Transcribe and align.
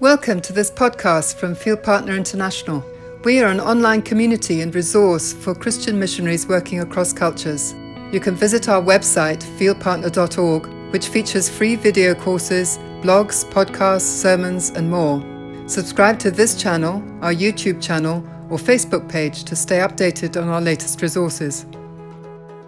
Welcome 0.00 0.40
to 0.40 0.54
this 0.54 0.70
podcast 0.70 1.34
from 1.34 1.54
Field 1.54 1.82
Partner 1.82 2.16
International. 2.16 2.82
We 3.22 3.42
are 3.42 3.48
an 3.48 3.60
online 3.60 4.00
community 4.00 4.62
and 4.62 4.74
resource 4.74 5.34
for 5.34 5.54
Christian 5.54 5.98
missionaries 5.98 6.46
working 6.48 6.80
across 6.80 7.12
cultures. 7.12 7.74
You 8.10 8.18
can 8.18 8.34
visit 8.34 8.66
our 8.70 8.80
website, 8.80 9.42
fieldpartner.org, 9.58 10.92
which 10.94 11.08
features 11.08 11.50
free 11.50 11.76
video 11.76 12.14
courses, 12.14 12.78
blogs, 13.02 13.44
podcasts, 13.50 14.08
sermons, 14.22 14.70
and 14.70 14.90
more. 14.90 15.22
Subscribe 15.68 16.18
to 16.20 16.30
this 16.30 16.56
channel, 16.56 17.04
our 17.20 17.34
YouTube 17.34 17.82
channel, 17.82 18.26
or 18.48 18.56
Facebook 18.56 19.06
page 19.06 19.44
to 19.44 19.54
stay 19.54 19.80
updated 19.80 20.40
on 20.40 20.48
our 20.48 20.62
latest 20.62 21.02
resources. 21.02 21.66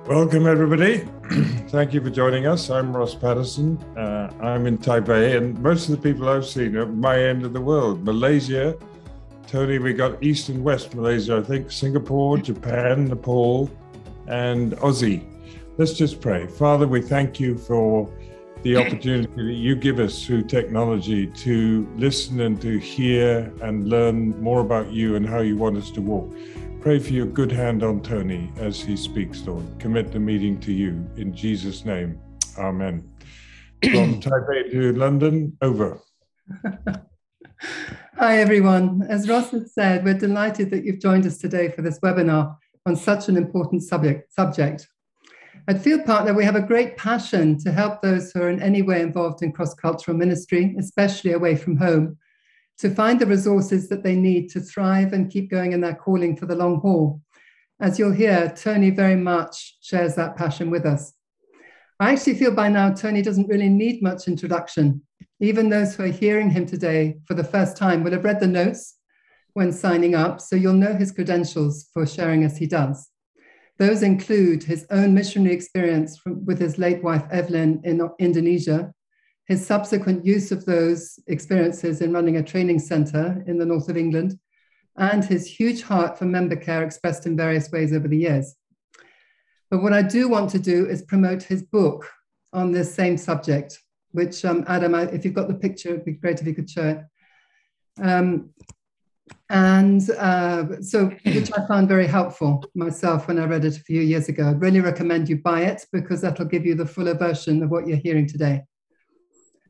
Welcome, 0.06 0.46
everybody. 0.46 1.08
Thank 1.32 1.94
you 1.94 2.02
for 2.02 2.10
joining 2.10 2.46
us. 2.46 2.68
I'm 2.68 2.94
Ross 2.94 3.14
Patterson. 3.14 3.78
Uh, 3.96 4.30
I'm 4.42 4.66
in 4.66 4.76
Taipei, 4.76 5.34
and 5.34 5.58
most 5.62 5.88
of 5.88 5.96
the 5.96 6.12
people 6.12 6.28
I've 6.28 6.44
seen 6.44 6.76
are 6.76 6.84
my 6.84 7.18
end 7.18 7.46
of 7.46 7.54
the 7.54 7.60
world 7.60 8.04
Malaysia. 8.04 8.76
Tony, 9.46 9.78
we 9.78 9.94
got 9.94 10.22
East 10.22 10.50
and 10.50 10.62
West 10.62 10.94
Malaysia, 10.94 11.38
I 11.38 11.42
think, 11.42 11.70
Singapore, 11.70 12.36
Japan, 12.36 13.06
Nepal, 13.06 13.70
and 14.26 14.72
Aussie. 14.78 15.24
Let's 15.78 15.94
just 15.94 16.20
pray. 16.20 16.46
Father, 16.46 16.86
we 16.86 17.00
thank 17.00 17.40
you 17.40 17.56
for 17.56 18.12
the 18.62 18.76
opportunity 18.76 19.32
that 19.34 19.54
you 19.54 19.74
give 19.74 20.00
us 20.00 20.26
through 20.26 20.42
technology 20.42 21.26
to 21.26 21.88
listen 21.96 22.40
and 22.40 22.60
to 22.60 22.78
hear 22.78 23.50
and 23.62 23.88
learn 23.88 24.38
more 24.42 24.60
about 24.60 24.92
you 24.92 25.16
and 25.16 25.26
how 25.26 25.40
you 25.40 25.56
want 25.56 25.78
us 25.78 25.90
to 25.92 26.02
walk. 26.02 26.30
Pray 26.82 26.98
for 26.98 27.12
your 27.12 27.26
good 27.26 27.52
hand 27.52 27.84
on 27.84 28.02
Tony 28.02 28.52
as 28.56 28.80
he 28.80 28.96
speaks, 28.96 29.46
Lord. 29.46 29.64
Commit 29.78 30.10
the 30.10 30.18
meeting 30.18 30.58
to 30.62 30.72
you 30.72 31.08
in 31.16 31.32
Jesus' 31.32 31.84
name. 31.84 32.18
Amen. 32.58 33.08
From 33.84 34.20
Taipei 34.20 34.68
to 34.72 34.92
London, 34.94 35.56
over. 35.62 36.00
Hi, 38.18 38.38
everyone. 38.38 39.06
As 39.08 39.28
Ross 39.28 39.52
has 39.52 39.72
said, 39.72 40.04
we're 40.04 40.18
delighted 40.18 40.70
that 40.70 40.84
you've 40.84 40.98
joined 40.98 41.24
us 41.24 41.38
today 41.38 41.68
for 41.68 41.82
this 41.82 42.00
webinar 42.00 42.56
on 42.84 42.96
such 42.96 43.28
an 43.28 43.36
important 43.36 43.84
subject. 43.84 44.34
subject. 44.34 44.88
At 45.68 45.80
Field 45.80 46.04
Partner, 46.04 46.34
we 46.34 46.44
have 46.44 46.56
a 46.56 46.60
great 46.60 46.96
passion 46.96 47.56
to 47.60 47.70
help 47.70 48.02
those 48.02 48.32
who 48.32 48.42
are 48.42 48.50
in 48.50 48.60
any 48.60 48.82
way 48.82 49.02
involved 49.02 49.44
in 49.44 49.52
cross 49.52 49.72
cultural 49.72 50.16
ministry, 50.16 50.74
especially 50.80 51.30
away 51.30 51.54
from 51.54 51.76
home, 51.76 52.18
to 52.78 52.94
find 52.94 53.20
the 53.20 53.26
resources 53.26 53.88
that 53.88 54.02
they 54.02 54.16
need 54.16 54.50
to 54.50 54.60
thrive 54.60 55.12
and 55.12 55.30
keep 55.30 55.50
going 55.50 55.72
in 55.72 55.80
their 55.80 55.94
calling 55.94 56.36
for 56.36 56.46
the 56.46 56.56
long 56.56 56.80
haul. 56.80 57.20
As 57.80 57.98
you'll 57.98 58.12
hear, 58.12 58.52
Tony 58.56 58.90
very 58.90 59.16
much 59.16 59.78
shares 59.80 60.14
that 60.14 60.36
passion 60.36 60.70
with 60.70 60.86
us. 60.86 61.12
I 62.00 62.12
actually 62.12 62.34
feel 62.34 62.52
by 62.52 62.68
now 62.68 62.92
Tony 62.92 63.22
doesn't 63.22 63.48
really 63.48 63.68
need 63.68 64.02
much 64.02 64.26
introduction. 64.26 65.02
Even 65.40 65.68
those 65.68 65.94
who 65.94 66.04
are 66.04 66.08
hearing 66.08 66.50
him 66.50 66.66
today 66.66 67.18
for 67.26 67.34
the 67.34 67.44
first 67.44 67.76
time 67.76 68.02
will 68.02 68.12
have 68.12 68.24
read 68.24 68.40
the 68.40 68.46
notes 68.46 68.96
when 69.54 69.72
signing 69.72 70.14
up, 70.14 70.40
so 70.40 70.56
you'll 70.56 70.72
know 70.72 70.94
his 70.94 71.12
credentials 71.12 71.88
for 71.92 72.06
sharing 72.06 72.42
as 72.44 72.56
he 72.56 72.66
does. 72.66 73.08
Those 73.78 74.02
include 74.02 74.62
his 74.62 74.86
own 74.90 75.14
missionary 75.14 75.54
experience 75.54 76.16
from, 76.18 76.44
with 76.44 76.58
his 76.58 76.78
late 76.78 77.02
wife 77.02 77.24
Evelyn 77.30 77.80
in 77.84 78.08
Indonesia, 78.18 78.92
his 79.52 79.66
subsequent 79.66 80.24
use 80.24 80.50
of 80.50 80.64
those 80.64 81.20
experiences 81.26 82.00
in 82.00 82.10
running 82.10 82.38
a 82.38 82.42
training 82.42 82.78
center 82.78 83.44
in 83.46 83.58
the 83.58 83.66
north 83.66 83.90
of 83.90 83.98
England, 83.98 84.38
and 84.96 85.22
his 85.22 85.46
huge 85.46 85.82
heart 85.82 86.18
for 86.18 86.24
member 86.24 86.56
care 86.56 86.82
expressed 86.82 87.26
in 87.26 87.36
various 87.36 87.70
ways 87.70 87.92
over 87.92 88.08
the 88.08 88.16
years. 88.16 88.54
But 89.70 89.82
what 89.82 89.92
I 89.92 90.00
do 90.00 90.26
want 90.26 90.48
to 90.52 90.58
do 90.58 90.86
is 90.86 91.02
promote 91.02 91.42
his 91.42 91.62
book 91.62 92.08
on 92.54 92.72
this 92.72 92.94
same 92.94 93.18
subject, 93.18 93.78
which, 94.12 94.42
um, 94.46 94.64
Adam, 94.68 94.94
if 94.94 95.22
you've 95.22 95.40
got 95.40 95.48
the 95.48 95.62
picture, 95.66 95.90
it'd 95.90 96.06
be 96.06 96.12
great 96.12 96.40
if 96.40 96.46
you 96.46 96.54
could 96.54 96.70
show 96.70 96.88
it. 96.94 97.00
Um, 98.02 98.54
and 99.50 100.02
uh, 100.12 100.80
so, 100.80 101.10
which 101.24 101.52
I 101.52 101.66
found 101.66 101.88
very 101.88 102.06
helpful 102.06 102.64
myself 102.74 103.28
when 103.28 103.38
I 103.38 103.44
read 103.44 103.66
it 103.66 103.76
a 103.76 103.80
few 103.90 104.00
years 104.00 104.30
ago. 104.30 104.48
I'd 104.48 104.62
really 104.62 104.80
recommend 104.80 105.28
you 105.28 105.42
buy 105.42 105.60
it 105.72 105.84
because 105.92 106.22
that'll 106.22 106.46
give 106.54 106.64
you 106.64 106.74
the 106.74 106.86
fuller 106.86 107.14
version 107.14 107.62
of 107.62 107.70
what 107.70 107.86
you're 107.86 107.98
hearing 108.08 108.26
today. 108.26 108.62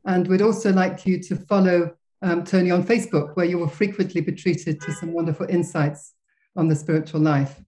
And 0.04 0.26
we'd 0.26 0.42
also 0.42 0.72
like 0.72 1.06
you 1.06 1.20
to 1.22 1.36
follow 1.36 1.94
um, 2.22 2.44
Tony 2.44 2.70
on 2.70 2.84
Facebook, 2.84 3.36
where 3.36 3.46
you 3.46 3.58
will 3.58 3.68
frequently 3.68 4.20
be 4.20 4.32
treated 4.32 4.80
to 4.80 4.92
some 4.92 5.12
wonderful 5.12 5.46
insights 5.48 6.14
on 6.56 6.68
the 6.68 6.76
spiritual 6.76 7.20
life. 7.20 7.60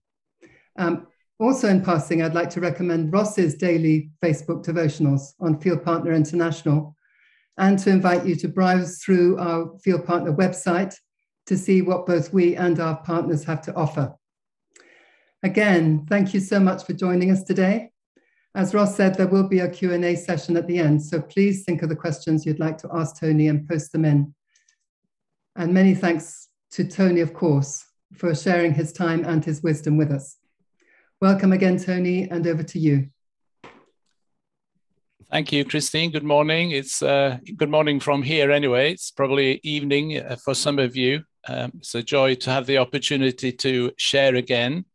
Um, 0.77 1.07
also, 1.39 1.67
in 1.67 1.83
passing, 1.83 2.21
I'd 2.21 2.33
like 2.33 2.49
to 2.51 2.61
recommend 2.61 3.11
Ross's 3.11 3.55
daily 3.55 4.09
Facebook 4.23 4.63
devotionals 4.63 5.33
on 5.39 5.59
Field 5.59 5.83
Partner 5.83 6.13
International 6.13 6.95
and 7.57 7.77
to 7.79 7.89
invite 7.89 8.25
you 8.25 8.35
to 8.35 8.47
browse 8.47 8.99
through 9.03 9.37
our 9.37 9.77
Field 9.79 10.05
Partner 10.05 10.33
website 10.33 10.95
to 11.47 11.57
see 11.57 11.81
what 11.81 12.05
both 12.05 12.33
we 12.33 12.55
and 12.55 12.79
our 12.79 12.97
partners 12.97 13.43
have 13.43 13.61
to 13.63 13.75
offer. 13.75 14.13
Again, 15.43 16.05
thank 16.09 16.33
you 16.33 16.39
so 16.39 16.59
much 16.59 16.85
for 16.85 16.93
joining 16.93 17.31
us 17.31 17.43
today. 17.43 17.91
As 18.55 18.73
Ross 18.73 18.95
said, 18.95 19.15
there 19.15 19.27
will 19.27 19.49
be 19.49 19.59
a 19.59 19.69
Q&A 19.69 20.15
session 20.15 20.55
at 20.55 20.65
the 20.65 20.79
end, 20.79 21.03
so 21.03 21.21
please 21.21 21.65
think 21.65 21.81
of 21.81 21.89
the 21.89 21.95
questions 21.95 22.45
you'd 22.45 22.57
like 22.57 22.77
to 22.77 22.89
ask 22.93 23.19
Tony 23.19 23.49
and 23.49 23.67
post 23.67 23.91
them 23.91 24.05
in. 24.05 24.33
And 25.57 25.73
many 25.73 25.93
thanks 25.93 26.47
to 26.71 26.87
Tony, 26.87 27.19
of 27.19 27.33
course, 27.33 27.83
for 28.13 28.33
sharing 28.33 28.73
his 28.73 28.93
time 28.93 29.25
and 29.25 29.43
his 29.43 29.61
wisdom 29.61 29.97
with 29.97 30.09
us. 30.09 30.37
Welcome 31.19 31.51
again, 31.51 31.77
Tony, 31.77 32.29
and 32.29 32.47
over 32.47 32.63
to 32.63 32.79
you. 32.79 33.09
Thank 35.29 35.51
you, 35.51 35.65
Christine. 35.65 36.11
Good 36.11 36.23
morning. 36.23 36.71
It's 36.71 37.01
uh, 37.01 37.39
good 37.57 37.69
morning 37.69 37.99
from 37.99 38.23
here 38.23 38.51
anyway. 38.51 38.93
It's 38.93 39.11
probably 39.11 39.59
evening 39.63 40.17
uh, 40.17 40.37
for 40.37 40.53
some 40.53 40.79
of 40.79 40.95
you. 40.95 41.23
Um, 41.45 41.73
it's 41.79 41.93
a 41.93 42.01
joy 42.01 42.35
to 42.35 42.51
have 42.51 42.67
the 42.67 42.77
opportunity 42.77 43.51
to 43.51 43.91
share 43.97 44.35
again 44.35 44.85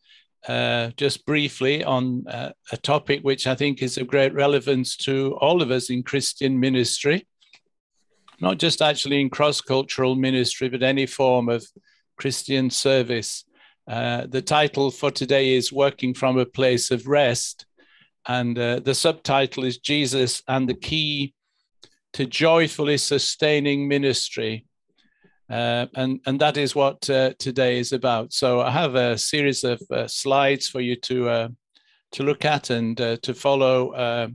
uh, 0.49 0.91
just 0.97 1.27
briefly 1.27 1.85
on 1.85 2.27
uh, 2.27 2.53
a 2.73 2.77
topic 2.77 3.21
which 3.23 3.47
I 3.47 3.55
think 3.55 3.83
is 3.83 3.99
of 3.99 4.07
great 4.07 4.33
relevance 4.33 4.97
to 4.99 5.37
all 5.41 5.63
of 5.63 5.71
us 5.71 5.91
in 5.91 6.03
Christian 6.03 6.59
ministry, 6.59 7.27
not 8.41 8.59
just 8.59 8.81
actually 8.81 9.21
in 9.21 9.31
cross 9.31 9.61
cultural 9.61 10.15
ministry, 10.15 10.69
but 10.69 10.83
any 10.83 11.07
form 11.07 11.49
of 11.49 11.67
Christian 12.17 12.71
service. 12.71 13.45
Uh, 13.87 14.27
the 14.29 14.43
title 14.43 14.91
for 14.91 15.11
today 15.11 15.55
is 15.55 15.73
Working 15.73 16.15
from 16.15 16.39
a 16.39 16.47
Place 16.47 16.91
of 16.91 17.07
Rest, 17.07 17.67
and 18.27 18.59
uh, 18.59 18.81
the 18.81 18.95
subtitle 18.95 19.65
is 19.65 19.79
Jesus 19.79 20.43
and 20.47 20.69
the 20.69 20.75
Key 20.75 21.35
to 22.13 22.27
Joyfully 22.27 22.99
Sustaining 22.99 23.89
Ministry. 23.89 24.67
Uh, 25.51 25.87
and, 25.97 26.21
and 26.27 26.41
that 26.41 26.57
is 26.57 26.77
what 26.77 27.11
uh, 27.11 27.33
today 27.41 27.81
is 27.81 27.93
about. 27.93 28.33
So 28.33 28.61
I 28.61 28.71
have 28.71 28.95
a 28.95 29.19
series 29.19 29.65
of 29.65 29.83
uh, 29.91 30.07
slides 30.07 30.69
for 30.69 30.81
you 30.81 30.95
to, 30.97 31.29
uh, 31.29 31.49
to 32.13 32.23
look 32.23 32.45
at 32.45 32.71
and 32.71 32.99
uh, 33.01 33.17
to 33.23 33.35
follow 33.35 34.31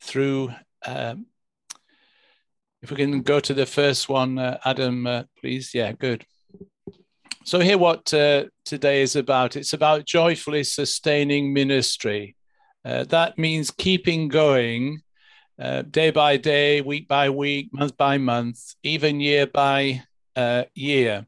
through. 0.00 0.52
Um, 0.86 1.26
if 2.80 2.90
we 2.90 2.96
can 2.96 3.22
go 3.22 3.40
to 3.40 3.52
the 3.52 3.66
first 3.66 4.08
one, 4.08 4.38
Adam, 4.64 5.26
please. 5.38 5.74
Yeah, 5.74 5.92
good. 5.92 6.24
So 7.44 7.58
here 7.58 7.76
what 7.76 8.06
today 8.06 9.02
is 9.02 9.16
about. 9.16 9.56
It's 9.56 9.72
about 9.72 10.06
joyfully 10.06 10.64
sustaining 10.64 11.52
ministry. 11.52 12.36
that 12.84 13.36
means 13.36 13.70
keeping 13.70 14.28
going 14.28 15.02
day 15.90 16.10
by 16.10 16.38
day, 16.38 16.80
week 16.80 17.08
by 17.08 17.28
week, 17.28 17.68
month 17.72 17.96
by 17.98 18.16
month, 18.16 18.74
even 18.82 19.20
year 19.20 19.46
by 19.46 20.02
uh, 20.40 20.64
year. 20.74 21.26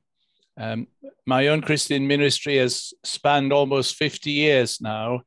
Um, 0.56 0.86
my 1.26 1.48
own 1.48 1.60
Christian 1.62 2.06
ministry 2.06 2.56
has 2.56 2.94
spanned 3.04 3.52
almost 3.52 3.96
50 3.96 4.30
years 4.30 4.80
now, 4.80 5.22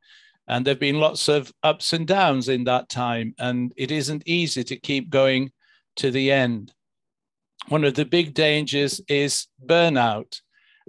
and 0.48 0.66
there 0.66 0.74
have 0.74 0.80
been 0.80 1.00
lots 1.00 1.28
of 1.28 1.52
ups 1.64 1.94
and 1.94 2.08
downs 2.08 2.50
in 2.50 2.64
that 2.66 2.90
time, 2.90 3.34
and 3.40 3.74
it 3.76 3.92
isn't 3.92 4.24
easy 4.26 4.64
to 4.64 4.76
keep 4.76 5.10
going 5.10 5.52
to 5.98 6.12
the 6.12 6.32
end. 6.32 6.74
One 7.70 7.84
of 7.84 7.96
the 7.96 8.06
big 8.06 8.34
dangers 8.34 9.02
is 9.08 9.48
burnout. 9.66 10.42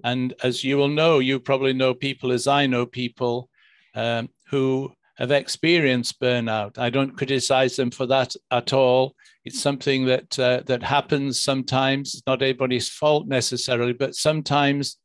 And 0.04 0.34
as 0.42 0.62
you 0.62 0.76
will 0.76 0.88
know, 0.88 1.20
you 1.20 1.40
probably 1.40 1.72
know 1.72 1.94
people 1.94 2.32
as 2.32 2.46
I 2.46 2.66
know 2.66 2.84
people 2.84 3.48
um, 3.94 4.28
who 4.50 4.92
have 5.18 5.30
experienced 5.30 6.20
burnout. 6.20 6.78
I 6.78 6.90
don't 6.90 7.16
criticize 7.16 7.76
them 7.76 7.90
for 7.90 8.06
that 8.06 8.34
at 8.50 8.72
all. 8.72 9.14
It's 9.44 9.60
something 9.60 10.06
that 10.06 10.38
uh, 10.38 10.62
that 10.66 10.82
happens 10.82 11.42
sometimes. 11.42 12.14
It's 12.14 12.26
not 12.26 12.42
everybody's 12.42 12.88
fault 12.88 13.26
necessarily, 13.26 13.92
but 13.92 14.14
sometimes 14.14 14.98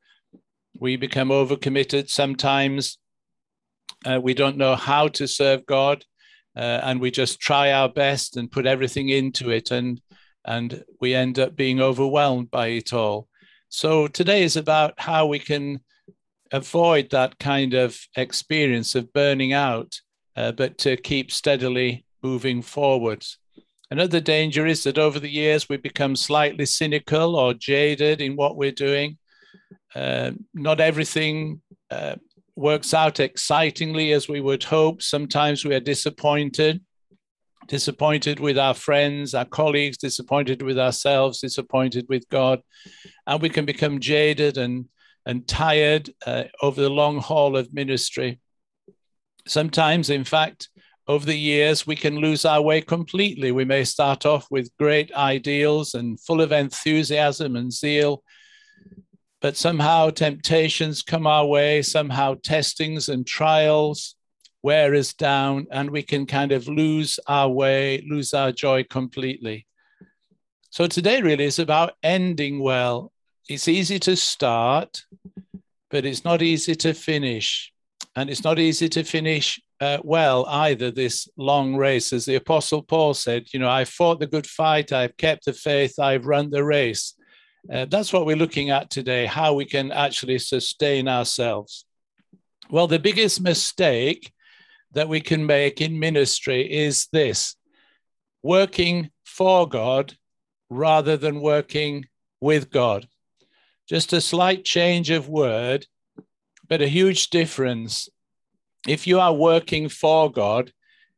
we 0.79 0.97
become 0.97 1.29
overcommitted. 1.29 2.09
Sometimes 2.09 2.97
uh, 4.05 4.19
we 4.21 4.33
don't 4.33 4.57
know 4.57 4.75
how 4.75 5.07
to 5.09 5.27
serve 5.27 5.65
God, 5.65 6.03
uh, 6.55 6.79
and 6.83 6.99
we 6.99 7.11
just 7.11 7.39
try 7.39 7.71
our 7.71 7.89
best 7.89 8.35
and 8.35 8.51
put 8.51 8.65
everything 8.65 9.09
into 9.09 9.49
it, 9.51 9.71
and 9.71 10.01
and 10.43 10.83
we 10.99 11.13
end 11.13 11.39
up 11.39 11.55
being 11.55 11.79
overwhelmed 11.79 12.49
by 12.49 12.67
it 12.67 12.93
all. 12.93 13.27
So 13.69 14.07
today 14.07 14.43
is 14.43 14.57
about 14.57 14.95
how 14.97 15.27
we 15.27 15.39
can 15.39 15.79
avoid 16.51 17.09
that 17.09 17.39
kind 17.39 17.73
of 17.73 17.97
experience 18.15 18.95
of 18.95 19.13
burning 19.13 19.53
out, 19.53 19.99
uh, 20.35 20.51
but 20.51 20.77
to 20.79 20.97
keep 20.97 21.31
steadily 21.31 22.05
moving 22.21 22.61
forwards. 22.61 23.37
Another 23.89 24.21
danger 24.21 24.65
is 24.65 24.83
that 24.83 24.97
over 24.97 25.19
the 25.19 25.29
years 25.29 25.67
we 25.67 25.77
become 25.77 26.15
slightly 26.15 26.65
cynical 26.65 27.35
or 27.35 27.53
jaded 27.53 28.21
in 28.21 28.35
what 28.35 28.55
we're 28.55 28.71
doing. 28.71 29.17
Uh, 29.93 30.31
not 30.53 30.79
everything 30.79 31.61
uh, 31.89 32.15
works 32.55 32.93
out 32.93 33.19
excitingly 33.19 34.13
as 34.13 34.29
we 34.29 34.39
would 34.39 34.63
hope. 34.63 35.01
Sometimes 35.01 35.65
we 35.65 35.75
are 35.75 35.81
disappointed, 35.81 36.81
disappointed 37.67 38.39
with 38.39 38.57
our 38.57 38.73
friends, 38.73 39.33
our 39.33 39.45
colleagues, 39.45 39.97
disappointed 39.97 40.61
with 40.61 40.79
ourselves, 40.79 41.41
disappointed 41.41 42.05
with 42.07 42.27
God. 42.29 42.61
And 43.27 43.41
we 43.41 43.49
can 43.49 43.65
become 43.65 43.99
jaded 43.99 44.57
and, 44.57 44.85
and 45.25 45.47
tired 45.47 46.09
uh, 46.25 46.43
over 46.61 46.81
the 46.81 46.89
long 46.89 47.17
haul 47.19 47.55
of 47.57 47.73
ministry. 47.73 48.39
Sometimes, 49.47 50.09
in 50.09 50.23
fact, 50.23 50.69
over 51.07 51.25
the 51.25 51.37
years, 51.37 51.85
we 51.87 51.95
can 51.95 52.17
lose 52.17 52.45
our 52.45 52.61
way 52.61 52.81
completely. 52.81 53.51
We 53.51 53.65
may 53.65 53.83
start 53.83 54.25
off 54.25 54.47
with 54.49 54.75
great 54.77 55.11
ideals 55.13 55.93
and 55.93 56.19
full 56.19 56.41
of 56.41 56.51
enthusiasm 56.51 57.55
and 57.55 57.73
zeal, 57.73 58.23
but 59.41 59.57
somehow 59.57 60.11
temptations 60.11 61.01
come 61.01 61.25
our 61.25 61.45
way, 61.45 61.81
somehow 61.81 62.35
testings 62.43 63.09
and 63.09 63.25
trials 63.25 64.15
wear 64.63 64.93
us 64.93 65.13
down, 65.13 65.65
and 65.71 65.89
we 65.89 66.03
can 66.03 66.27
kind 66.27 66.51
of 66.51 66.67
lose 66.67 67.19
our 67.27 67.49
way, 67.49 68.05
lose 68.07 68.33
our 68.33 68.51
joy 68.51 68.83
completely. 68.83 69.65
So 70.69 70.87
today 70.87 71.21
really 71.21 71.45
is 71.45 71.59
about 71.59 71.93
ending 72.03 72.59
well. 72.59 73.11
It's 73.51 73.67
easy 73.67 73.99
to 73.99 74.15
start, 74.15 75.03
but 75.89 76.05
it's 76.05 76.23
not 76.23 76.41
easy 76.41 76.73
to 76.75 76.93
finish. 76.93 77.73
And 78.15 78.29
it's 78.29 78.45
not 78.45 78.59
easy 78.59 78.87
to 78.87 79.03
finish 79.03 79.61
uh, 79.81 79.97
well 80.05 80.45
either, 80.45 80.89
this 80.89 81.27
long 81.35 81.75
race. 81.75 82.13
As 82.13 82.23
the 82.23 82.35
Apostle 82.35 82.81
Paul 82.81 83.13
said, 83.13 83.47
you 83.53 83.59
know, 83.59 83.69
I 83.69 83.83
fought 83.83 84.21
the 84.21 84.27
good 84.27 84.47
fight, 84.47 84.93
I've 84.93 85.17
kept 85.17 85.43
the 85.43 85.51
faith, 85.51 85.99
I've 85.99 86.27
run 86.27 86.49
the 86.49 86.63
race. 86.63 87.13
Uh, 87.69 87.87
that's 87.89 88.13
what 88.13 88.25
we're 88.25 88.37
looking 88.37 88.69
at 88.69 88.89
today, 88.89 89.25
how 89.25 89.53
we 89.53 89.65
can 89.65 89.91
actually 89.91 90.39
sustain 90.39 91.09
ourselves. 91.09 91.83
Well, 92.69 92.87
the 92.87 92.99
biggest 92.99 93.41
mistake 93.41 94.31
that 94.93 95.09
we 95.09 95.19
can 95.19 95.45
make 95.45 95.81
in 95.81 95.99
ministry 95.99 96.71
is 96.71 97.09
this 97.11 97.57
working 98.43 99.11
for 99.25 99.67
God 99.67 100.15
rather 100.69 101.17
than 101.17 101.41
working 101.41 102.05
with 102.39 102.71
God. 102.71 103.09
Just 103.91 104.13
a 104.13 104.21
slight 104.21 104.63
change 104.63 105.09
of 105.09 105.27
word 105.27 105.85
but 106.69 106.81
a 106.81 106.87
huge 106.87 107.29
difference. 107.29 108.07
If 108.87 109.05
you 109.05 109.19
are 109.19 109.33
working 109.33 109.89
for 109.89 110.31
God, 110.31 110.71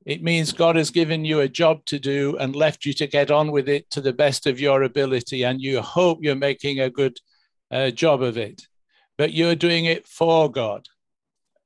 it 0.07 0.23
means 0.23 0.51
God 0.51 0.75
has 0.77 0.89
given 0.89 1.23
you 1.23 1.41
a 1.41 1.47
job 1.47 1.85
to 1.85 1.99
do 1.99 2.35
and 2.37 2.55
left 2.55 2.83
you 2.83 2.93
to 2.93 3.05
get 3.05 3.29
on 3.29 3.51
with 3.51 3.69
it 3.69 3.91
to 3.91 4.01
the 4.01 4.11
best 4.11 4.47
of 4.47 4.59
your 4.59 4.81
ability, 4.81 5.43
and 5.43 5.61
you 5.61 5.81
hope 5.81 6.23
you're 6.23 6.33
making 6.33 6.79
a 6.79 6.89
good 6.89 7.15
uh, 7.69 7.91
job 7.91 8.23
of 8.23 8.39
it. 8.39 8.63
But 9.19 9.33
you're 9.33 9.53
doing 9.53 9.85
it 9.85 10.07
for 10.07 10.49
God. 10.49 10.87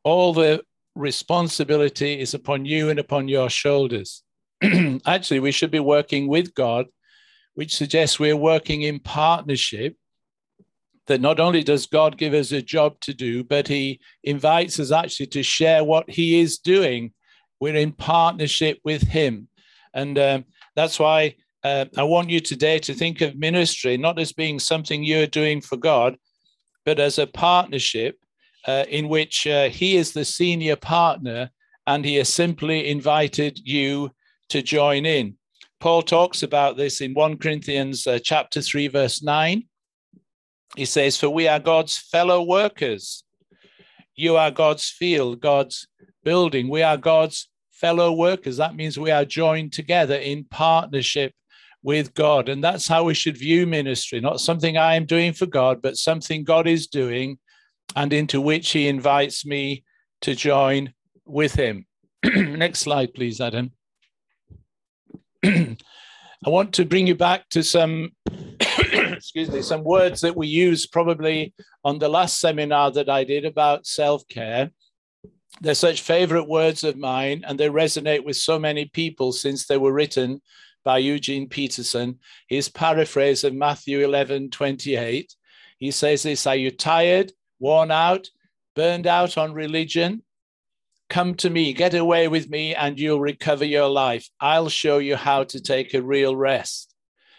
All 0.04 0.33
the 0.33 0.62
responsibility 0.94 2.19
is 2.19 2.33
upon 2.33 2.65
you 2.65 2.89
and 2.89 3.00
upon 3.00 3.30
your 3.30 3.50
shoulders. 3.50 4.24
Actually, 5.06 5.39
we 5.39 5.54
should 5.54 5.71
be 5.71 5.80
working 5.80 6.27
with 6.27 6.54
God, 6.54 6.88
which 7.54 7.77
suggests 7.77 8.19
we're 8.19 8.36
working 8.36 8.81
in 8.81 9.00
partnership 9.00 9.95
that 11.07 11.21
not 11.21 11.39
only 11.39 11.63
does 11.63 11.88
God 11.88 12.18
give 12.18 12.33
us 12.33 12.51
a 12.51 12.62
job 12.62 13.00
to 13.01 13.13
do, 13.13 13.44
but 13.44 13.68
He 13.68 14.00
invites 14.24 14.80
us 14.80 14.92
actually 14.92 15.27
to 15.27 15.44
share 15.44 15.83
what 15.83 16.09
He 16.09 16.39
is 16.39 16.59
doing. 16.59 17.13
We're 17.59 17.75
in 17.75 17.94
partnership 17.94 18.80
with 18.83 19.01
Him. 19.01 19.48
And 19.94 20.19
um, 20.19 20.45
that's 20.75 21.00
why 21.00 21.36
uh, 21.63 21.86
I 21.98 22.04
want 22.04 22.30
you 22.30 22.39
today 22.39 22.77
to 22.80 22.94
think 22.94 23.21
of 23.21 23.36
ministry 23.36 23.98
not 23.98 24.19
as 24.19 24.31
being 24.31 24.59
something 24.59 25.04
you're 25.04 25.27
doing 25.27 25.62
for 25.62 25.77
God, 25.77 26.18
but 26.86 27.00
as 27.00 27.18
a 27.18 27.27
partnership 27.27 28.18
uh, 28.68 28.86
in 28.89 29.07
which 29.07 29.48
uh, 29.48 29.69
He 29.69 29.95
is 29.95 30.12
the 30.12 30.25
senior 30.25 30.75
partner 30.75 31.50
and 31.88 32.04
He 32.04 32.15
has 32.15 32.30
simply 32.30 32.89
invited 32.89 33.59
you 33.63 34.12
to 34.50 34.62
join 34.62 35.06
in. 35.06 35.36
Paul 35.80 36.01
talks 36.01 36.44
about 36.44 36.75
this 36.75 37.01
in 37.01 37.13
1 37.13 37.38
Corinthians 37.38 38.07
uh, 38.07 38.19
chapter 38.21 38.62
3, 38.62 38.88
verse 38.88 39.24
9 39.24 39.63
he 40.77 40.85
says, 40.85 41.18
For 41.18 41.29
we 41.29 41.47
are 41.47 41.59
God's 41.59 41.97
fellow 41.97 42.44
workers. 42.44 43.24
You 44.15 44.38
are 44.38 44.51
God's 44.51 44.88
field, 44.88 45.41
God's 45.41 45.88
building. 46.24 46.69
We 46.69 46.83
are 46.83 46.97
God's 46.97 47.50
fellow 47.71 48.13
workers. 48.13 48.57
That 48.57 48.75
means 48.75 48.97
we 48.97 49.09
are 49.09 49.25
joined 49.25 49.74
together 49.74 50.15
in 50.15 50.44
partnership 50.44 51.33
with 51.81 52.13
God. 52.13 52.47
And 52.47 52.63
that's 52.63 52.88
how 52.88 53.03
we 53.03 53.15
should 53.15 53.38
view 53.38 53.65
ministry, 53.65 54.19
not 54.19 54.39
something 54.39 54.77
I 54.77 54.94
am 54.94 55.06
doing 55.06 55.33
for 55.33 55.47
God, 55.47 55.81
but 55.81 55.97
something 55.97 56.44
God 56.44 56.68
is 56.68 56.85
doing 56.85 57.39
and 57.95 58.13
into 58.13 58.39
which 58.39 58.69
He 58.69 58.88
invites 58.88 59.47
me 59.47 59.83
to 60.21 60.35
join 60.35 60.94
with 61.25 61.56
Him. 61.56 61.88
Next 62.23 62.81
slide, 62.81 63.15
please, 63.15 63.41
Adam. 63.41 63.71
I 65.44 65.75
want 66.45 66.73
to 66.73 66.85
bring 66.85 67.07
you 67.07 67.15
back 67.15 67.50
to 67.50 67.63
some 67.63 68.12
excuse 69.18 69.50
me, 69.50 69.62
some 69.62 69.84
words 69.84 70.22
that 70.22 70.36
we 70.36 70.48
used 70.48 70.92
probably 70.92 71.54
on 71.84 72.00
the 72.00 72.08
last 72.08 72.40
seminar 72.40 72.92
that 72.92 73.10
I 73.10 73.24
did 73.24 73.46
about 73.46 73.86
self 73.86 74.28
care. 74.28 74.72
They're 75.62 75.74
such 75.74 76.02
favorite 76.02 76.48
words 76.48 76.84
of 76.84 76.98
mine, 76.98 77.44
and 77.48 77.60
they 77.60 77.68
resonate 77.68 78.24
with 78.24 78.38
so 78.38 78.60
many 78.60 78.86
people 78.86 79.31
since 79.31 79.66
they 79.66 79.78
were 79.78 79.94
written 79.94 80.42
by 80.86 81.00
Eugene 81.00 81.50
Peterson. 81.50 82.19
His 82.48 82.69
paraphrase 82.69 83.44
of 83.44 83.54
Matthew 83.54 84.00
11 84.00 84.52
28. 84.52 85.36
He 85.80 85.92
says 85.92 86.24
this 86.24 86.48
Are 86.48 86.56
you 86.56 86.72
tired, 86.72 87.31
worn 87.60 87.92
out, 87.92 88.30
burned 88.75 89.08
out 89.08 89.38
on 89.38 89.54
religion? 89.54 90.24
Come 91.10 91.36
to 91.36 91.50
me, 91.50 91.74
get 91.74 91.94
away 91.94 92.28
with 92.28 92.50
me, 92.50 92.75
and 92.75 93.00
you'll 93.00 93.22
recover 93.22 93.66
your 93.66 93.90
life. 93.90 94.30
I'll 94.40 94.69
show 94.69 94.98
you 94.98 95.16
how 95.16 95.46
to 95.46 95.62
take 95.62 95.94
a 95.94 96.02
real 96.02 96.36
rest. 96.36 96.94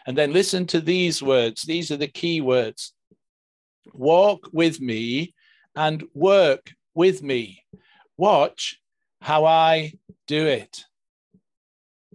And 0.08 0.16
then 0.16 0.32
listen 0.32 0.64
to 0.68 0.80
these 0.80 1.22
words. 1.22 1.64
These 1.64 1.90
are 1.90 1.98
the 1.98 2.08
key 2.08 2.40
words 2.40 2.94
walk 3.92 4.48
with 4.52 4.80
me 4.80 5.34
and 5.76 6.02
work 6.14 6.72
with 6.94 7.22
me. 7.22 7.62
Watch 8.16 8.80
how 9.20 9.44
I 9.44 9.92
do 10.26 10.46
it. 10.46 10.84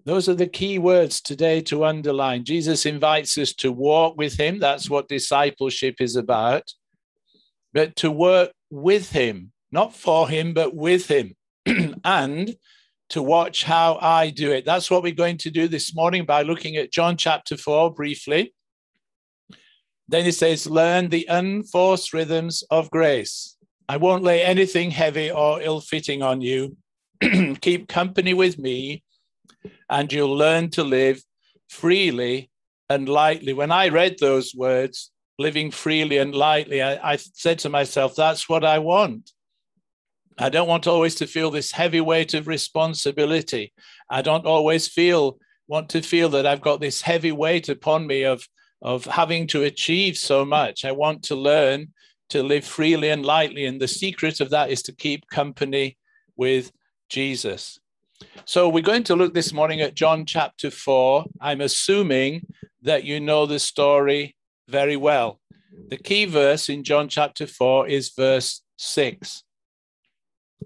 Those 0.05 0.27
are 0.27 0.33
the 0.33 0.47
key 0.47 0.79
words 0.79 1.21
today 1.21 1.61
to 1.61 1.85
underline. 1.85 2.45
Jesus 2.45 2.87
invites 2.87 3.37
us 3.37 3.53
to 3.55 3.71
walk 3.71 4.17
with 4.17 4.39
him. 4.39 4.57
That's 4.57 4.89
what 4.89 5.07
discipleship 5.07 5.97
is 5.99 6.15
about. 6.15 6.73
But 7.73 7.95
to 7.97 8.09
work 8.09 8.53
with 8.71 9.11
him, 9.11 9.51
not 9.71 9.95
for 9.95 10.27
him, 10.27 10.55
but 10.55 10.75
with 10.75 11.07
him. 11.07 11.35
and 12.03 12.55
to 13.13 13.21
watch 13.21 13.63
how 13.63 13.99
I 14.01 14.31
do 14.31 14.51
it. 14.51 14.65
That's 14.65 14.89
what 14.89 15.03
we're 15.03 15.13
going 15.13 15.37
to 15.37 15.51
do 15.51 15.67
this 15.67 15.93
morning 15.93 16.25
by 16.25 16.41
looking 16.41 16.77
at 16.77 16.91
John 16.91 17.15
chapter 17.15 17.55
4 17.55 17.93
briefly. 17.93 18.55
Then 20.07 20.25
it 20.25 20.33
says, 20.33 20.65
Learn 20.65 21.09
the 21.09 21.27
unforced 21.29 22.11
rhythms 22.11 22.63
of 22.71 22.89
grace. 22.89 23.55
I 23.87 23.97
won't 23.97 24.23
lay 24.23 24.41
anything 24.41 24.89
heavy 24.89 25.29
or 25.29 25.61
ill 25.61 25.79
fitting 25.79 26.23
on 26.23 26.41
you. 26.41 26.75
Keep 27.61 27.87
company 27.87 28.33
with 28.33 28.57
me, 28.57 29.03
and 29.91 30.11
you'll 30.11 30.35
learn 30.35 30.71
to 30.71 30.83
live 30.83 31.21
freely 31.69 32.49
and 32.89 33.07
lightly. 33.07 33.53
When 33.53 33.71
I 33.71 33.89
read 33.89 34.17
those 34.17 34.55
words, 34.55 35.11
living 35.37 35.69
freely 35.69 36.17
and 36.17 36.33
lightly, 36.33 36.81
I, 36.81 37.13
I 37.13 37.17
said 37.17 37.59
to 37.59 37.69
myself, 37.69 38.15
That's 38.15 38.49
what 38.49 38.65
I 38.65 38.79
want. 38.79 39.29
I 40.37 40.49
don't 40.49 40.67
want 40.67 40.87
always 40.87 41.15
to 41.15 41.27
feel 41.27 41.51
this 41.51 41.71
heavy 41.71 42.01
weight 42.01 42.33
of 42.33 42.47
responsibility. 42.47 43.73
I 44.09 44.21
don't 44.21 44.45
always 44.45 44.87
feel 44.87 45.37
want 45.67 45.89
to 45.89 46.01
feel 46.01 46.29
that 46.29 46.45
I've 46.45 46.61
got 46.61 46.81
this 46.81 47.01
heavy 47.01 47.31
weight 47.31 47.69
upon 47.69 48.07
me 48.07 48.23
of 48.23 48.47
of 48.81 49.05
having 49.05 49.47
to 49.47 49.63
achieve 49.63 50.17
so 50.17 50.43
much. 50.43 50.83
I 50.83 50.91
want 50.91 51.23
to 51.23 51.35
learn 51.35 51.93
to 52.29 52.43
live 52.43 52.65
freely 52.65 53.09
and 53.09 53.25
lightly 53.25 53.65
and 53.65 53.79
the 53.79 53.87
secret 53.87 54.41
of 54.41 54.49
that 54.49 54.71
is 54.71 54.81
to 54.83 54.91
keep 54.91 55.29
company 55.29 55.97
with 56.35 56.71
Jesus. 57.09 57.79
So 58.45 58.67
we're 58.67 58.83
going 58.83 59.03
to 59.05 59.15
look 59.15 59.33
this 59.33 59.53
morning 59.53 59.81
at 59.81 59.95
John 59.95 60.25
chapter 60.25 60.69
4. 60.69 61.25
I'm 61.39 61.61
assuming 61.61 62.45
that 62.81 63.03
you 63.03 63.19
know 63.19 63.45
the 63.45 63.59
story 63.59 64.35
very 64.67 64.97
well. 64.97 65.39
The 65.89 65.97
key 65.97 66.25
verse 66.25 66.69
in 66.69 66.83
John 66.83 67.07
chapter 67.07 67.47
4 67.47 67.87
is 67.87 68.09
verse 68.09 68.61
6. 68.77 69.43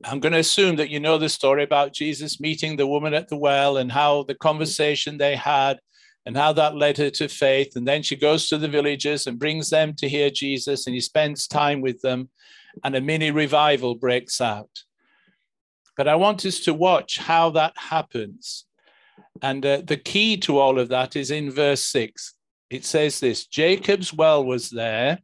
I'm 0.04 0.20
going 0.20 0.34
to 0.34 0.40
assume 0.40 0.76
that 0.78 0.90
you 0.90 1.00
know 1.00 1.18
the 1.18 1.30
story 1.30 1.64
about 1.64 1.94
Jesus 1.94 2.40
meeting 2.40 2.76
the 2.76 2.88
woman 2.88 3.14
at 3.14 3.30
the 3.30 3.38
well 3.38 3.78
and 3.78 3.92
how 3.92 4.24
the 4.24 4.36
conversation 4.36 5.18
they 5.18 5.36
had 5.36 5.80
and 6.26 6.36
how 6.36 6.52
that 6.54 6.76
led 6.76 6.98
her 6.98 7.10
to 7.10 7.30
faith. 7.30 7.76
And 7.76 7.88
then 7.88 8.04
she 8.04 8.18
goes 8.18 8.50
to 8.50 8.58
the 8.58 8.68
villagers 8.68 9.28
and 9.28 9.40
brings 9.40 9.70
them 9.70 9.94
to 9.96 10.10
hear 10.10 10.30
Jesus, 10.30 10.86
and 10.86 10.94
he 10.94 11.00
spends 11.00 11.48
time 11.48 11.80
with 11.80 12.02
them, 12.02 12.30
and 12.84 12.96
a 12.96 13.02
mini 13.02 13.32
revival 13.32 13.96
breaks 13.96 14.42
out. 14.42 14.70
But 15.96 16.08
I 16.10 16.16
want 16.16 16.46
us 16.46 16.60
to 16.62 16.74
watch 16.74 17.18
how 17.18 17.52
that 17.52 17.78
happens. 17.78 18.66
And 19.42 19.66
uh, 19.66 19.82
the 19.86 19.98
key 19.98 20.36
to 20.38 20.60
all 20.60 20.80
of 20.80 20.90
that 20.90 21.16
is 21.16 21.32
in 21.32 21.50
verse 21.50 21.84
six. 21.84 22.34
It 22.70 22.84
says 22.84 23.22
this 23.22 23.46
Jacob's 23.48 24.14
well 24.14 24.44
was 24.44 24.70
there, 24.70 25.20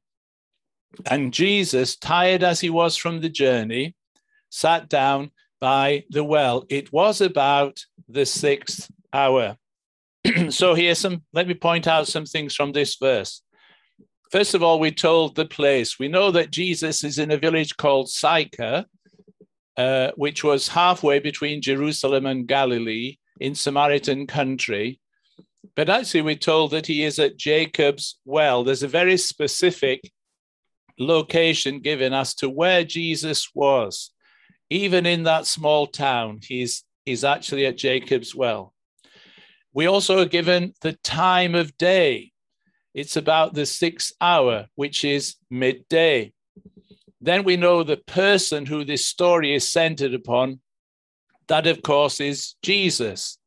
and 1.05 1.33
Jesus, 1.33 1.97
tired 1.97 2.43
as 2.43 2.61
he 2.61 2.69
was 2.69 2.95
from 2.95 3.19
the 3.19 3.29
journey, 3.29 3.95
sat 4.53 4.87
down 4.87 5.31
by 5.59 6.03
the 6.11 6.23
well. 6.23 6.63
It 6.69 6.93
was 6.93 7.21
about 7.21 7.83
the 8.07 8.25
sixth 8.25 8.89
hour. 9.11 9.57
so 10.49 10.75
here's 10.75 10.99
some, 10.99 11.23
let 11.33 11.47
me 11.47 11.55
point 11.55 11.87
out 11.87 12.07
some 12.07 12.25
things 12.25 12.53
from 12.53 12.71
this 12.71 12.95
verse. 13.01 13.41
First 14.31 14.53
of 14.53 14.61
all, 14.61 14.79
we 14.79 14.91
told 14.91 15.35
the 15.35 15.45
place. 15.45 15.97
We 15.97 16.07
know 16.07 16.29
that 16.31 16.51
Jesus 16.51 17.03
is 17.03 17.17
in 17.17 17.31
a 17.31 17.37
village 17.37 17.77
called 17.77 18.09
Sychar, 18.09 18.85
uh, 19.75 20.11
which 20.15 20.43
was 20.43 20.67
halfway 20.67 21.19
between 21.19 21.61
Jerusalem 21.61 22.27
and 22.27 22.47
Galilee 22.47 23.17
in 23.39 23.55
Samaritan 23.55 24.27
country. 24.27 24.99
But 25.75 25.89
actually, 25.89 26.21
we're 26.21 26.35
told 26.35 26.71
that 26.71 26.85
he 26.85 27.03
is 27.03 27.17
at 27.17 27.37
Jacob's 27.37 28.19
well. 28.23 28.63
There's 28.63 28.83
a 28.83 28.87
very 28.87 29.17
specific 29.17 30.11
location 30.99 31.79
given 31.79 32.13
as 32.13 32.35
to 32.35 32.49
where 32.49 32.83
Jesus 32.83 33.49
was. 33.55 34.12
Even 34.73 35.05
in 35.05 35.21
that 35.23 35.45
small 35.45 35.85
town, 35.85 36.39
he's, 36.41 36.83
he's 37.05 37.23
actually 37.23 37.67
at 37.67 37.77
Jacob's 37.77 38.33
well. 38.33 38.73
We 39.71 39.85
also 39.85 40.17
are 40.17 40.25
given 40.25 40.73
the 40.81 40.93
time 40.93 41.53
of 41.53 41.77
day. 41.77 42.31
It's 42.95 43.15
about 43.15 43.53
the 43.53 43.67
sixth 43.67 44.13
hour, 44.19 44.65
which 44.73 45.05
is 45.05 45.35
midday. 45.51 46.33
Then 47.21 47.43
we 47.43 47.55
know 47.55 47.83
the 47.83 47.97
person 47.97 48.65
who 48.65 48.83
this 48.83 49.05
story 49.05 49.53
is 49.53 49.71
centered 49.71 50.15
upon. 50.15 50.59
That, 51.49 51.67
of 51.67 51.83
course, 51.83 52.19
is 52.19 52.55
Jesus. 52.63 53.37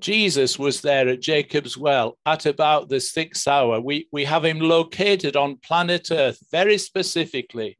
Jesus 0.00 0.58
was 0.58 0.80
there 0.80 1.08
at 1.08 1.22
Jacob's 1.22 1.78
well 1.78 2.18
at 2.26 2.46
about 2.46 2.88
the 2.88 2.98
sixth 2.98 3.46
hour. 3.46 3.80
We, 3.80 4.08
we 4.10 4.24
have 4.24 4.44
him 4.44 4.58
located 4.58 5.36
on 5.36 5.58
planet 5.58 6.08
Earth 6.10 6.40
very 6.50 6.78
specifically, 6.78 7.78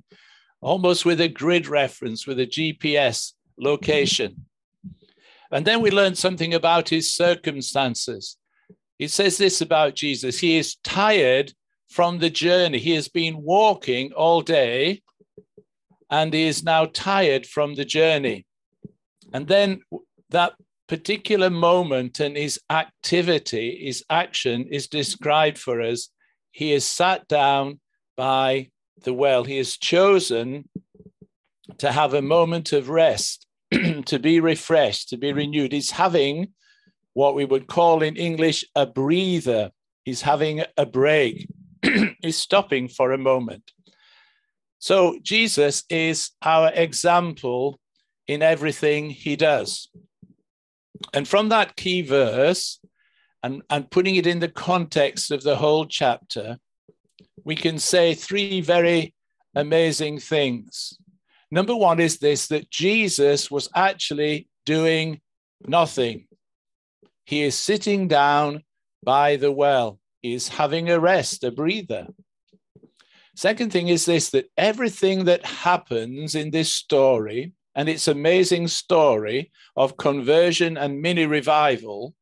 almost 0.65 1.05
with 1.05 1.21
a 1.21 1.29
grid 1.29 1.67
reference, 1.69 2.27
with 2.27 2.41
a 2.41 2.47
GPS 2.47 3.35
location. 3.59 4.47
And 5.53 5.65
then 5.67 5.83
we 5.83 5.91
learn 5.91 6.15
something 6.15 6.55
about 6.55 6.89
his 6.89 7.15
circumstances. 7.15 8.39
He 8.99 9.07
says 9.07 9.37
this 9.37 9.61
about 9.61 9.95
Jesus 9.95 10.41
He 10.41 10.57
is 10.57 10.77
tired 10.83 11.53
from 11.91 12.19
the 12.19 12.31
journey. 12.31 12.79
He 12.79 12.95
has 12.95 13.09
been 13.09 13.43
walking 13.43 14.13
all 14.15 14.41
day 14.41 15.03
and 16.11 16.33
he 16.33 16.45
is 16.45 16.65
now 16.65 16.87
tired 16.87 17.47
from 17.47 17.75
the 17.75 17.85
journey. 17.85 18.47
And 19.35 19.47
then 19.47 19.83
that 20.31 20.55
particular 20.89 21.51
moment 21.51 22.21
and 22.21 22.37
his 22.37 22.59
activity, 22.71 23.85
his 23.85 24.03
action 24.09 24.67
is 24.71 24.89
described 24.89 25.59
for 25.59 25.83
us. 25.83 26.09
He 26.53 26.73
is 26.73 26.87
sat 26.87 27.29
down 27.29 27.81
by 28.17 28.71
the 29.03 29.13
well. 29.13 29.45
He 29.45 29.57
has 29.59 29.77
chosen 29.77 30.69
to 31.79 31.91
have 31.91 32.15
a 32.15 32.23
moment 32.23 32.73
of 32.73 32.89
rest, 32.89 33.47
to 34.07 34.19
be 34.19 34.41
refreshed, 34.41 35.09
to 35.11 35.17
be 35.17 35.33
renewed. 35.33 35.73
He's 35.73 35.91
having 35.91 36.53
what 37.15 37.35
we 37.35 37.45
would 37.45 37.67
call 37.67 38.03
in 38.03 38.17
English 38.17 38.65
a 38.75 38.87
breather. 38.87 39.71
He's 40.05 40.23
having 40.23 40.63
a 40.77 40.87
break. 40.87 41.49
He's 42.23 42.37
stopping 42.37 42.89
for 42.89 43.13
a 43.13 43.19
moment. 43.19 43.71
So 44.79 45.19
Jesus 45.23 45.85
is 45.89 46.31
our 46.43 46.71
example 46.75 47.81
in 48.27 48.43
everything 48.43 49.11
he 49.11 49.37
does. 49.37 49.89
And 51.13 51.27
from 51.27 51.49
that 51.51 51.77
key 51.77 52.03
verse, 52.03 52.81
and, 53.43 53.63
and 53.69 53.91
putting 53.91 54.17
it 54.17 54.27
in 54.27 54.41
the 54.41 54.49
context 54.49 55.31
of 55.31 55.43
the 55.43 55.57
whole 55.57 55.85
chapter, 55.85 56.59
we 57.45 57.55
can 57.55 57.79
say 57.79 58.15
three 58.15 58.61
very 58.61 59.15
amazing 59.55 60.19
things. 60.19 60.97
Number 61.51 61.77
one 61.77 62.01
is 62.01 62.19
this 62.19 62.49
that 62.49 62.71
Jesus 62.71 63.51
was 63.51 63.69
actually 63.75 64.49
doing 64.67 65.21
nothing. 65.67 66.27
He 67.25 67.43
is 67.43 67.57
sitting 67.57 68.09
down 68.09 68.63
by 69.03 69.37
the 69.37 69.53
well, 69.53 70.01
he 70.23 70.35
is 70.35 70.49
having 70.49 70.91
a 70.91 70.99
rest, 70.99 71.45
a 71.45 71.51
breather. 71.51 72.09
Second 73.37 73.73
thing 73.73 73.89
is 73.89 74.07
this 74.07 74.31
that 74.31 74.51
everything 74.57 75.25
that 75.25 75.45
happens 75.45 76.35
in 76.35 76.51
this 76.51 76.73
story 76.73 77.53
and 77.75 77.89
its 77.89 78.09
amazing 78.09 78.69
story 78.69 79.51
of 79.77 79.97
conversion 79.97 80.77
and 80.77 81.03
mini 81.03 81.27
revival, 81.27 82.15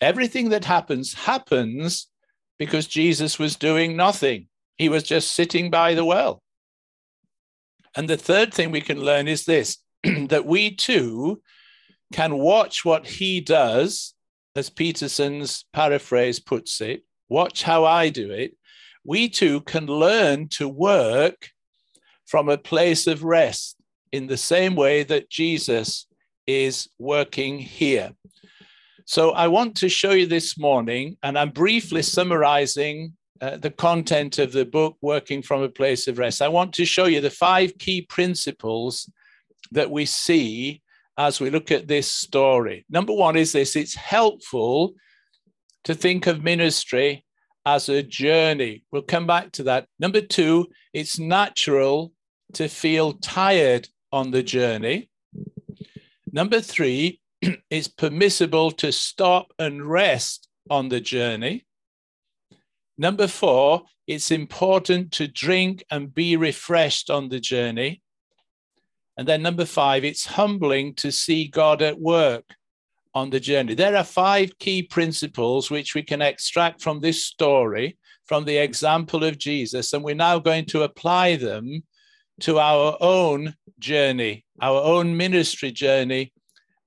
everything 0.00 0.50
that 0.50 0.64
happens 0.64 1.12
happens 1.12 2.08
because 2.58 2.86
Jesus 2.86 3.38
was 3.38 3.56
doing 3.56 3.96
nothing. 3.96 4.48
He 4.76 4.88
was 4.88 5.02
just 5.02 5.32
sitting 5.32 5.70
by 5.70 5.94
the 5.94 6.04
well. 6.04 6.42
And 7.96 8.08
the 8.08 8.16
third 8.16 8.52
thing 8.52 8.70
we 8.70 8.80
can 8.80 9.00
learn 9.00 9.28
is 9.28 9.44
this 9.44 9.78
that 10.28 10.46
we 10.46 10.74
too 10.74 11.42
can 12.12 12.38
watch 12.38 12.84
what 12.84 13.06
he 13.06 13.40
does, 13.40 14.14
as 14.54 14.70
Peterson's 14.70 15.64
paraphrase 15.72 16.40
puts 16.40 16.80
it 16.80 17.02
watch 17.28 17.62
how 17.62 17.84
I 17.84 18.08
do 18.08 18.30
it. 18.30 18.56
We 19.04 19.28
too 19.28 19.60
can 19.62 19.86
learn 19.86 20.48
to 20.50 20.68
work 20.68 21.50
from 22.26 22.48
a 22.48 22.58
place 22.58 23.06
of 23.06 23.24
rest 23.24 23.76
in 24.12 24.26
the 24.26 24.36
same 24.36 24.74
way 24.74 25.04
that 25.04 25.30
Jesus 25.30 26.06
is 26.46 26.88
working 26.98 27.58
here. 27.58 28.12
So 29.08 29.30
I 29.30 29.46
want 29.46 29.76
to 29.76 29.88
show 29.88 30.10
you 30.10 30.26
this 30.26 30.58
morning, 30.58 31.16
and 31.22 31.38
I'm 31.38 31.50
briefly 31.50 32.02
summarizing 32.02 33.12
uh, 33.40 33.56
the 33.56 33.70
content 33.70 34.40
of 34.40 34.50
the 34.50 34.64
book, 34.64 34.96
Working 35.00 35.42
from 35.42 35.62
a 35.62 35.68
Place 35.68 36.08
of 36.08 36.18
Rest. 36.18 36.42
I 36.42 36.48
want 36.48 36.72
to 36.74 36.84
show 36.84 37.04
you 37.04 37.20
the 37.20 37.30
five 37.30 37.78
key 37.78 38.02
principles 38.02 39.08
that 39.70 39.92
we 39.92 40.06
see 40.06 40.82
as 41.16 41.40
we 41.40 41.50
look 41.50 41.70
at 41.70 41.86
this 41.86 42.10
story. 42.10 42.84
Number 42.90 43.12
one 43.12 43.36
is 43.36 43.52
this 43.52 43.76
it's 43.76 43.94
helpful 43.94 44.94
to 45.84 45.94
think 45.94 46.26
of 46.26 46.42
ministry 46.42 47.24
as 47.64 47.88
a 47.88 48.02
journey. 48.02 48.82
We'll 48.90 49.02
come 49.02 49.26
back 49.28 49.52
to 49.52 49.62
that. 49.64 49.86
Number 50.00 50.20
two, 50.20 50.66
it's 50.92 51.16
natural 51.16 52.12
to 52.54 52.66
feel 52.66 53.12
tired 53.12 53.88
on 54.10 54.32
the 54.32 54.42
journey. 54.42 55.10
Number 56.32 56.60
three, 56.60 57.20
it's 57.70 57.88
permissible 57.88 58.70
to 58.72 58.92
stop 58.92 59.52
and 59.58 59.88
rest 59.88 60.48
on 60.70 60.88
the 60.88 61.00
journey. 61.00 61.66
Number 62.98 63.26
four, 63.26 63.82
it's 64.06 64.30
important 64.30 65.12
to 65.12 65.28
drink 65.28 65.84
and 65.90 66.14
be 66.14 66.36
refreshed 66.36 67.10
on 67.10 67.28
the 67.28 67.40
journey. 67.40 68.02
And 69.16 69.26
then 69.26 69.42
number 69.42 69.64
five, 69.64 70.04
it's 70.04 70.26
humbling 70.26 70.94
to 70.94 71.10
see 71.10 71.48
God 71.48 71.82
at 71.82 71.98
work 71.98 72.44
on 73.14 73.30
the 73.30 73.40
journey. 73.40 73.74
There 73.74 73.96
are 73.96 74.04
five 74.04 74.58
key 74.58 74.82
principles 74.82 75.70
which 75.70 75.94
we 75.94 76.02
can 76.02 76.20
extract 76.20 76.82
from 76.82 77.00
this 77.00 77.24
story, 77.24 77.96
from 78.26 78.44
the 78.44 78.58
example 78.58 79.24
of 79.24 79.38
Jesus, 79.38 79.92
and 79.92 80.04
we're 80.04 80.14
now 80.14 80.38
going 80.38 80.66
to 80.66 80.82
apply 80.82 81.36
them 81.36 81.82
to 82.40 82.58
our 82.58 82.96
own 83.00 83.54
journey, 83.78 84.44
our 84.60 84.82
own 84.82 85.16
ministry 85.16 85.70
journey, 85.70 86.32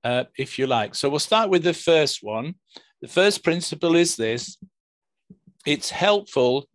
uh, 0.04 0.26
if 0.38 0.60
you 0.60 0.68
like. 0.68 0.96
So 0.96 1.10
we'll 1.10 1.20
start 1.20 1.50
with 1.50 1.64
the 1.64 1.74
first 1.74 2.20
one. 2.22 2.56
The 3.02 3.08
first 3.08 3.44
principle 3.44 3.96
is 3.96 4.16
this 4.16 4.58
it's 5.66 5.90
helpful 5.90 6.68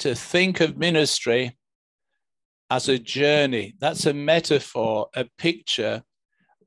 to 0.00 0.14
think 0.14 0.60
of 0.60 0.76
ministry 0.76 1.56
as 2.70 2.88
a 2.88 2.98
journey. 2.98 3.74
That's 3.80 4.06
a 4.06 4.12
metaphor, 4.12 5.08
a 5.14 5.26
picture 5.38 6.02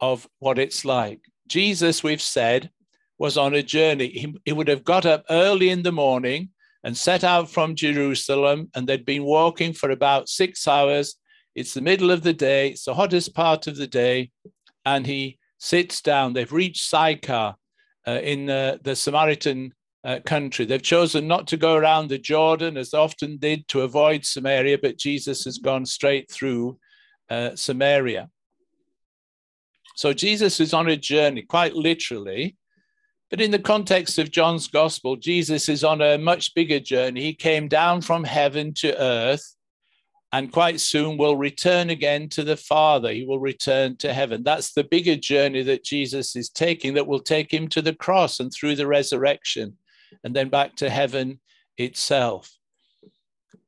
of 0.01 0.27
what 0.39 0.57
it's 0.57 0.83
like. 0.83 1.21
Jesus, 1.47 2.03
we've 2.03 2.21
said, 2.21 2.71
was 3.17 3.37
on 3.37 3.53
a 3.53 3.61
journey. 3.61 4.07
He, 4.07 4.33
he 4.45 4.53
would 4.53 4.67
have 4.67 4.83
got 4.83 5.05
up 5.05 5.25
early 5.29 5.69
in 5.69 5.83
the 5.83 5.91
morning 5.91 6.49
and 6.83 6.95
set 6.95 7.23
out 7.23 7.51
from 7.51 7.75
Jerusalem, 7.75 8.69
and 8.73 8.87
they'd 8.87 9.05
been 9.05 9.23
walking 9.23 9.73
for 9.73 9.91
about 9.91 10.29
six 10.29 10.67
hours 10.67 11.15
it's 11.55 11.73
the 11.73 11.81
middle 11.81 12.11
of 12.11 12.23
the 12.23 12.33
day, 12.33 12.69
it's 12.69 12.85
the 12.85 12.93
hottest 12.93 13.33
part 13.33 13.67
of 13.67 13.75
the 13.75 13.87
day, 13.87 14.31
and 14.85 15.05
he 15.05 15.38
sits 15.59 16.01
down. 16.01 16.33
They've 16.33 16.51
reached 16.51 16.89
Sychar 16.89 17.55
uh, 18.07 18.11
in 18.11 18.49
uh, 18.49 18.77
the 18.81 18.95
Samaritan 18.95 19.73
uh, 20.03 20.19
country. 20.25 20.65
They've 20.65 20.81
chosen 20.81 21.27
not 21.27 21.47
to 21.47 21.57
go 21.57 21.75
around 21.75 22.07
the 22.07 22.17
Jordan 22.17 22.77
as 22.77 22.91
they 22.91 22.97
often 22.97 23.37
did 23.37 23.67
to 23.67 23.81
avoid 23.81 24.25
Samaria, 24.25 24.79
but 24.81 24.97
Jesus 24.97 25.43
has 25.43 25.57
gone 25.57 25.85
straight 25.85 26.31
through 26.31 26.79
uh, 27.29 27.55
Samaria. 27.55 28.29
So 29.95 30.13
Jesus 30.13 30.59
is 30.61 30.73
on 30.73 30.87
a 30.87 30.95
journey, 30.95 31.41
quite 31.41 31.75
literally. 31.75 32.55
But 33.29 33.41
in 33.41 33.51
the 33.51 33.59
context 33.59 34.17
of 34.17 34.31
John's 34.31 34.67
gospel, 34.67 35.15
Jesus 35.17 35.69
is 35.69 35.83
on 35.83 36.01
a 36.01 36.17
much 36.17 36.55
bigger 36.55 36.79
journey. 36.79 37.21
He 37.21 37.33
came 37.33 37.67
down 37.67 38.01
from 38.01 38.23
heaven 38.23 38.73
to 38.75 38.97
earth 38.99 39.55
and 40.31 40.51
quite 40.51 40.79
soon 40.79 41.17
will 41.17 41.35
return 41.35 41.89
again 41.89 42.29
to 42.29 42.43
the 42.43 42.57
Father. 42.57 43.11
He 43.11 43.25
will 43.25 43.39
return 43.39 43.97
to 43.97 44.13
heaven. 44.13 44.43
That's 44.43 44.73
the 44.73 44.83
bigger 44.83 45.15
journey 45.15 45.63
that 45.63 45.83
Jesus 45.83 46.35
is 46.35 46.49
taking 46.49 46.93
that 46.93 47.07
will 47.07 47.19
take 47.19 47.51
him 47.51 47.67
to 47.69 47.81
the 47.81 47.95
cross 47.95 48.39
and 48.39 48.53
through 48.53 48.75
the 48.75 48.87
resurrection 48.87 49.77
and 50.23 50.35
then 50.35 50.49
back 50.49 50.75
to 50.77 50.89
heaven 50.89 51.39
itself. 51.77 52.51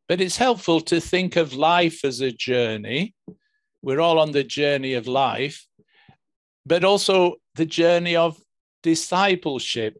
But 0.07 0.21
it's 0.21 0.37
helpful 0.37 0.81
to 0.81 0.99
think 0.99 1.35
of 1.35 1.53
life 1.53 2.05
as 2.05 2.21
a 2.21 2.31
journey. 2.31 3.15
We're 3.81 4.01
all 4.01 4.19
on 4.19 4.31
the 4.31 4.43
journey 4.43 4.93
of 4.93 5.07
life, 5.07 5.65
but 6.65 6.83
also 6.83 7.35
the 7.55 7.65
journey 7.65 8.15
of 8.15 8.37
discipleship 8.83 9.97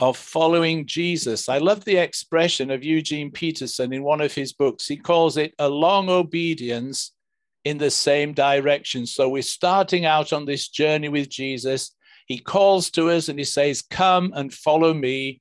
of 0.00 0.16
following 0.16 0.86
Jesus. 0.86 1.48
I 1.48 1.58
love 1.58 1.84
the 1.84 1.96
expression 1.96 2.70
of 2.70 2.84
Eugene 2.84 3.30
Peterson 3.30 3.92
in 3.92 4.02
one 4.02 4.20
of 4.20 4.32
his 4.32 4.52
books. 4.52 4.86
He 4.86 4.96
calls 4.96 5.36
it 5.36 5.54
a 5.58 5.68
long 5.68 6.08
obedience 6.08 7.12
in 7.64 7.78
the 7.78 7.90
same 7.90 8.32
direction. 8.32 9.06
So 9.06 9.28
we're 9.28 9.42
starting 9.42 10.04
out 10.04 10.32
on 10.32 10.44
this 10.44 10.68
journey 10.68 11.08
with 11.08 11.28
Jesus. 11.28 11.94
He 12.26 12.38
calls 12.38 12.90
to 12.92 13.10
us 13.10 13.28
and 13.28 13.38
he 13.38 13.44
says, 13.44 13.82
Come 13.82 14.32
and 14.36 14.54
follow 14.54 14.94
me. 14.94 15.40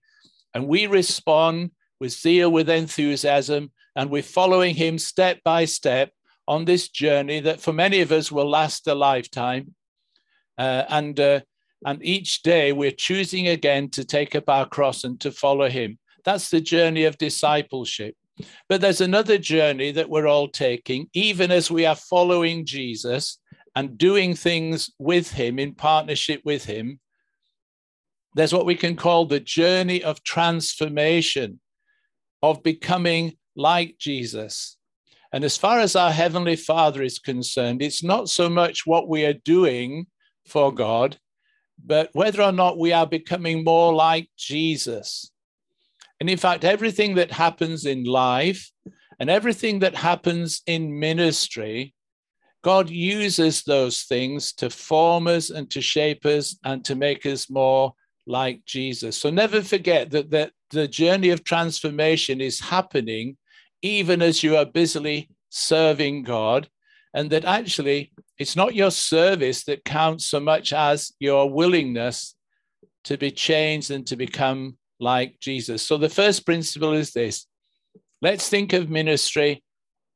And 0.54 0.68
we 0.68 0.88
respond 0.88 1.72
with 2.00 2.12
zeal, 2.12 2.52
with 2.52 2.70
enthusiasm, 2.70 3.72
and 3.96 4.10
we're 4.10 4.24
following 4.24 4.76
him 4.76 4.98
step 4.98 5.40
by 5.44 5.66
step 5.66 6.12
on 6.48 6.66
this 6.66 6.90
journey 6.90 7.42
that 7.42 7.60
for 7.60 7.74
many 7.74 8.02
of 8.02 8.12
us 8.12 8.32
will 8.32 8.50
last 8.50 8.88
a 8.88 8.96
lifetime. 8.96 9.76
Uh, 10.58 10.84
and 10.90 11.20
uh, 11.20 11.42
and 11.86 12.04
each 12.04 12.42
day 12.42 12.74
we're 12.74 12.92
choosing 12.92 13.48
again 13.50 13.90
to 13.92 14.04
take 14.04 14.36
up 14.36 14.50
our 14.50 14.68
cross 14.68 15.04
and 15.04 15.20
to 15.22 15.32
follow 15.32 15.70
him. 15.70 15.98
That's 16.24 16.50
the 16.50 16.62
journey 16.62 17.06
of 17.06 17.18
discipleship. 17.18 18.16
But 18.70 18.82
there's 18.82 19.02
another 19.02 19.38
journey 19.38 19.92
that 19.92 20.10
we're 20.10 20.28
all 20.28 20.48
taking, 20.48 21.10
even 21.14 21.52
as 21.52 21.72
we 21.72 21.86
are 21.86 21.96
following 21.96 22.66
Jesus 22.66 23.40
and 23.76 23.98
doing 23.98 24.36
things 24.36 24.92
with 25.00 25.32
him 25.32 25.60
in 25.60 25.74
partnership 25.74 26.42
with 26.44 26.66
him. 26.66 27.00
There's 28.36 28.54
what 28.54 28.66
we 28.66 28.76
can 28.76 28.96
call 28.96 29.26
the 29.26 29.40
journey 29.40 30.04
of 30.04 30.24
transformation, 30.24 31.60
of 32.44 32.62
becoming 32.62 33.38
like 33.56 33.98
Jesus. 33.98 34.78
And 35.34 35.44
as 35.44 35.58
far 35.58 35.80
as 35.80 35.96
our 35.96 36.12
Heavenly 36.12 36.56
Father 36.56 37.02
is 37.04 37.20
concerned, 37.20 37.82
it's 37.82 38.04
not 38.04 38.30
so 38.30 38.50
much 38.50 38.86
what 38.86 39.10
we 39.10 39.26
are 39.26 39.34
doing 39.34 40.08
for 40.46 40.74
God, 40.74 41.18
but 41.84 42.10
whether 42.14 42.42
or 42.42 42.52
not 42.52 42.78
we 42.78 42.92
are 42.94 43.08
becoming 43.08 43.64
more 43.64 43.94
like 43.94 44.30
Jesus. 44.38 45.32
And 46.20 46.30
in 46.30 46.38
fact, 46.38 46.64
everything 46.64 47.16
that 47.16 47.32
happens 47.32 47.86
in 47.86 48.04
life 48.04 48.72
and 49.20 49.30
everything 49.30 49.80
that 49.80 49.96
happens 49.96 50.62
in 50.66 51.00
ministry, 51.00 51.94
God 52.64 52.90
uses 52.90 53.64
those 53.64 54.04
things 54.04 54.54
to 54.54 54.70
form 54.70 55.28
us 55.28 55.50
and 55.50 55.70
to 55.72 55.82
shape 55.82 56.26
us 56.26 56.58
and 56.64 56.84
to 56.86 56.96
make 56.96 57.26
us 57.26 57.50
more 57.50 57.94
like 58.26 58.66
Jesus. 58.66 59.16
So 59.16 59.30
never 59.30 59.62
forget 59.62 60.12
that, 60.12 60.32
that 60.32 60.52
the 60.72 60.88
journey 60.88 61.30
of 61.30 61.44
transformation 61.44 62.42
is 62.42 62.60
happening 62.60 63.38
even 63.82 64.22
as 64.22 64.44
you 64.44 64.58
are 64.58 64.66
busily 64.66 65.30
serving 65.50 66.24
God, 66.24 66.68
and 67.14 67.30
that 67.30 67.46
actually 67.46 68.12
it's 68.40 68.56
not 68.56 68.76
your 68.76 68.92
service 68.92 69.64
that 69.66 69.84
counts 69.84 70.26
so 70.26 70.40
much 70.40 70.74
as 70.74 71.12
your 71.20 71.50
willingness 71.50 72.36
to 73.06 73.18
be 73.18 73.32
changed 73.32 73.92
and 73.92 74.06
to 74.08 74.16
become 74.16 74.78
like 75.00 75.40
Jesus. 75.40 75.82
So 75.82 75.98
the 75.98 76.10
first 76.10 76.46
principle 76.46 76.94
is 76.94 77.12
this 77.14 77.48
let's 78.22 78.50
think 78.50 78.74
of 78.74 78.90
ministry. 78.90 79.64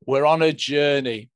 We're 0.06 0.26
on 0.26 0.42
a 0.42 0.52
journey, 0.52 1.30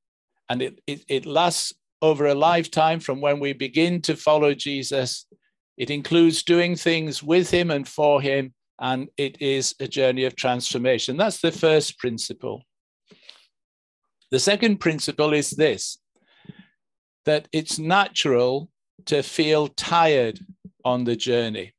and 0.49 0.61
it, 0.61 0.79
it, 0.85 1.03
it 1.07 1.25
lasts 1.25 1.73
over 2.01 2.27
a 2.27 2.35
lifetime 2.35 2.99
from 2.99 3.21
when 3.21 3.39
we 3.39 3.53
begin 3.53 4.01
to 4.03 4.15
follow 4.15 4.53
Jesus. 4.53 5.25
It 5.77 5.89
includes 5.89 6.43
doing 6.43 6.75
things 6.75 7.23
with 7.23 7.49
him 7.49 7.71
and 7.71 7.87
for 7.87 8.21
him, 8.21 8.53
and 8.79 9.07
it 9.17 9.41
is 9.41 9.73
a 9.79 9.87
journey 9.87 10.25
of 10.25 10.35
transformation. 10.35 11.17
That's 11.17 11.39
the 11.39 11.51
first 11.51 11.97
principle. 11.97 12.63
The 14.31 14.39
second 14.39 14.77
principle 14.79 15.33
is 15.33 15.51
this 15.51 15.97
that 17.27 17.49
it's 17.51 17.77
natural 17.77 18.69
to 19.05 19.21
feel 19.21 19.67
tired 19.67 20.39
on 20.85 21.03
the 21.03 21.15
journey. 21.15 21.73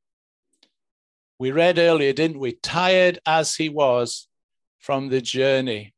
We 1.39 1.53
read 1.53 1.79
earlier, 1.79 2.13
didn't 2.13 2.39
we? 2.39 2.53
Tired 2.53 3.19
as 3.25 3.55
he 3.55 3.71
was 3.71 4.29
from 4.79 5.09
the 5.09 5.23
journey. 5.23 5.95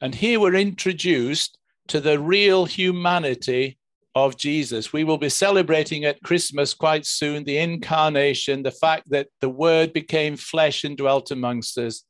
And 0.00 0.12
here 0.12 0.40
we're 0.40 0.56
introduced 0.56 1.56
to 1.86 2.00
the 2.00 2.18
real 2.18 2.64
humanity 2.64 3.78
of 4.16 4.36
Jesus. 4.36 4.92
We 4.92 5.04
will 5.04 5.18
be 5.18 5.28
celebrating 5.28 6.04
at 6.04 6.24
Christmas 6.24 6.74
quite 6.74 7.06
soon 7.06 7.44
the 7.44 7.58
incarnation, 7.58 8.64
the 8.64 8.72
fact 8.72 9.08
that 9.10 9.28
the 9.40 9.50
Word 9.50 9.92
became 9.92 10.36
flesh 10.36 10.82
and 10.82 10.96
dwelt 10.96 11.30
amongst 11.30 11.78
us, 11.78 12.02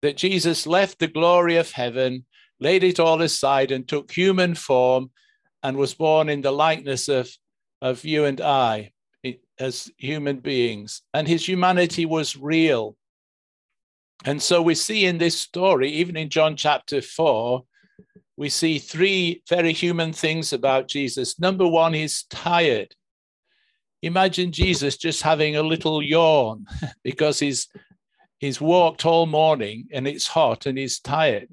that 0.00 0.16
Jesus 0.16 0.66
left 0.66 1.00
the 1.00 1.06
glory 1.06 1.56
of 1.56 1.72
heaven, 1.72 2.24
laid 2.60 2.82
it 2.82 2.98
all 2.98 3.20
aside, 3.20 3.70
and 3.70 3.86
took 3.86 4.10
human 4.10 4.54
form 4.54 5.10
and 5.66 5.76
was 5.76 5.94
born 5.94 6.28
in 6.28 6.42
the 6.42 6.52
likeness 6.52 7.08
of, 7.08 7.28
of 7.82 8.04
you 8.04 8.24
and 8.24 8.40
I 8.40 8.92
as 9.58 9.90
human 9.96 10.38
beings. 10.38 11.02
And 11.12 11.26
his 11.26 11.48
humanity 11.48 12.06
was 12.06 12.36
real. 12.36 12.96
And 14.24 14.40
so 14.40 14.62
we 14.62 14.76
see 14.76 15.06
in 15.06 15.18
this 15.18 15.36
story, 15.36 15.90
even 15.90 16.16
in 16.16 16.28
John 16.28 16.54
chapter 16.54 17.02
4, 17.02 17.64
we 18.36 18.48
see 18.48 18.78
three 18.78 19.42
very 19.48 19.72
human 19.72 20.12
things 20.12 20.52
about 20.52 20.86
Jesus. 20.86 21.40
Number 21.40 21.66
one, 21.66 21.94
he's 21.94 22.22
tired. 22.30 22.94
Imagine 24.02 24.52
Jesus 24.52 24.96
just 24.96 25.20
having 25.20 25.56
a 25.56 25.64
little 25.64 26.00
yawn 26.00 26.66
because 27.02 27.40
he's 27.40 27.66
he's 28.38 28.60
walked 28.60 29.04
all 29.04 29.26
morning 29.26 29.88
and 29.92 30.06
it's 30.06 30.28
hot 30.28 30.66
and 30.66 30.78
he's 30.78 31.00
tired. 31.00 31.48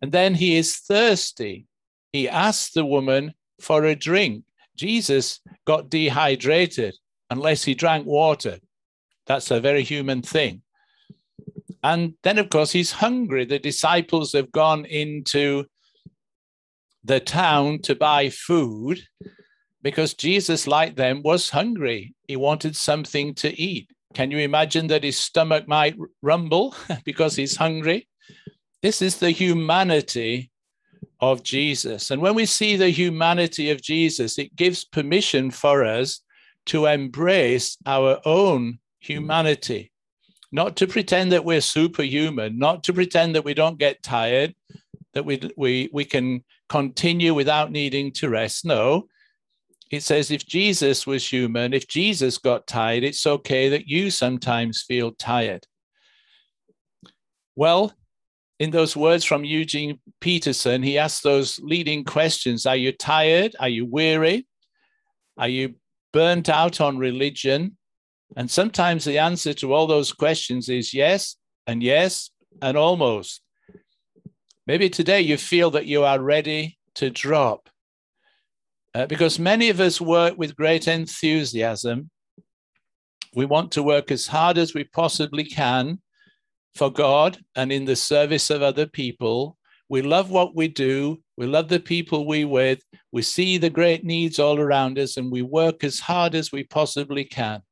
And 0.00 0.10
then 0.10 0.34
he 0.34 0.56
is 0.56 0.78
thirsty 0.78 1.66
he 2.12 2.28
asked 2.28 2.74
the 2.74 2.84
woman 2.84 3.34
for 3.60 3.84
a 3.84 3.94
drink. 3.94 4.44
Jesus 4.76 5.40
got 5.66 5.90
dehydrated 5.90 6.94
unless 7.30 7.64
he 7.64 7.74
drank 7.74 8.06
water. 8.06 8.58
That's 9.26 9.50
a 9.50 9.60
very 9.60 9.82
human 9.82 10.22
thing. 10.22 10.62
And 11.82 12.14
then, 12.22 12.38
of 12.38 12.50
course, 12.50 12.72
he's 12.72 12.92
hungry. 12.92 13.44
The 13.44 13.58
disciples 13.58 14.32
have 14.32 14.52
gone 14.52 14.84
into 14.84 15.64
the 17.04 17.20
town 17.20 17.80
to 17.82 17.94
buy 17.94 18.28
food 18.28 19.00
because 19.82 20.14
Jesus, 20.14 20.66
like 20.66 20.96
them, 20.96 21.22
was 21.22 21.50
hungry. 21.50 22.14
He 22.28 22.36
wanted 22.36 22.76
something 22.76 23.34
to 23.36 23.58
eat. 23.58 23.88
Can 24.14 24.30
you 24.30 24.38
imagine 24.38 24.88
that 24.88 25.04
his 25.04 25.18
stomach 25.18 25.68
might 25.68 25.96
rumble 26.22 26.74
because 27.04 27.36
he's 27.36 27.56
hungry? 27.56 28.08
This 28.82 29.00
is 29.00 29.18
the 29.18 29.30
humanity 29.30 30.50
of 31.20 31.42
Jesus. 31.42 32.10
And 32.10 32.22
when 32.22 32.34
we 32.34 32.46
see 32.46 32.76
the 32.76 32.90
humanity 32.90 33.70
of 33.70 33.82
Jesus, 33.82 34.38
it 34.38 34.56
gives 34.56 34.84
permission 34.84 35.50
for 35.50 35.84
us 35.84 36.20
to 36.66 36.86
embrace 36.86 37.76
our 37.86 38.20
own 38.24 38.78
humanity, 39.00 39.92
not 40.52 40.76
to 40.76 40.86
pretend 40.86 41.32
that 41.32 41.44
we're 41.44 41.60
superhuman, 41.60 42.58
not 42.58 42.84
to 42.84 42.92
pretend 42.92 43.34
that 43.34 43.44
we 43.44 43.54
don't 43.54 43.78
get 43.78 44.02
tired, 44.02 44.54
that 45.14 45.24
we, 45.24 45.40
we, 45.56 45.90
we 45.92 46.04
can 46.04 46.44
continue 46.68 47.34
without 47.34 47.72
needing 47.72 48.12
to 48.12 48.28
rest. 48.28 48.64
No, 48.64 49.08
it 49.90 50.02
says 50.02 50.30
if 50.30 50.46
Jesus 50.46 51.06
was 51.06 51.26
human, 51.26 51.74
if 51.74 51.88
Jesus 51.88 52.38
got 52.38 52.66
tired, 52.66 53.02
it's 53.02 53.26
okay 53.26 53.68
that 53.70 53.88
you 53.88 54.10
sometimes 54.10 54.82
feel 54.82 55.10
tired. 55.12 55.66
Well, 57.56 57.92
in 58.60 58.70
those 58.70 58.94
words 58.94 59.24
from 59.24 59.42
Eugene 59.42 59.98
Peterson, 60.20 60.82
he 60.82 60.98
asks 60.98 61.22
those 61.22 61.58
leading 61.60 62.04
questions 62.04 62.66
Are 62.66 62.76
you 62.76 62.92
tired? 62.92 63.56
Are 63.58 63.70
you 63.70 63.86
weary? 63.86 64.46
Are 65.38 65.48
you 65.48 65.76
burnt 66.12 66.50
out 66.50 66.78
on 66.80 66.98
religion? 66.98 67.78
And 68.36 68.50
sometimes 68.50 69.04
the 69.04 69.18
answer 69.18 69.54
to 69.54 69.72
all 69.72 69.86
those 69.86 70.12
questions 70.12 70.68
is 70.68 70.92
yes, 70.92 71.36
and 71.66 71.82
yes, 71.82 72.30
and 72.60 72.76
almost. 72.76 73.40
Maybe 74.66 74.90
today 74.90 75.22
you 75.22 75.38
feel 75.38 75.70
that 75.70 75.86
you 75.86 76.04
are 76.04 76.20
ready 76.20 76.78
to 76.96 77.08
drop. 77.08 77.70
Uh, 78.94 79.06
because 79.06 79.38
many 79.38 79.70
of 79.70 79.80
us 79.80 80.00
work 80.00 80.36
with 80.36 80.54
great 80.54 80.86
enthusiasm. 80.86 82.10
We 83.34 83.46
want 83.46 83.72
to 83.72 83.82
work 83.82 84.10
as 84.10 84.26
hard 84.26 84.58
as 84.58 84.74
we 84.74 84.84
possibly 84.84 85.44
can 85.44 86.00
for 86.74 86.90
God 86.90 87.38
and 87.56 87.72
in 87.72 87.84
the 87.84 87.96
service 87.96 88.50
of 88.50 88.62
other 88.62 88.86
people. 88.86 89.56
We 89.88 90.02
love 90.02 90.30
what 90.30 90.54
we 90.54 90.68
do. 90.68 91.20
We 91.36 91.46
love 91.46 91.68
the 91.68 91.80
people 91.80 92.26
we 92.26 92.44
with. 92.44 92.80
We 93.12 93.22
see 93.22 93.58
the 93.58 93.70
great 93.70 94.04
needs 94.04 94.38
all 94.38 94.58
around 94.58 94.98
us 94.98 95.16
and 95.16 95.32
we 95.32 95.42
work 95.42 95.82
as 95.82 95.98
hard 95.98 96.34
as 96.34 96.52
we 96.52 96.64
possibly 96.64 97.24
can. 97.24 97.62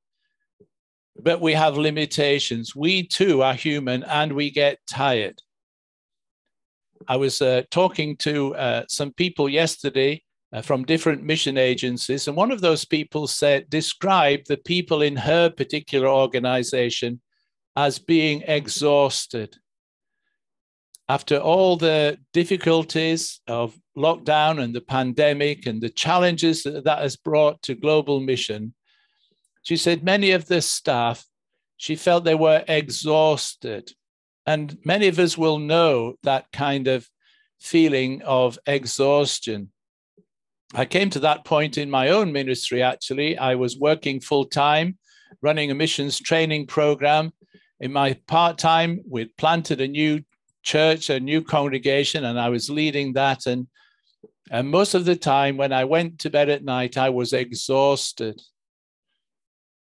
But 1.21 1.41
we 1.41 1.53
have 1.53 1.77
limitations. 1.77 2.75
We 2.75 3.07
too 3.07 3.43
are 3.43 3.55
human 3.55 4.03
and 4.05 4.33
we 4.33 4.51
get 4.51 4.79
tired. 4.89 5.41
I 7.07 7.17
was 7.17 7.41
uh, 7.41 7.63
talking 7.71 8.17
to 8.19 8.55
uh, 8.57 8.85
some 8.89 9.13
people 9.13 9.49
yesterday 9.49 10.23
uh, 10.53 10.63
from 10.63 10.85
different 10.85 11.23
mission 11.23 11.57
agencies, 11.57 12.27
and 12.27 12.37
one 12.37 12.51
of 12.51 12.61
those 12.61 12.85
people 12.85 13.27
said, 13.27 13.69
described 13.69 14.47
the 14.49 14.57
people 14.57 15.03
in 15.03 15.15
her 15.15 15.51
particular 15.51 16.09
organization 16.09 17.21
as 17.79 18.01
being 18.01 18.43
exhausted. 18.43 19.57
After 21.09 21.39
all 21.39 21.77
the 21.77 22.19
difficulties 22.33 23.41
of 23.47 23.79
lockdown 23.97 24.61
and 24.61 24.75
the 24.75 24.81
pandemic 24.81 25.65
and 25.65 25.81
the 25.81 25.89
challenges 25.89 26.65
that 26.65 26.83
that 26.83 26.99
has 26.99 27.15
brought 27.15 27.63
to 27.63 27.77
global 27.77 28.19
mission, 28.19 28.75
she 29.63 29.77
said 29.77 30.03
many 30.03 30.33
of 30.33 30.47
the 30.49 30.61
staff, 30.61 31.25
she 31.77 31.95
felt 31.95 32.25
they 32.25 32.35
were 32.35 32.65
exhausted. 32.67 33.93
And 34.45 34.77
many 34.85 35.07
of 35.07 35.21
us 35.21 35.39
will 35.39 35.61
know 35.61 36.15
that 36.25 36.51
kind 36.53 36.89
of 36.89 37.09
feeling 37.61 38.23
of 38.23 38.59
exhaustion. 38.67 39.71
I 40.75 40.85
came 40.85 41.11
to 41.11 41.21
that 41.21 41.45
point 41.45 41.79
in 41.79 41.91
my 41.91 42.09
own 42.09 42.33
ministry, 42.33 42.83
actually. 42.83 43.39
I 43.39 43.55
was 43.55 43.79
working 43.79 44.19
full 44.19 44.47
time, 44.47 44.99
running 45.43 45.71
a 45.71 45.77
missions 45.77 46.19
training 46.19 46.67
program. 46.67 47.33
In 47.81 47.93
my 47.93 48.15
part 48.27 48.59
time, 48.59 49.01
we'd 49.09 49.37
planted 49.37 49.81
a 49.81 49.89
new 49.89 50.23
church, 50.63 51.11
a 51.11 51.21
new 51.21 51.43
congregation, 51.43 52.25
and 52.25 52.39
I 52.39 52.49
was 52.49 52.69
leading 52.69 53.13
that. 53.13 53.47
And, 53.47 53.69
and 54.51 54.69
most 54.69 54.95
of 54.95 55.05
the 55.05 55.17
time, 55.17 55.57
when 55.57 55.73
I 55.73 55.85
went 55.85 56.19
to 56.21 56.31
bed 56.31 56.49
at 56.49 56.65
night, 56.65 56.97
I 56.97 57.11
was 57.11 57.33
exhausted. 57.33 58.41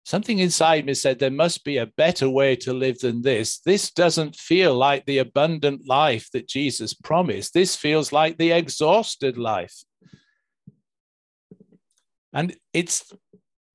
Something 0.06 0.40
inside 0.40 0.86
me 0.86 0.94
said 0.94 1.20
there 1.20 1.32
must 1.32 1.64
be 1.64 1.78
a 1.78 1.86
better 1.86 2.30
way 2.30 2.58
to 2.58 2.74
live 2.74 3.00
than 3.00 3.22
this. 3.22 3.60
This 3.60 3.92
doesn't 3.92 4.36
feel 4.36 4.76
like 4.76 5.06
the 5.06 5.20
abundant 5.20 5.88
life 5.88 6.30
that 6.34 6.48
Jesus 6.48 6.94
promised. 6.94 7.54
This 7.54 7.76
feels 7.76 8.12
like 8.12 8.38
the 8.38 8.52
exhausted 8.52 9.38
life. 9.38 9.76
And 12.34 12.56
it's 12.74 13.14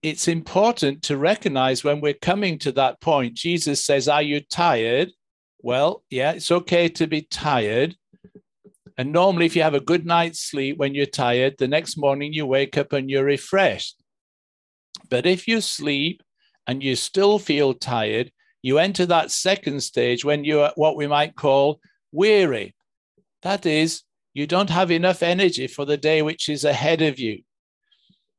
it's 0.02 0.28
important 0.28 1.02
to 1.04 1.16
recognize 1.16 1.82
when 1.82 2.00
we're 2.00 2.14
coming 2.14 2.58
to 2.60 2.72
that 2.72 3.00
point. 3.00 3.34
Jesus 3.34 3.84
says, 3.84 4.08
Are 4.08 4.22
you 4.22 4.40
tired? 4.40 5.10
Well, 5.60 6.04
yeah, 6.08 6.32
it's 6.32 6.52
okay 6.52 6.88
to 6.90 7.06
be 7.06 7.22
tired. 7.22 7.96
And 8.96 9.12
normally, 9.12 9.46
if 9.46 9.54
you 9.54 9.62
have 9.62 9.74
a 9.74 9.80
good 9.80 10.06
night's 10.06 10.40
sleep 10.40 10.78
when 10.78 10.94
you're 10.94 11.06
tired, 11.06 11.56
the 11.58 11.68
next 11.68 11.96
morning 11.96 12.32
you 12.32 12.46
wake 12.46 12.76
up 12.76 12.92
and 12.92 13.08
you're 13.08 13.24
refreshed. 13.24 14.02
But 15.08 15.26
if 15.26 15.46
you 15.46 15.60
sleep 15.60 16.22
and 16.66 16.82
you 16.82 16.96
still 16.96 17.38
feel 17.38 17.74
tired, 17.74 18.32
you 18.62 18.78
enter 18.78 19.06
that 19.06 19.30
second 19.30 19.82
stage 19.82 20.24
when 20.24 20.44
you're 20.44 20.72
what 20.74 20.96
we 20.96 21.06
might 21.06 21.36
call 21.36 21.80
weary. 22.12 22.74
That 23.42 23.66
is, 23.66 24.02
you 24.34 24.46
don't 24.46 24.70
have 24.70 24.90
enough 24.90 25.22
energy 25.22 25.66
for 25.68 25.84
the 25.84 25.96
day 25.96 26.22
which 26.22 26.48
is 26.48 26.64
ahead 26.64 27.02
of 27.02 27.18
you. 27.18 27.42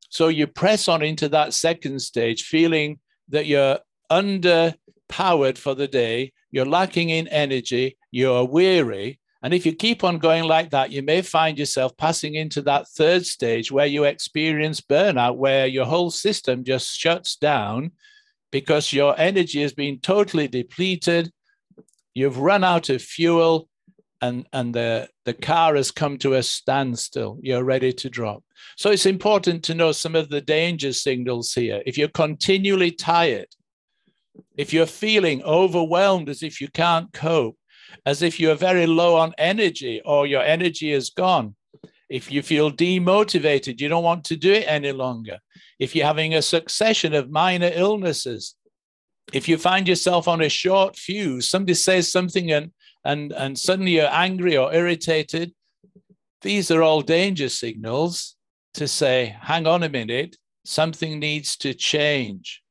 So 0.09 0.27
you 0.27 0.47
press 0.47 0.87
on 0.87 1.01
into 1.01 1.29
that 1.29 1.53
second 1.53 2.01
stage, 2.01 2.43
feeling 2.43 2.99
that 3.29 3.45
you're 3.45 3.79
underpowered 4.11 5.57
for 5.57 5.75
the 5.75 5.87
day, 5.87 6.33
you're 6.51 6.65
lacking 6.65 7.09
in 7.09 7.27
energy, 7.27 7.97
you're 8.11 8.43
weary. 8.43 9.19
And 9.41 9.53
if 9.53 9.65
you 9.65 9.73
keep 9.73 10.03
on 10.03 10.17
going 10.17 10.43
like 10.43 10.71
that, 10.71 10.91
you 10.91 11.01
may 11.01 11.21
find 11.21 11.57
yourself 11.57 11.95
passing 11.95 12.35
into 12.35 12.61
that 12.63 12.89
third 12.89 13.25
stage 13.25 13.71
where 13.71 13.85
you 13.85 14.03
experience 14.03 14.81
burnout, 14.81 15.37
where 15.37 15.67
your 15.67 15.85
whole 15.85 16.11
system 16.11 16.63
just 16.63 16.97
shuts 16.97 17.37
down 17.37 17.91
because 18.51 18.91
your 18.91 19.17
energy 19.17 19.61
has 19.61 19.73
been 19.73 19.99
totally 19.99 20.47
depleted. 20.47 21.31
You've 22.13 22.39
run 22.39 22.63
out 22.63 22.89
of 22.89 23.01
fuel 23.01 23.69
and, 24.21 24.47
and 24.51 24.73
the, 24.73 25.09
the 25.25 25.33
car 25.33 25.75
has 25.75 25.91
come 25.91 26.17
to 26.19 26.33
a 26.33 26.43
standstill. 26.43 27.37
You're 27.41 27.63
ready 27.63 27.93
to 27.93 28.09
drop. 28.09 28.43
So 28.77 28.91
it's 28.91 29.05
important 29.05 29.63
to 29.63 29.73
know 29.73 29.91
some 29.91 30.15
of 30.15 30.29
the 30.29 30.41
danger 30.41 30.93
signals 30.93 31.53
here. 31.53 31.81
If 31.85 31.97
you're 31.97 32.09
continually 32.09 32.91
tired, 32.91 33.47
if 34.57 34.73
you're 34.73 34.85
feeling 34.85 35.43
overwhelmed 35.43 36.29
as 36.29 36.43
if 36.43 36.59
you 36.59 36.67
can't 36.69 37.11
cope, 37.13 37.57
as 38.05 38.21
if 38.21 38.39
you're 38.39 38.55
very 38.55 38.85
low 38.85 39.15
on 39.15 39.33
energy 39.37 40.01
or 40.05 40.27
your 40.27 40.41
energy 40.43 40.91
is 40.91 41.09
gone, 41.09 41.55
if 42.09 42.31
you 42.31 42.41
feel 42.41 42.71
demotivated, 42.71 43.79
you 43.79 43.87
don't 43.87 44.03
want 44.03 44.23
to 44.25 44.35
do 44.35 44.53
it 44.53 44.65
any 44.67 44.91
longer, 44.91 45.39
if 45.79 45.95
you're 45.95 46.05
having 46.05 46.33
a 46.33 46.41
succession 46.41 47.13
of 47.13 47.29
minor 47.29 47.71
illnesses, 47.73 48.55
if 49.31 49.47
you 49.47 49.57
find 49.57 49.87
yourself 49.87 50.27
on 50.27 50.41
a 50.41 50.49
short 50.49 50.95
fuse, 50.95 51.47
somebody 51.47 51.75
says 51.75 52.11
something 52.11 52.51
and 52.51 52.71
and, 53.03 53.31
and 53.31 53.57
suddenly 53.57 53.93
you're 53.93 54.11
angry 54.11 54.57
or 54.57 54.73
irritated, 54.73 55.53
these 56.41 56.71
are 56.71 56.81
all 56.81 57.01
danger 57.01 57.49
signals 57.49 58.35
to 58.75 58.87
say, 58.87 59.35
hang 59.41 59.67
on 59.67 59.83
a 59.83 59.89
minute, 59.89 60.37
something 60.65 61.19
needs 61.19 61.57
to 61.57 61.73
change. 61.73 62.61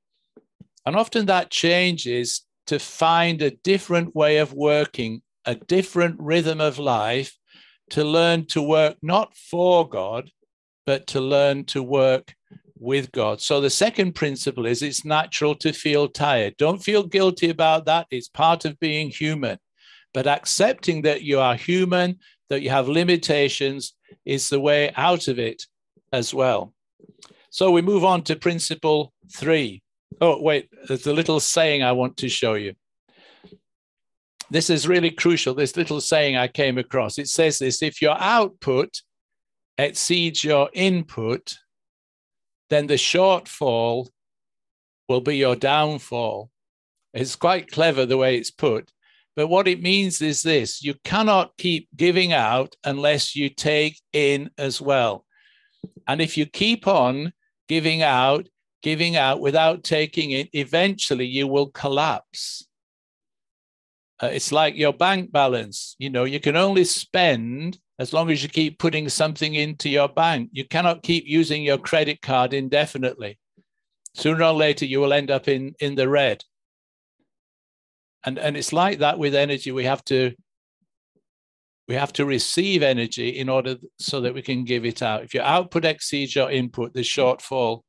And 0.86 0.96
often 0.96 1.26
that 1.26 1.50
change 1.50 2.06
is 2.06 2.42
to 2.66 2.78
find 2.78 3.42
a 3.42 3.50
different 3.50 4.14
way 4.14 4.38
of 4.38 4.52
working, 4.52 5.22
a 5.44 5.54
different 5.54 6.16
rhythm 6.18 6.60
of 6.60 6.78
life, 6.78 7.36
to 7.90 8.04
learn 8.04 8.46
to 8.46 8.62
work 8.62 8.96
not 9.02 9.36
for 9.36 9.88
God, 9.88 10.30
but 10.86 11.06
to 11.08 11.20
learn 11.20 11.64
to 11.66 11.82
work 11.82 12.34
with 12.78 13.10
God. 13.12 13.40
So 13.40 13.60
the 13.60 13.70
second 13.70 14.14
principle 14.14 14.66
is 14.66 14.82
it's 14.82 15.04
natural 15.04 15.54
to 15.56 15.72
feel 15.72 16.08
tired. 16.08 16.56
Don't 16.56 16.82
feel 16.82 17.02
guilty 17.02 17.50
about 17.50 17.86
that. 17.86 18.06
It's 18.10 18.28
part 18.28 18.64
of 18.64 18.78
being 18.78 19.10
human. 19.10 19.58
But 20.14 20.26
accepting 20.26 21.02
that 21.02 21.22
you 21.22 21.38
are 21.40 21.54
human, 21.54 22.18
that 22.48 22.62
you 22.62 22.70
have 22.70 22.88
limitations, 22.88 23.94
is 24.24 24.48
the 24.48 24.60
way 24.60 24.92
out 24.96 25.28
of 25.28 25.38
it 25.38 25.66
as 26.12 26.32
well. 26.32 26.72
So 27.50 27.70
we 27.70 27.82
move 27.82 28.04
on 28.04 28.22
to 28.24 28.36
principle 28.36 29.12
three. 29.32 29.82
Oh, 30.20 30.40
wait, 30.40 30.68
there's 30.86 31.06
a 31.06 31.12
little 31.12 31.40
saying 31.40 31.82
I 31.82 31.92
want 31.92 32.16
to 32.18 32.28
show 32.28 32.54
you. 32.54 32.74
This 34.50 34.70
is 34.70 34.88
really 34.88 35.10
crucial. 35.10 35.54
This 35.54 35.76
little 35.76 36.00
saying 36.00 36.36
I 36.36 36.48
came 36.48 36.78
across. 36.78 37.18
It 37.18 37.28
says 37.28 37.58
this 37.58 37.82
if 37.82 38.00
your 38.00 38.16
output 38.18 39.02
exceeds 39.76 40.42
your 40.42 40.70
input, 40.72 41.54
then 42.70 42.86
the 42.86 42.94
shortfall 42.94 44.08
will 45.08 45.20
be 45.20 45.36
your 45.36 45.56
downfall. 45.56 46.50
It's 47.14 47.36
quite 47.36 47.70
clever 47.70 48.06
the 48.06 48.16
way 48.16 48.36
it's 48.36 48.50
put. 48.50 48.90
But 49.38 49.46
what 49.46 49.68
it 49.68 49.80
means 49.80 50.20
is 50.20 50.42
this 50.42 50.82
you 50.82 50.94
cannot 51.04 51.56
keep 51.58 51.86
giving 51.94 52.32
out 52.32 52.74
unless 52.82 53.36
you 53.36 53.48
take 53.48 54.00
in 54.12 54.50
as 54.58 54.80
well. 54.80 55.24
And 56.08 56.20
if 56.20 56.36
you 56.36 56.44
keep 56.44 56.88
on 56.88 57.32
giving 57.68 58.02
out, 58.02 58.48
giving 58.82 59.14
out 59.14 59.40
without 59.40 59.84
taking 59.84 60.32
in, 60.32 60.48
eventually 60.54 61.26
you 61.26 61.46
will 61.46 61.68
collapse. 61.68 62.66
Uh, 64.20 64.30
it's 64.32 64.50
like 64.50 64.74
your 64.74 64.92
bank 64.92 65.30
balance. 65.30 65.94
You 66.00 66.10
know, 66.10 66.24
you 66.24 66.40
can 66.40 66.56
only 66.56 66.82
spend 66.82 67.78
as 68.00 68.12
long 68.12 68.32
as 68.32 68.42
you 68.42 68.48
keep 68.48 68.80
putting 68.80 69.08
something 69.08 69.54
into 69.54 69.88
your 69.88 70.08
bank. 70.08 70.50
You 70.50 70.64
cannot 70.64 71.04
keep 71.04 71.28
using 71.28 71.62
your 71.62 71.78
credit 71.78 72.22
card 72.22 72.54
indefinitely. 72.54 73.38
Sooner 74.14 74.42
or 74.42 74.52
later, 74.52 74.84
you 74.84 74.98
will 74.98 75.12
end 75.12 75.30
up 75.30 75.46
in, 75.46 75.76
in 75.78 75.94
the 75.94 76.08
red 76.08 76.42
and 78.24 78.38
and 78.38 78.56
it's 78.56 78.72
like 78.72 78.98
that 78.98 79.18
with 79.18 79.34
energy. 79.34 79.72
We 79.72 79.84
have 79.84 80.04
to 80.04 80.34
we 81.86 81.94
have 81.94 82.12
to 82.14 82.26
receive 82.26 82.82
energy 82.82 83.30
in 83.30 83.48
order 83.48 83.76
so 83.98 84.20
that 84.20 84.34
we 84.34 84.42
can 84.42 84.64
give 84.64 84.84
it 84.84 85.02
out. 85.02 85.22
If 85.22 85.34
your 85.34 85.44
output 85.44 85.84
exceeds 85.84 86.34
your 86.34 86.50
input 86.50 86.92
the 86.92 87.00
shortfall 87.00 87.82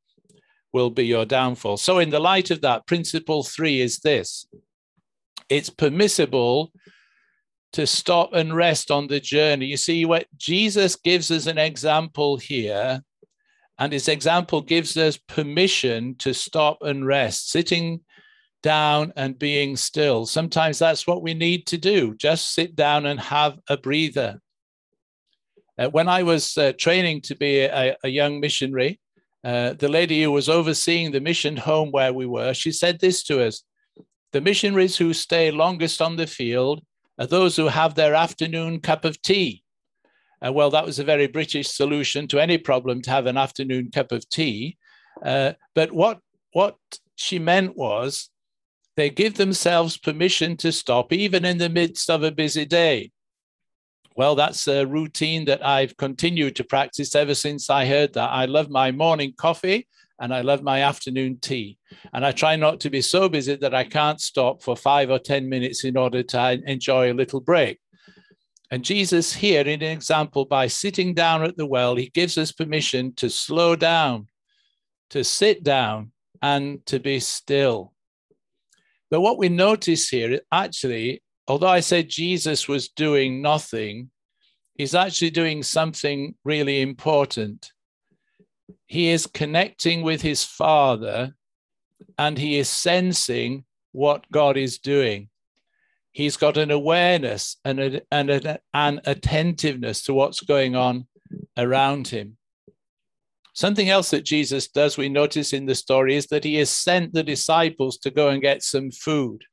will 0.72 0.90
be 0.90 1.06
your 1.06 1.26
downfall. 1.26 1.78
So 1.78 2.00
in 2.00 2.10
the 2.10 2.20
light 2.20 2.52
of 2.52 2.62
that 2.62 2.86
principle 2.86 3.44
3 3.44 3.82
is 3.82 4.00
this. 4.00 4.48
It's 5.50 5.70
permissible 5.70 6.72
to 7.74 7.88
stop 7.88 8.34
and 8.34 8.56
rest 8.56 8.92
on 8.92 9.08
the 9.08 9.20
journey. 9.20 9.66
You 9.66 9.78
see 9.78 10.06
what 10.06 10.28
jesus 10.38 10.96
gives 10.96 11.32
us 11.32 11.48
an 11.48 11.58
example 11.58 12.38
here 12.38 13.02
and 13.80 13.94
his 13.94 14.10
example 14.10 14.62
gives 14.62 14.98
us 14.98 15.18
permission 15.18 16.16
to 16.16 16.34
stop 16.34 16.80
and 16.82 17.06
rest. 17.06 17.50
Sitting 17.50 18.02
down 18.62 19.14
and 19.16 19.40
being 19.40 19.76
still. 19.76 20.26
Sometimes 20.26 20.80
that's 20.80 21.08
what 21.08 21.22
we 21.22 21.34
need 21.34 21.68
to 21.68 21.78
do 21.78 22.16
just 22.16 22.54
sit 22.54 22.76
down 22.76 23.06
and 23.06 23.20
have 23.20 23.58
a 23.70 23.78
breather. 23.78 24.42
Uh, 25.78 25.90
when 25.90 26.10
I 26.10 26.24
was 26.24 26.58
uh, 26.58 26.74
training 26.78 27.22
to 27.22 27.36
be 27.36 27.62
a, 27.62 27.96
a 28.04 28.10
young 28.10 28.40
missionary, 28.40 29.00
uh, 29.44 29.74
the 29.74 29.88
lady 29.88 30.22
who 30.22 30.32
was 30.32 30.50
overseeing 30.50 31.12
the 31.12 31.22
mission 31.22 31.56
home 31.56 31.92
where 31.92 32.12
we 32.12 32.26
were, 32.26 32.54
she 32.54 32.72
said 32.72 33.00
this 33.00 33.24
to 33.24 33.42
us 33.46 33.64
The 34.34 34.42
missionaries 34.42 34.98
who 34.98 35.14
stay 35.14 35.52
longest 35.52 36.02
on 36.02 36.18
the 36.18 36.28
field 36.28 36.84
are 37.18 37.28
those 37.28 37.56
who 37.56 37.68
have 37.68 37.96
their 37.96 38.14
afternoon 38.14 38.82
cup 38.82 39.06
of 39.06 39.22
tea. 39.22 39.64
Uh, 40.46 40.52
well, 40.52 40.70
that 40.70 40.86
was 40.86 41.00
a 41.00 41.04
very 41.04 41.28
British 41.28 41.70
solution 41.70 42.28
to 42.28 42.40
any 42.40 42.58
problem 42.58 43.02
to 43.02 43.12
have 43.12 43.26
an 43.26 43.38
afternoon 43.38 43.92
cup 43.92 44.12
of 44.12 44.28
tea. 44.30 44.78
Uh, 45.24 45.54
but 45.76 45.92
what, 45.92 46.20
what 46.54 46.78
she 47.16 47.40
meant 47.40 47.76
was 47.78 48.30
they 49.00 49.10
give 49.10 49.36
themselves 49.36 49.98
permission 49.98 50.58
to 50.58 50.74
stop 50.74 51.14
even 51.14 51.46
in 51.46 51.58
the 51.58 51.70
midst 51.70 52.10
of 52.10 52.22
a 52.22 52.32
busy 52.32 52.66
day. 52.66 53.10
Well, 54.18 54.36
that's 54.36 54.68
a 54.68 54.86
routine 54.86 55.46
that 55.46 55.66
I've 55.66 55.96
continued 55.96 56.58
to 56.58 56.66
practice 56.66 57.16
ever 57.16 57.34
since 57.34 57.70
I 57.70 57.86
heard 57.86 58.12
that. 58.16 58.30
I 58.30 58.44
love 58.44 58.70
my 58.70 58.92
morning 58.92 59.34
coffee 59.38 59.88
and 60.20 60.34
I 60.34 60.42
love 60.42 60.64
my 60.64 60.82
afternoon 60.82 61.38
tea. 61.40 61.78
And 62.12 62.26
I 62.26 62.34
try 62.34 62.58
not 62.58 62.82
to 62.82 62.90
be 62.90 63.02
so 63.02 63.30
busy 63.30 63.56
that 63.56 63.74
I 63.74 63.86
can't 63.86 64.20
stop 64.20 64.62
for 64.62 64.76
five 64.76 65.10
or 65.10 65.18
10 65.18 65.48
minutes 65.48 65.86
in 65.86 65.96
order 65.96 66.22
to 66.22 66.62
enjoy 66.66 67.10
a 67.10 67.16
little 67.16 67.40
break. 67.40 67.80
And 68.70 68.84
Jesus, 68.84 69.32
here 69.34 69.62
in 69.62 69.82
an 69.82 69.92
example, 69.94 70.44
by 70.44 70.68
sitting 70.68 71.14
down 71.14 71.46
at 71.46 71.56
the 71.56 71.66
well, 71.66 71.96
he 71.96 72.10
gives 72.10 72.38
us 72.38 72.52
permission 72.52 73.14
to 73.16 73.30
slow 73.30 73.78
down, 73.78 74.28
to 75.12 75.24
sit 75.24 75.64
down, 75.64 76.12
and 76.42 76.86
to 76.88 77.00
be 77.00 77.22
still. 77.22 77.94
But 79.10 79.22
what 79.22 79.38
we 79.38 79.50
notice 79.50 80.10
here, 80.10 80.40
actually, 80.52 81.24
although 81.48 81.68
I 81.68 81.80
said 81.80 82.10
Jesus 82.10 82.68
was 82.68 82.90
doing 82.90 83.42
nothing, 83.42 84.12
he's 84.76 84.96
actually 84.96 85.32
doing 85.32 85.64
something 85.64 86.36
really 86.44 86.82
important. 86.82 87.72
He 88.86 89.10
is 89.10 89.26
connecting 89.28 90.04
with 90.04 90.22
his 90.22 90.44
Father 90.44 91.36
and 92.18 92.38
he 92.38 92.58
is 92.58 92.70
sensing 92.70 93.66
what 93.92 94.30
God 94.32 94.58
is 94.58 94.78
doing. 94.78 95.30
He's 96.12 96.38
got 96.38 96.58
an 96.58 96.72
awareness 96.72 97.58
and, 97.64 98.02
and 98.12 98.58
an 98.74 99.02
attentiveness 99.06 100.04
to 100.04 100.14
what's 100.14 100.42
going 100.42 100.76
on 100.76 101.08
around 101.58 102.08
him. 102.08 102.38
Something 103.60 103.90
else 103.90 104.10
that 104.12 104.24
Jesus 104.24 104.70
does, 104.70 104.98
we 104.98 105.10
notice 105.10 105.52
in 105.52 105.66
the 105.66 105.76
story, 105.76 106.16
is 106.16 106.28
that 106.28 106.46
he 106.46 106.56
has 106.56 106.70
sent 106.70 107.12
the 107.12 107.24
disciples 107.24 107.98
to 107.98 108.10
go 108.10 108.30
and 108.30 108.42
get 108.42 108.64
some 108.64 108.90
food. 108.90 109.44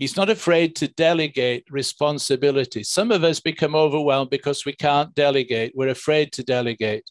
He's 0.00 0.16
not 0.16 0.30
afraid 0.30 0.74
to 0.74 0.88
delegate 0.88 1.64
responsibility. 1.70 2.82
Some 2.82 3.12
of 3.12 3.22
us 3.22 3.38
become 3.38 3.76
overwhelmed 3.76 4.30
because 4.30 4.64
we 4.64 4.72
can't 4.72 5.14
delegate. 5.14 5.74
We're 5.76 5.90
afraid 5.90 6.32
to 6.32 6.42
delegate. 6.42 7.08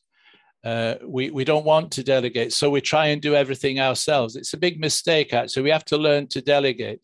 Uh, 0.62 0.96
we, 1.08 1.30
we 1.30 1.46
don't 1.46 1.64
want 1.64 1.90
to 1.94 2.04
delegate. 2.04 2.52
So 2.52 2.70
we 2.70 2.82
try 2.82 3.06
and 3.06 3.22
do 3.22 3.34
everything 3.34 3.80
ourselves. 3.80 4.36
It's 4.36 4.54
a 4.54 4.58
big 4.58 4.82
mistake, 4.82 5.34
actually. 5.34 5.64
We 5.64 5.70
have 5.70 5.86
to 5.86 5.98
learn 5.98 6.28
to 6.32 6.42
delegate. 6.42 7.00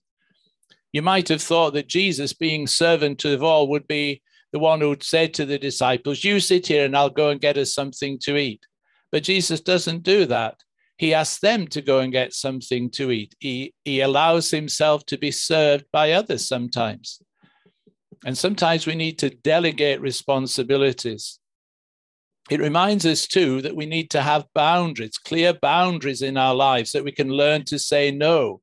You 0.91 1.03
might 1.03 1.29
have 1.29 1.41
thought 1.41 1.71
that 1.75 1.88
Jesus, 1.88 2.33
being 2.33 2.67
servant 2.67 3.23
of 3.23 3.43
all, 3.43 3.69
would 3.69 3.88
be 3.88 4.21
the 4.51 4.59
one 4.59 4.81
who 4.81 4.97
said 4.99 5.33
to 5.35 5.45
the 5.45 5.57
disciples, 5.57 6.25
You 6.25 6.41
sit 6.41 6.67
here 6.67 6.83
and 6.83 6.97
I'll 6.97 7.09
go 7.09 7.29
and 7.29 7.39
get 7.39 7.57
us 7.57 7.73
something 7.73 8.19
to 8.23 8.35
eat. 8.35 8.65
But 9.12 9.24
Jesus 9.24 9.62
doesn't 9.62 10.04
do 10.04 10.26
that. 10.26 10.56
He 10.98 11.13
asks 11.13 11.39
them 11.39 11.67
to 11.67 11.82
go 11.82 12.00
and 12.00 12.12
get 12.12 12.34
something 12.34 12.89
to 12.91 13.12
eat. 13.12 13.34
He, 13.39 13.74
he 13.86 14.02
allows 14.02 14.52
himself 14.52 15.06
to 15.06 15.17
be 15.17 15.32
served 15.32 15.86
by 15.91 16.12
others 16.12 16.48
sometimes. 16.48 17.22
And 18.26 18.38
sometimes 18.38 18.86
we 18.86 18.95
need 18.95 19.17
to 19.19 19.30
delegate 19.30 20.02
responsibilities. 20.02 21.39
It 22.50 22.60
reminds 22.60 23.06
us 23.06 23.28
too 23.28 23.62
that 23.62 23.76
we 23.76 23.86
need 23.86 24.10
to 24.10 24.22
have 24.22 24.48
boundaries, 24.54 25.17
clear 25.17 25.54
boundaries 25.54 26.22
in 26.22 26.36
our 26.36 26.56
lives, 26.56 26.91
that 26.91 27.04
we 27.04 27.12
can 27.12 27.30
learn 27.30 27.63
to 27.65 27.80
say 27.80 28.12
no. 28.12 28.62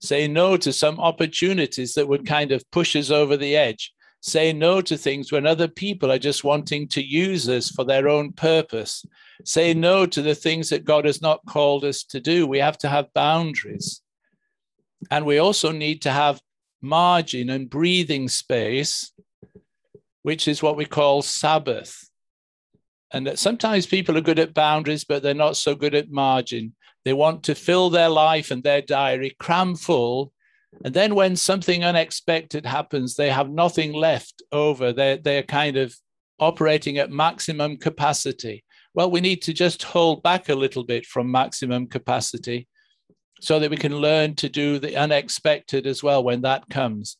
Say 0.00 0.26
no 0.26 0.56
to 0.56 0.72
some 0.72 0.98
opportunities 0.98 1.94
that 1.94 2.08
would 2.08 2.26
kind 2.26 2.50
of 2.50 2.68
push 2.72 2.96
us 2.96 3.10
over 3.10 3.36
the 3.36 3.56
edge. 3.56 3.92
Say 4.20 4.52
no 4.52 4.80
to 4.82 4.96
things 4.96 5.32
when 5.32 5.46
other 5.46 5.68
people 5.68 6.12
are 6.12 6.18
just 6.18 6.44
wanting 6.44 6.88
to 6.88 7.02
use 7.02 7.48
us 7.48 7.70
for 7.70 7.84
their 7.84 8.08
own 8.08 8.32
purpose 8.32 9.04
say 9.44 9.74
no 9.74 10.06
to 10.06 10.22
the 10.22 10.34
things 10.34 10.68
that 10.70 10.84
God 10.84 11.04
has 11.04 11.22
not 11.22 11.44
called 11.46 11.84
us 11.84 12.04
to 12.04 12.20
do. 12.20 12.46
We 12.46 12.58
have 12.58 12.78
to 12.78 12.88
have 12.88 13.12
boundaries. 13.14 14.02
And 15.10 15.24
we 15.24 15.38
also 15.38 15.72
need 15.72 16.02
to 16.02 16.10
have 16.10 16.40
margin 16.82 17.50
and 17.50 17.70
breathing 17.70 18.28
space, 18.28 19.12
which 20.22 20.48
is 20.48 20.62
what 20.62 20.76
we 20.76 20.84
call 20.84 21.22
Sabbath. 21.22 22.08
And 23.12 23.26
that 23.26 23.38
sometimes 23.38 23.86
people 23.86 24.16
are 24.16 24.22
good 24.22 24.38
at 24.38 24.54
boundaries, 24.54 25.04
but 25.04 25.22
they're 25.22 25.34
not 25.34 25.56
so 25.56 25.74
good 25.74 25.94
at 25.94 26.10
margin. 26.10 26.74
They 27.04 27.12
want 27.12 27.44
to 27.44 27.54
fill 27.54 27.90
their 27.90 28.08
life 28.08 28.50
and 28.50 28.62
their 28.62 28.82
diary 28.82 29.34
cram 29.38 29.74
full. 29.74 30.32
And 30.84 30.94
then 30.94 31.14
when 31.14 31.36
something 31.36 31.84
unexpected 31.84 32.64
happens, 32.64 33.14
they 33.14 33.30
have 33.30 33.50
nothing 33.50 33.92
left 33.92 34.42
over. 34.52 34.92
They're, 34.92 35.16
they're 35.16 35.42
kind 35.42 35.76
of 35.76 35.94
operating 36.38 36.98
at 36.98 37.10
maximum 37.10 37.76
capacity. 37.76 38.64
Well, 38.94 39.10
we 39.10 39.20
need 39.20 39.42
to 39.42 39.52
just 39.52 39.82
hold 39.82 40.22
back 40.22 40.48
a 40.48 40.54
little 40.54 40.84
bit 40.84 41.06
from 41.06 41.30
maximum 41.30 41.86
capacity 41.86 42.66
so 43.40 43.58
that 43.58 43.70
we 43.70 43.76
can 43.76 43.96
learn 43.96 44.34
to 44.36 44.48
do 44.48 44.78
the 44.78 44.96
unexpected 44.96 45.86
as 45.86 46.02
well 46.02 46.22
when 46.22 46.42
that 46.42 46.68
comes. 46.68 47.16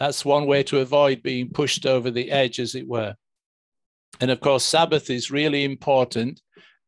That's 0.00 0.24
one 0.24 0.46
way 0.46 0.62
to 0.64 0.80
avoid 0.80 1.22
being 1.22 1.50
pushed 1.50 1.86
over 1.86 2.10
the 2.10 2.30
edge, 2.30 2.58
as 2.58 2.74
it 2.74 2.86
were. 2.86 3.14
And 4.20 4.30
of 4.30 4.40
course, 4.40 4.64
Sabbath 4.64 5.10
is 5.10 5.30
really 5.30 5.64
important 5.64 6.40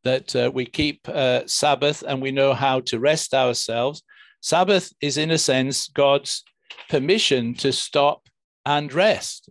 that 0.05 0.37
uh, 0.37 0.51
we 0.53 0.67
keep 0.67 1.09
uh, 1.09 1.47
Sabbath 1.47 2.03
and 2.07 2.21
we 2.21 2.31
know 2.31 2.55
how 2.55 2.81
to 2.81 2.99
rest 2.99 3.35
ourselves. 3.35 4.03
Sabbath 4.47 4.93
is, 5.01 5.19
in 5.19 5.33
a 5.33 5.39
sense, 5.39 5.89
God's 5.89 6.45
permission 6.89 7.53
to 7.55 7.73
stop 7.73 8.29
and 8.65 8.93
rest. 8.93 9.51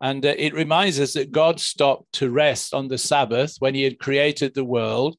And 0.00 0.24
uh, 0.24 0.34
it 0.38 0.54
reminds 0.54 1.00
us 1.00 1.14
that 1.14 1.32
God 1.32 1.58
stopped 1.58 2.12
to 2.20 2.30
rest 2.30 2.72
on 2.72 2.86
the 2.86 2.98
Sabbath 2.98 3.56
when 3.58 3.74
he 3.74 3.82
had 3.82 3.98
created 3.98 4.54
the 4.54 4.64
world. 4.64 5.16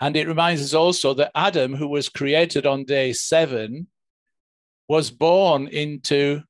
And 0.00 0.16
it 0.16 0.26
reminds 0.26 0.62
us 0.62 0.72
also 0.72 1.12
that 1.12 1.30
Adam, 1.34 1.74
who 1.74 1.88
was 1.88 2.08
created 2.08 2.64
on 2.64 2.84
day 2.86 3.12
seven, 3.12 3.88
was 4.88 5.10
born 5.10 5.68
into 5.68 6.40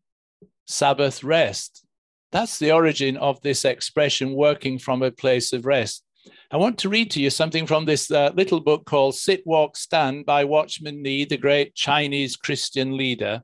Sabbath 0.69 1.25
rest. 1.25 1.85
That's 2.31 2.61
the 2.61 2.71
origin 2.71 3.17
of 3.17 3.41
this 3.41 3.65
expression, 3.65 4.35
working 4.35 4.79
from 4.79 5.03
a 5.03 5.11
place 5.11 5.53
of 5.53 5.67
rest. 5.67 6.05
I 6.51 6.57
want 6.57 6.79
to 6.79 6.89
read 6.89 7.11
to 7.11 7.21
you 7.21 7.29
something 7.29 7.67
from 7.67 7.85
this 7.85 8.11
uh, 8.11 8.31
little 8.35 8.61
book 8.61 8.87
called 8.87 9.15
Sit, 9.15 9.47
Walk, 9.47 9.77
Stand 9.77 10.25
by 10.25 10.45
Watchman 10.45 11.03
Nee, 11.03 11.27
the 11.27 11.37
great 11.37 11.75
Chinese 11.75 12.37
Christian 12.37 12.97
leader. 12.97 13.43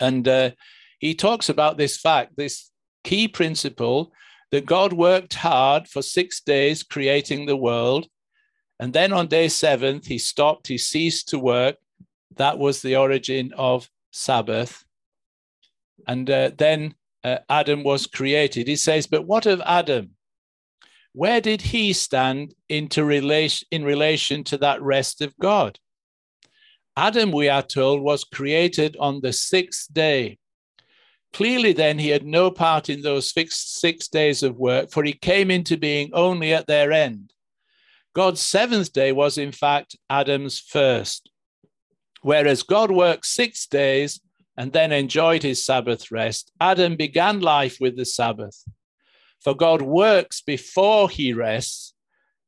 And 0.00 0.26
uh, 0.26 0.50
he 0.98 1.14
talks 1.14 1.48
about 1.48 1.78
this 1.78 1.96
fact, 1.96 2.36
this 2.36 2.72
key 3.04 3.28
principle 3.28 4.12
that 4.50 4.66
God 4.66 4.92
worked 4.92 5.34
hard 5.34 5.86
for 5.86 6.02
six 6.02 6.40
days 6.40 6.82
creating 6.82 7.46
the 7.46 7.56
world. 7.56 8.08
And 8.80 8.92
then 8.92 9.12
on 9.12 9.28
day 9.28 9.46
seventh, 9.46 10.06
he 10.06 10.18
stopped, 10.18 10.66
he 10.66 10.78
ceased 10.78 11.28
to 11.28 11.38
work. 11.38 11.76
That 12.34 12.58
was 12.58 12.82
the 12.82 12.96
origin 12.96 13.52
of 13.56 13.88
Sabbath. 14.10 14.84
And 16.08 16.28
uh, 16.28 16.50
then 16.58 16.96
uh, 17.22 17.38
Adam 17.48 17.84
was 17.84 18.08
created. 18.08 18.66
He 18.66 18.76
says, 18.76 19.06
But 19.06 19.24
what 19.24 19.46
of 19.46 19.62
Adam? 19.64 20.15
Where 21.16 21.40
did 21.40 21.62
he 21.62 21.94
stand 21.94 22.52
into 22.68 23.02
relation, 23.02 23.66
in 23.70 23.84
relation 23.84 24.44
to 24.44 24.58
that 24.58 24.82
rest 24.82 25.22
of 25.22 25.34
God? 25.38 25.78
Adam, 26.94 27.32
we 27.32 27.48
are 27.48 27.62
told, 27.62 28.02
was 28.02 28.22
created 28.22 28.98
on 29.00 29.22
the 29.22 29.32
sixth 29.32 29.90
day. 29.90 30.36
Clearly, 31.32 31.72
then, 31.72 31.98
he 31.98 32.10
had 32.10 32.26
no 32.26 32.50
part 32.50 32.90
in 32.90 33.00
those 33.00 33.32
fixed 33.32 33.80
six 33.80 34.08
days 34.08 34.42
of 34.42 34.58
work, 34.58 34.90
for 34.90 35.04
he 35.04 35.14
came 35.14 35.50
into 35.50 35.78
being 35.78 36.10
only 36.12 36.52
at 36.52 36.66
their 36.66 36.92
end. 36.92 37.32
God's 38.14 38.42
seventh 38.42 38.92
day 38.92 39.12
was, 39.12 39.38
in 39.38 39.52
fact, 39.52 39.96
Adam's 40.10 40.58
first. 40.60 41.30
Whereas 42.20 42.62
God 42.62 42.90
worked 42.90 43.24
six 43.24 43.66
days 43.66 44.20
and 44.58 44.70
then 44.70 44.92
enjoyed 44.92 45.42
his 45.42 45.64
Sabbath 45.64 46.10
rest, 46.10 46.52
Adam 46.60 46.94
began 46.94 47.40
life 47.40 47.78
with 47.80 47.96
the 47.96 48.04
Sabbath. 48.04 48.62
For 49.42 49.54
God 49.54 49.82
works 49.82 50.40
before 50.40 51.08
he 51.08 51.32
rests, 51.32 51.94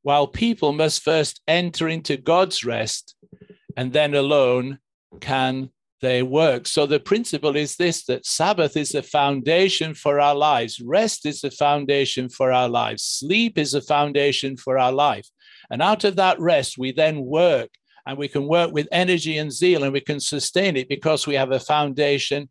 while 0.02 0.26
people 0.26 0.72
must 0.72 1.02
first 1.02 1.40
enter 1.46 1.88
into 1.88 2.16
God's 2.16 2.64
rest, 2.64 3.14
and 3.76 3.92
then 3.92 4.14
alone 4.14 4.78
can 5.20 5.70
they 6.00 6.22
work. 6.22 6.66
So 6.66 6.86
the 6.86 7.00
principle 7.00 7.56
is 7.56 7.76
this 7.76 8.04
that 8.04 8.26
Sabbath 8.26 8.76
is 8.76 8.90
the 8.90 9.02
foundation 9.02 9.94
for 9.94 10.20
our 10.20 10.34
lives, 10.34 10.80
rest 10.80 11.26
is 11.26 11.40
the 11.40 11.50
foundation 11.50 12.28
for 12.28 12.52
our 12.52 12.68
lives, 12.68 13.02
sleep 13.02 13.58
is 13.58 13.72
the 13.72 13.80
foundation 13.80 14.56
for 14.56 14.78
our 14.78 14.92
life. 14.92 15.28
And 15.70 15.82
out 15.82 16.04
of 16.04 16.16
that 16.16 16.40
rest, 16.40 16.78
we 16.78 16.92
then 16.92 17.20
work 17.20 17.70
and 18.06 18.16
we 18.16 18.28
can 18.28 18.46
work 18.46 18.72
with 18.72 18.88
energy 18.90 19.38
and 19.38 19.52
zeal 19.52 19.84
and 19.84 19.92
we 19.92 20.00
can 20.00 20.20
sustain 20.20 20.76
it 20.76 20.88
because 20.88 21.26
we 21.26 21.34
have 21.34 21.52
a 21.52 21.60
foundation 21.60 22.48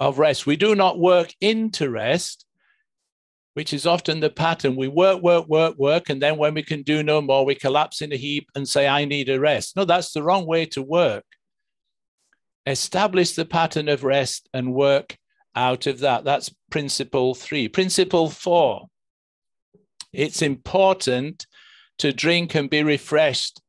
of 0.00 0.18
rest. 0.18 0.46
We 0.46 0.56
do 0.56 0.74
not 0.74 0.98
work 0.98 1.32
into 1.40 1.90
rest, 1.90 2.44
which 3.58 3.72
is 3.72 3.86
often 3.86 4.20
the 4.20 4.30
pattern. 4.30 4.76
We 4.76 4.86
work, 4.86 5.20
work, 5.20 5.48
work, 5.48 5.76
work, 5.76 6.10
and 6.10 6.22
then 6.22 6.38
when 6.38 6.54
we 6.54 6.62
can 6.62 6.82
do 6.82 7.02
no 7.02 7.20
more, 7.20 7.44
we 7.44 7.56
collapse 7.56 8.02
in 8.02 8.12
a 8.12 8.16
heap 8.16 8.48
and 8.54 8.68
say, 8.68 8.86
I 8.86 9.04
need 9.04 9.28
a 9.28 9.40
rest. 9.40 9.74
No, 9.74 9.84
that's 9.84 10.12
the 10.12 10.22
wrong 10.22 10.46
way 10.46 10.64
to 10.66 10.80
work 10.80 11.24
establish 12.66 13.32
the 13.32 13.44
pattern 13.44 13.88
of 13.88 14.04
rest 14.04 14.48
and 14.54 14.74
work 14.74 15.16
out 15.56 15.88
of 15.88 15.98
that. 15.98 16.22
That's 16.22 16.54
principle 16.70 17.34
three. 17.34 17.66
Principle 17.66 18.30
four 18.30 18.86
it's 20.12 20.40
important 20.40 21.46
to 21.98 22.12
drink 22.12 22.54
and 22.54 22.70
be 22.70 22.84
refreshed 22.84 23.60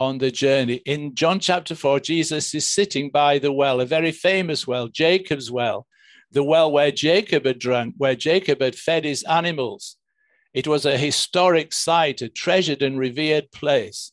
on 0.00 0.16
the 0.16 0.30
journey. 0.30 0.80
In 0.86 1.14
John 1.14 1.38
chapter 1.38 1.74
4, 1.74 2.00
Jesus 2.00 2.54
is 2.54 2.68
sitting 2.68 3.10
by 3.10 3.38
the 3.38 3.52
well, 3.52 3.80
a 3.80 3.86
very 3.86 4.10
famous 4.10 4.66
well, 4.66 4.88
Jacob's 4.88 5.52
well, 5.52 5.86
the 6.34 6.44
well 6.44 6.70
where 6.70 6.90
Jacob 6.90 7.46
had 7.46 7.58
drunk, 7.58 7.94
where 7.96 8.14
Jacob 8.14 8.60
had 8.60 8.74
fed 8.74 9.04
his 9.04 9.22
animals. 9.22 9.96
It 10.52 10.68
was 10.68 10.84
a 10.84 10.98
historic 10.98 11.72
site, 11.72 12.20
a 12.20 12.28
treasured 12.28 12.82
and 12.82 12.98
revered 12.98 13.50
place. 13.50 14.12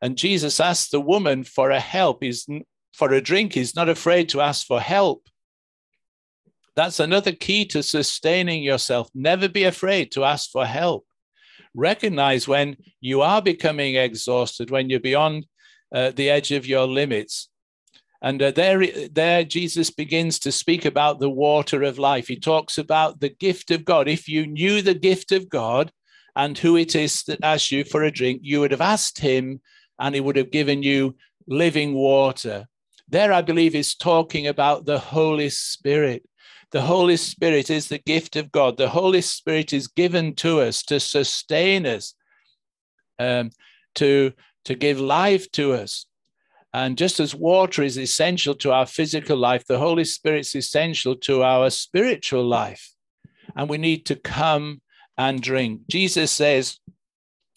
And 0.00 0.16
Jesus 0.16 0.58
asked 0.58 0.90
the 0.90 1.00
woman 1.00 1.44
for 1.44 1.70
a 1.70 1.80
help. 1.80 2.22
He's 2.22 2.46
for 2.94 3.12
a 3.12 3.20
drink. 3.20 3.52
He's 3.52 3.76
not 3.76 3.88
afraid 3.88 4.28
to 4.30 4.40
ask 4.40 4.66
for 4.66 4.80
help. 4.80 5.28
That's 6.74 7.00
another 7.00 7.32
key 7.32 7.66
to 7.66 7.82
sustaining 7.82 8.62
yourself. 8.62 9.10
Never 9.14 9.48
be 9.48 9.64
afraid 9.64 10.12
to 10.12 10.24
ask 10.24 10.50
for 10.50 10.64
help. 10.64 11.04
Recognize 11.74 12.48
when 12.48 12.76
you 13.00 13.20
are 13.20 13.42
becoming 13.42 13.96
exhausted, 13.96 14.70
when 14.70 14.88
you're 14.88 15.00
beyond 15.00 15.46
uh, 15.94 16.12
the 16.12 16.30
edge 16.30 16.52
of 16.52 16.66
your 16.66 16.86
limits. 16.86 17.49
And 18.22 18.42
uh, 18.42 18.50
there, 18.50 18.84
there, 19.10 19.44
Jesus 19.44 19.90
begins 19.90 20.38
to 20.40 20.52
speak 20.52 20.84
about 20.84 21.20
the 21.20 21.30
water 21.30 21.82
of 21.82 21.98
life. 21.98 22.28
He 22.28 22.38
talks 22.38 22.76
about 22.76 23.20
the 23.20 23.30
gift 23.30 23.70
of 23.70 23.84
God. 23.84 24.08
If 24.08 24.28
you 24.28 24.46
knew 24.46 24.82
the 24.82 24.94
gift 24.94 25.32
of 25.32 25.48
God 25.48 25.90
and 26.36 26.56
who 26.56 26.76
it 26.76 26.94
is 26.94 27.22
that 27.24 27.42
asks 27.42 27.72
you 27.72 27.82
for 27.82 28.04
a 28.04 28.10
drink, 28.10 28.40
you 28.42 28.60
would 28.60 28.72
have 28.72 28.82
asked 28.82 29.18
him 29.18 29.60
and 29.98 30.14
he 30.14 30.20
would 30.20 30.36
have 30.36 30.50
given 30.50 30.82
you 30.82 31.16
living 31.46 31.94
water. 31.94 32.66
There, 33.08 33.32
I 33.32 33.42
believe, 33.42 33.74
is 33.74 33.94
talking 33.94 34.46
about 34.46 34.84
the 34.84 34.98
Holy 34.98 35.48
Spirit. 35.48 36.22
The 36.72 36.82
Holy 36.82 37.16
Spirit 37.16 37.70
is 37.70 37.88
the 37.88 37.98
gift 37.98 38.36
of 38.36 38.52
God. 38.52 38.76
The 38.76 38.88
Holy 38.88 39.22
Spirit 39.22 39.72
is 39.72 39.88
given 39.88 40.34
to 40.36 40.60
us 40.60 40.82
to 40.84 41.00
sustain 41.00 41.86
us, 41.86 42.14
um, 43.18 43.50
to, 43.96 44.32
to 44.66 44.74
give 44.74 45.00
life 45.00 45.50
to 45.52 45.72
us. 45.72 46.06
And 46.72 46.96
just 46.96 47.18
as 47.18 47.34
water 47.34 47.82
is 47.82 47.98
essential 47.98 48.54
to 48.56 48.72
our 48.72 48.86
physical 48.86 49.36
life, 49.36 49.66
the 49.66 49.78
Holy 49.78 50.04
Spirit 50.04 50.40
is 50.40 50.54
essential 50.54 51.16
to 51.16 51.42
our 51.42 51.68
spiritual 51.70 52.44
life. 52.44 52.94
And 53.56 53.68
we 53.68 53.78
need 53.78 54.06
to 54.06 54.16
come 54.16 54.80
and 55.18 55.42
drink. 55.42 55.82
Jesus 55.88 56.30
says 56.30 56.78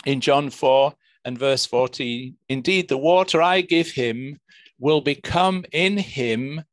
in 0.06 0.20
John 0.20 0.50
4 0.50 0.94
and 1.26 1.38
verse 1.38 1.66
14, 1.66 2.36
Indeed, 2.50 2.90
the 2.90 2.98
water 2.98 3.42
I 3.42 3.62
give 3.62 3.92
him 3.92 4.40
will 4.80 5.02
become 5.02 5.64
in 5.72 5.98
him 5.98 6.64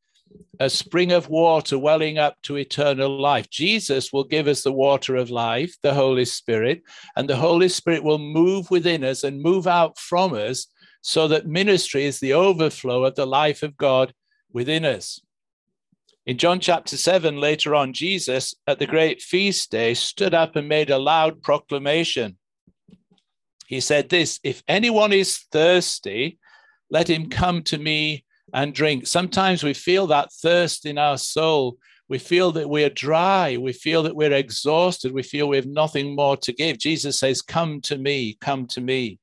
a 0.58 0.68
spring 0.70 1.12
of 1.12 1.28
water 1.28 1.78
welling 1.78 2.18
up 2.18 2.36
to 2.42 2.56
eternal 2.56 3.20
life. 3.20 3.48
Jesus 3.50 4.12
will 4.12 4.24
give 4.24 4.46
us 4.46 4.62
the 4.62 4.72
water 4.72 5.16
of 5.16 5.30
life, 5.30 5.76
the 5.82 5.94
Holy 5.94 6.24
Spirit, 6.24 6.82
and 7.16 7.28
the 7.28 7.36
Holy 7.36 7.68
Spirit 7.68 8.02
will 8.02 8.18
move 8.18 8.70
within 8.70 9.02
us 9.02 9.24
and 9.24 9.42
move 9.42 9.66
out 9.66 9.98
from 9.98 10.34
us 10.34 10.66
so 11.02 11.28
that 11.28 11.46
ministry 11.46 12.04
is 12.04 12.20
the 12.20 12.32
overflow 12.32 13.04
of 13.04 13.14
the 13.14 13.26
life 13.26 13.62
of 13.62 13.76
God 13.76 14.12
within 14.52 14.84
us. 14.84 15.20
In 16.26 16.36
John 16.36 16.60
chapter 16.60 16.96
7, 16.96 17.38
later 17.38 17.74
on, 17.74 17.92
Jesus 17.92 18.54
at 18.66 18.78
the 18.78 18.86
great 18.86 19.22
feast 19.22 19.70
day 19.70 19.94
stood 19.94 20.34
up 20.34 20.54
and 20.56 20.68
made 20.68 20.90
a 20.90 20.98
loud 20.98 21.42
proclamation. 21.42 22.36
He 23.66 23.80
said, 23.80 24.08
This 24.08 24.40
if 24.42 24.62
anyone 24.66 25.12
is 25.12 25.38
thirsty, 25.52 26.38
let 26.90 27.08
him 27.08 27.30
come 27.30 27.62
to 27.64 27.78
me 27.78 28.24
and 28.52 28.74
drink. 28.74 29.06
Sometimes 29.06 29.62
we 29.62 29.74
feel 29.74 30.08
that 30.08 30.32
thirst 30.32 30.84
in 30.84 30.98
our 30.98 31.16
soul. 31.16 31.78
We 32.08 32.18
feel 32.18 32.50
that 32.52 32.68
we're 32.68 32.90
dry. 32.90 33.56
We 33.56 33.72
feel 33.72 34.02
that 34.02 34.16
we're 34.16 34.32
exhausted. 34.32 35.12
We 35.12 35.22
feel 35.22 35.48
we 35.48 35.56
have 35.56 35.66
nothing 35.66 36.16
more 36.16 36.36
to 36.38 36.52
give. 36.52 36.78
Jesus 36.78 37.20
says, 37.20 37.40
Come 37.40 37.80
to 37.82 37.96
me, 37.96 38.36
come 38.40 38.66
to 38.68 38.80
me. 38.80 39.19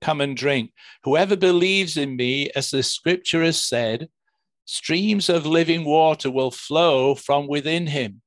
Come 0.00 0.20
and 0.20 0.36
drink. 0.36 0.72
Whoever 1.04 1.36
believes 1.36 1.96
in 1.96 2.16
me, 2.16 2.50
as 2.56 2.70
the 2.70 2.82
scripture 2.82 3.42
has 3.42 3.60
said, 3.60 4.08
streams 4.64 5.28
of 5.28 5.46
living 5.46 5.84
water 5.84 6.30
will 6.30 6.50
flow 6.50 7.14
from 7.14 7.46
within 7.46 7.86
him. 7.86 8.22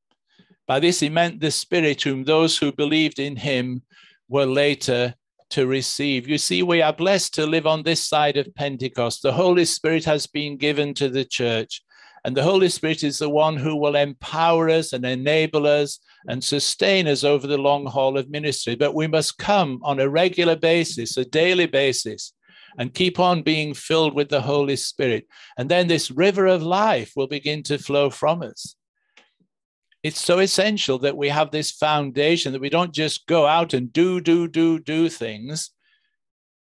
By 0.68 0.80
this 0.80 1.00
he 1.00 1.10
meant 1.10 1.40
the 1.40 1.52
Spirit, 1.52 2.02
whom 2.02 2.24
those 2.24 2.58
who 2.58 2.72
believed 2.72 3.20
in 3.20 3.36
him 3.36 3.82
were 4.30 4.46
later 4.46 5.16
to 5.50 5.68
receive. 5.68 6.28
You 6.28 6.38
see, 6.38 6.64
we 6.64 6.82
are 6.82 6.94
blessed 6.94 7.34
to 7.36 7.46
live 7.46 7.68
on 7.68 7.84
this 7.84 8.08
side 8.08 8.38
of 8.38 8.54
Pentecost. 8.56 9.22
The 9.22 9.34
Holy 9.34 9.66
Spirit 9.66 10.06
has 10.06 10.26
been 10.26 10.58
given 10.58 10.94
to 10.96 11.10
the 11.10 11.26
church, 11.26 11.82
and 12.26 12.36
the 12.36 12.44
Holy 12.44 12.70
Spirit 12.70 13.04
is 13.04 13.20
the 13.20 13.30
one 13.30 13.58
who 13.58 13.76
will 13.76 13.96
empower 13.96 14.70
us 14.70 14.94
and 14.94 15.06
enable 15.06 15.68
us 15.68 16.00
and 16.28 16.44
sustain 16.44 17.08
us 17.08 17.24
over 17.24 17.48
the 17.48 17.58
long 17.58 17.86
haul 17.86 18.18
of 18.18 18.30
ministry. 18.30 18.76
But 18.76 18.96
we 18.96 19.08
must 19.08 19.38
come 19.38 19.80
on 19.84 20.00
a 20.00 20.10
regular 20.10 20.56
basis, 20.56 21.18
a 21.18 21.26
daily 21.26 21.66
basis, 21.66 22.34
and 22.78 22.94
keep 22.94 23.20
on 23.20 23.44
being 23.44 23.74
filled 23.74 24.16
with 24.16 24.30
the 24.30 24.42
Holy 24.42 24.76
Spirit. 24.76 25.28
And 25.58 25.70
then 25.70 25.88
this 25.88 26.12
river 26.12 26.48
of 26.48 26.64
life 26.64 27.12
will 27.16 27.28
begin 27.28 27.62
to 27.64 27.78
flow 27.78 28.10
from 28.10 28.42
us 28.42 28.76
it's 30.04 30.22
so 30.22 30.40
essential 30.40 31.00
that 31.00 31.16
we 31.16 31.30
have 31.30 31.50
this 31.50 31.72
foundation 31.72 32.52
that 32.52 32.62
we 32.62 32.70
don't 32.70 32.94
just 32.94 33.26
go 33.26 33.48
out 33.48 33.74
and 33.74 33.92
do, 33.92 34.20
do, 34.20 34.50
do, 34.50 34.78
do 34.78 35.08
things, 35.08 35.72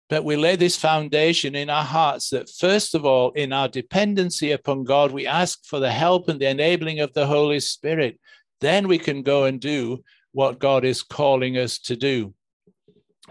but 0.09 0.23
we 0.23 0.35
lay 0.35 0.55
this 0.55 0.75
foundation 0.77 1.55
in 1.55 1.69
our 1.69 1.83
hearts 1.83 2.29
that, 2.29 2.49
first 2.49 2.93
of 2.93 3.05
all, 3.05 3.31
in 3.31 3.51
our 3.51 3.67
dependency 3.67 4.51
upon 4.51 4.83
God, 4.83 5.11
we 5.11 5.25
ask 5.25 5.65
for 5.65 5.79
the 5.79 5.91
help 5.91 6.29
and 6.29 6.39
the 6.39 6.49
enabling 6.49 6.99
of 6.99 7.13
the 7.13 7.25
Holy 7.25 7.59
Spirit. 7.59 8.19
Then 8.61 8.87
we 8.87 8.99
can 8.99 9.23
go 9.23 9.45
and 9.45 9.59
do 9.59 10.03
what 10.31 10.59
God 10.59 10.85
is 10.85 11.01
calling 11.01 11.57
us 11.57 11.79
to 11.79 11.95
do. 11.95 12.33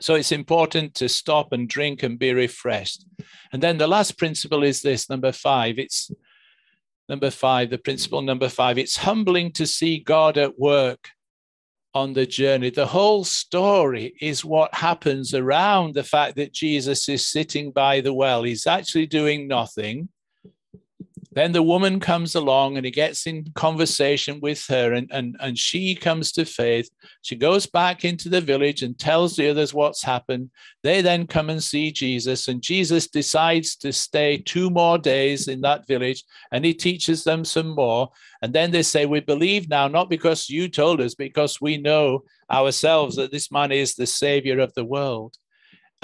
So 0.01 0.17
it's 0.17 0.33
important 0.33 0.95
to 0.97 1.09
stop 1.09 1.53
and 1.53 1.69
drink 1.69 2.03
and 2.03 2.19
be 2.19 2.33
refreshed. 2.33 3.05
And 3.53 3.63
then 3.63 3.79
the 3.79 3.87
last 3.87 4.19
principle 4.19 4.65
is 4.65 4.83
this 4.83 5.09
number 5.09 5.31
five 5.31 5.79
it's 5.79 6.11
Number 7.09 7.31
five, 7.31 7.69
the 7.69 7.79
principle 7.79 8.23
number 8.23 8.49
five, 8.49 8.79
it's 8.79 8.97
humbling 8.97 9.53
to 9.53 9.67
see 9.67 9.99
God 9.99 10.39
at 10.39 10.59
work 10.59 11.11
on 11.95 12.13
the 12.13 12.27
journey. 12.27 12.71
The 12.71 12.87
whole 12.87 13.25
story 13.25 14.15
is 14.21 14.45
what 14.45 14.75
happens 14.75 15.33
around 15.33 15.95
the 15.95 16.03
fact 16.03 16.37
that 16.37 16.53
Jesus 16.53 17.09
is 17.09 17.27
sitting 17.27 17.71
by 17.71 18.01
the 18.01 18.13
well. 18.13 18.43
He's 18.43 18.67
actually 18.67 19.07
doing 19.07 19.47
nothing. 19.47 20.09
Then 21.35 21.51
the 21.51 21.63
woman 21.63 21.99
comes 21.99 22.37
along 22.37 22.77
and 22.77 22.85
he 22.85 22.93
gets 22.93 23.27
in 23.27 23.51
conversation 23.55 24.39
with 24.41 24.65
her, 24.69 24.93
and, 24.93 25.11
and, 25.11 25.37
and 25.41 25.59
she 25.59 25.95
comes 25.95 26.31
to 26.33 26.45
faith. 26.45 26.89
She 27.23 27.35
goes 27.35 27.67
back 27.67 28.05
into 28.05 28.29
the 28.29 28.41
village 28.41 28.83
and 28.83 28.97
tells 28.97 29.35
the 29.35 29.49
others 29.49 29.75
what's 29.75 30.03
happened. 30.03 30.51
They 30.85 31.01
then 31.01 31.27
come 31.27 31.51
and 31.51 31.63
see 31.63 31.91
Jesus, 31.91 32.47
and 32.47 32.63
Jesus 32.63 33.09
decides 33.09 33.75
to 33.77 33.93
stay 33.93 34.39
two 34.39 34.71
more 34.71 34.97
days 34.97 35.49
in 35.49 35.61
that 35.63 35.87
village 35.89 36.23
and 36.53 36.65
he 36.65 36.73
teaches 36.73 37.25
them 37.25 37.45
some 37.45 37.75
more. 37.75 38.11
And 38.43 38.53
then 38.53 38.71
they 38.71 38.83
say, 38.83 39.07
We 39.07 39.21
believe 39.21 39.69
now, 39.69 39.89
not 39.89 40.09
because 40.09 40.49
you 40.49 40.69
told 40.69 41.01
us, 41.01 41.15
because 41.15 41.61
we 41.61 41.79
know 41.79 42.23
ourselves 42.51 43.17
that 43.17 43.33
this 43.33 43.51
man 43.51 43.73
is 43.73 43.95
the 43.95 44.07
savior 44.07 44.61
of 44.61 44.73
the 44.75 44.85
world 44.85 45.37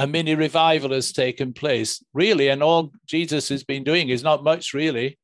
a 0.00 0.06
mini 0.06 0.34
revival 0.34 0.92
has 0.92 1.12
taken 1.12 1.52
place, 1.52 2.02
really, 2.14 2.48
and 2.48 2.62
all 2.62 2.90
Jesus 3.04 3.50
has 3.50 3.64
been 3.64 3.84
doing 3.84 4.08
is 4.08 4.22
not 4.22 4.42
much, 4.42 4.72
really. 4.72 5.18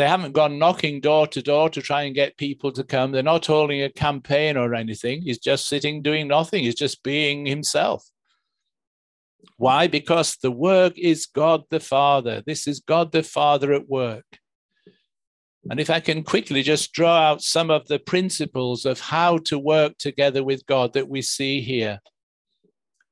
They 0.00 0.08
haven't 0.08 0.32
gone 0.32 0.58
knocking 0.58 1.02
door 1.02 1.26
to 1.26 1.42
door 1.42 1.68
to 1.68 1.82
try 1.82 2.04
and 2.04 2.14
get 2.14 2.38
people 2.38 2.72
to 2.72 2.82
come. 2.82 3.12
They're 3.12 3.22
not 3.22 3.44
holding 3.44 3.82
a 3.82 3.90
campaign 3.90 4.56
or 4.56 4.74
anything. 4.74 5.20
He's 5.20 5.36
just 5.36 5.68
sitting 5.68 6.00
doing 6.00 6.26
nothing. 6.26 6.64
He's 6.64 6.74
just 6.74 7.02
being 7.02 7.44
himself. 7.44 8.02
Why? 9.58 9.88
Because 9.88 10.38
the 10.38 10.50
work 10.50 10.96
is 10.96 11.26
God 11.26 11.64
the 11.68 11.80
Father. 11.80 12.42
This 12.46 12.66
is 12.66 12.80
God 12.80 13.12
the 13.12 13.22
Father 13.22 13.74
at 13.74 13.90
work. 13.90 14.24
And 15.68 15.78
if 15.78 15.90
I 15.90 16.00
can 16.00 16.22
quickly 16.22 16.62
just 16.62 16.94
draw 16.94 17.18
out 17.18 17.42
some 17.42 17.70
of 17.70 17.86
the 17.86 17.98
principles 17.98 18.86
of 18.86 19.00
how 19.00 19.36
to 19.48 19.58
work 19.58 19.98
together 19.98 20.42
with 20.42 20.64
God 20.64 20.94
that 20.94 21.10
we 21.10 21.20
see 21.20 21.60
here. 21.60 22.00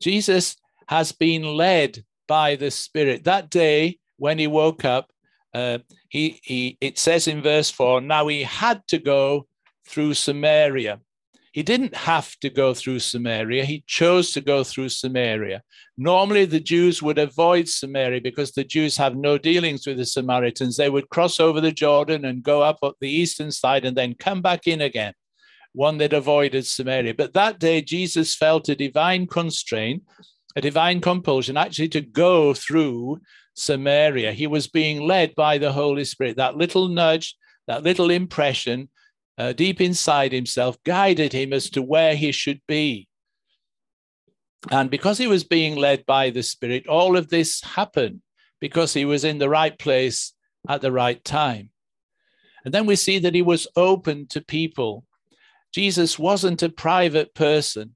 Jesus 0.01 0.57
has 0.87 1.12
been 1.12 1.42
led 1.42 2.03
by 2.27 2.57
the 2.57 2.70
Spirit. 2.70 3.24
That 3.24 3.51
day 3.51 3.98
when 4.16 4.38
he 4.38 4.46
woke 4.46 4.87
up, 4.87 5.11
uh, 5.54 5.78
he, 6.08 6.40
he, 6.42 6.78
it 6.80 6.98
says 6.98 7.28
in 7.28 7.42
verse 7.42 7.70
4 7.70 8.00
now 8.00 8.26
he 8.28 8.42
had 8.42 8.82
to 8.88 8.98
go 8.98 9.46
through 9.87 10.14
Samaria. 10.14 11.00
He 11.52 11.62
didn't 11.62 11.96
have 11.96 12.37
to 12.40 12.50
go 12.50 12.74
through 12.74 13.00
Samaria, 13.00 13.64
he 13.64 13.82
chose 13.87 14.32
to 14.32 14.40
go 14.40 14.62
through 14.62 14.90
Samaria. 14.90 15.62
Normally, 15.96 16.44
the 16.44 16.60
Jews 16.60 17.02
would 17.02 17.18
avoid 17.18 17.68
Samaria 17.68 18.20
because 18.20 18.52
the 18.52 18.64
Jews 18.64 18.96
have 18.96 19.16
no 19.16 19.38
dealings 19.38 19.87
with 19.87 19.96
the 19.96 20.06
Samaritans. 20.06 20.77
They 20.77 20.90
would 20.90 21.08
cross 21.08 21.40
over 21.40 21.60
the 21.60 21.73
Jordan 21.73 22.27
and 22.27 22.42
go 22.42 22.62
up 22.62 22.79
the 23.00 23.10
eastern 23.10 23.50
side 23.50 23.85
and 23.85 23.96
then 23.96 24.14
come 24.14 24.42
back 24.42 24.66
in 24.66 24.83
again 24.83 25.14
one 25.73 25.98
that 25.98 26.12
avoided 26.12 26.66
Samaria. 26.66 27.14
But 27.14 27.35
that 27.35 27.58
day, 27.58 27.83
Jesus 27.83 28.35
felt 28.35 28.68
a 28.68 28.75
divine 28.75 29.27
constraint, 29.27 30.02
a 30.56 30.60
divine 30.60 31.00
compulsion, 31.00 31.56
actually 31.56 31.88
to 31.90 32.00
go 32.00 32.54
through 32.54 33.20
Samaria. 33.59 34.33
He 34.33 34.46
was 34.46 34.67
being 34.67 35.06
led 35.06 35.35
by 35.35 35.59
the 35.59 35.73
Holy 35.73 36.04
Spirit. 36.04 36.37
That 36.37 36.56
little 36.56 36.88
nudge, 36.88 37.37
that 37.67 37.83
little 37.83 38.11
impression 38.11 38.88
uh, 39.37 39.52
deep 39.52 39.81
inside 39.81 40.33
himself 40.33 40.77
guided 40.85 41.33
him 41.33 41.52
as 41.52 41.71
to 41.71 41.83
where 41.83 42.17
he 42.17 42.33
should 42.33 42.61
be. 42.67 43.09
And 44.71 44.90
because 44.90 45.19
he 45.19 45.29
was 45.29 45.44
being 45.44 45.77
led 45.77 46.04
by 46.06 46.31
the 46.31 46.42
Spirit, 46.42 46.88
all 46.88 47.17
of 47.17 47.29
this 47.29 47.63
happened 47.63 48.23
because 48.61 48.92
he 48.92 49.04
was 49.04 49.25
in 49.25 49.38
the 49.38 49.48
right 49.48 49.79
place 49.79 50.35
at 50.69 50.81
the 50.81 50.90
right 50.90 51.23
time. 51.25 51.71
And 52.65 52.75
then 52.75 52.87
we 52.87 52.96
see 52.96 53.21
that 53.21 53.35
he 53.35 53.42
was 53.42 53.69
open 53.77 54.27
to 54.29 54.40
people. 54.40 55.04
Jesus 55.73 56.19
wasn't 56.19 56.63
a 56.63 56.69
private 56.69 57.35
person. 57.35 57.94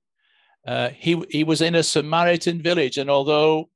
Uh, 0.65 0.91
he, 0.91 1.21
he 1.31 1.43
was 1.43 1.61
in 1.61 1.75
a 1.75 1.83
Samaritan 1.83 2.63
village, 2.63 2.97
and 2.97 3.11
although 3.11 3.69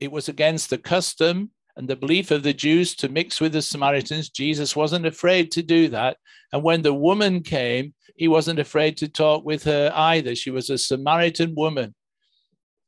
it 0.00 0.10
was 0.10 0.28
against 0.28 0.70
the 0.70 0.78
custom 0.78 1.50
and 1.76 1.88
the 1.88 1.96
belief 1.96 2.30
of 2.30 2.42
the 2.42 2.52
Jews 2.52 2.94
to 2.96 3.08
mix 3.08 3.40
with 3.40 3.52
the 3.52 3.62
Samaritans, 3.62 4.28
Jesus 4.28 4.74
wasn't 4.74 5.06
afraid 5.06 5.52
to 5.52 5.62
do 5.62 5.88
that. 5.88 6.16
And 6.52 6.62
when 6.62 6.82
the 6.82 6.94
woman 6.94 7.42
came, 7.42 7.94
he 8.16 8.28
wasn't 8.28 8.58
afraid 8.58 8.96
to 8.98 9.08
talk 9.08 9.44
with 9.44 9.64
her 9.64 9.92
either. 9.94 10.34
She 10.34 10.50
was 10.50 10.68
a 10.68 10.76
Samaritan 10.76 11.54
woman, 11.54 11.94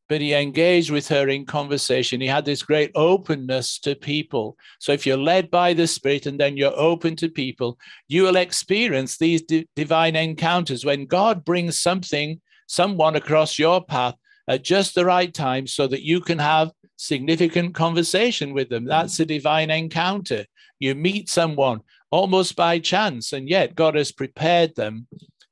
but 0.08 0.20
he 0.20 0.34
engaged 0.34 0.90
with 0.90 1.08
her 1.08 1.28
in 1.28 1.46
conversation. 1.46 2.20
He 2.20 2.26
had 2.26 2.44
this 2.44 2.62
great 2.62 2.90
openness 2.94 3.78
to 3.80 3.94
people. 3.94 4.56
So 4.78 4.92
if 4.92 5.06
you're 5.06 5.16
led 5.16 5.50
by 5.50 5.72
the 5.72 5.86
Spirit 5.86 6.26
and 6.26 6.38
then 6.38 6.56
you're 6.56 6.76
open 6.76 7.16
to 7.16 7.28
people, 7.28 7.78
you 8.08 8.24
will 8.24 8.36
experience 8.36 9.16
these 9.16 9.42
d- 9.42 9.68
divine 9.76 10.16
encounters 10.16 10.84
when 10.84 11.06
God 11.06 11.44
brings 11.44 11.80
something, 11.80 12.40
someone 12.66 13.16
across 13.16 13.58
your 13.58 13.82
path 13.82 14.16
at 14.48 14.64
just 14.64 14.94
the 14.94 15.04
right 15.04 15.32
time 15.32 15.66
so 15.66 15.86
that 15.86 16.02
you 16.02 16.20
can 16.20 16.38
have 16.38 16.72
significant 17.02 17.74
conversation 17.74 18.52
with 18.52 18.68
them. 18.68 18.82
Mm-hmm. 18.82 18.90
That's 18.90 19.18
a 19.18 19.26
divine 19.26 19.70
encounter. 19.70 20.46
You 20.78 20.94
meet 20.94 21.28
someone 21.28 21.80
almost 22.10 22.54
by 22.54 22.78
chance, 22.78 23.32
and 23.32 23.48
yet 23.48 23.74
God 23.74 23.96
has 23.96 24.12
prepared 24.12 24.76
them 24.76 25.08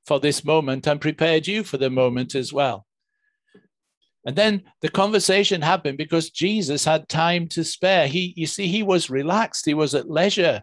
for 0.06 0.20
this 0.20 0.44
moment 0.44 0.86
and 0.86 1.00
prepared 1.00 1.48
you 1.48 1.64
for 1.64 1.76
the 1.76 1.90
moment 1.90 2.34
as 2.34 2.52
well. 2.52 2.86
And 4.24 4.36
then 4.36 4.62
the 4.80 4.90
conversation 4.90 5.62
happened 5.62 5.98
because 5.98 6.30
Jesus 6.30 6.84
had 6.84 7.08
time 7.08 7.48
to 7.48 7.64
spare. 7.64 8.06
He, 8.06 8.34
you 8.36 8.46
see, 8.46 8.68
he 8.68 8.82
was 8.82 9.10
relaxed, 9.10 9.66
he 9.66 9.74
was 9.74 9.94
at 9.94 10.10
leisure, 10.10 10.62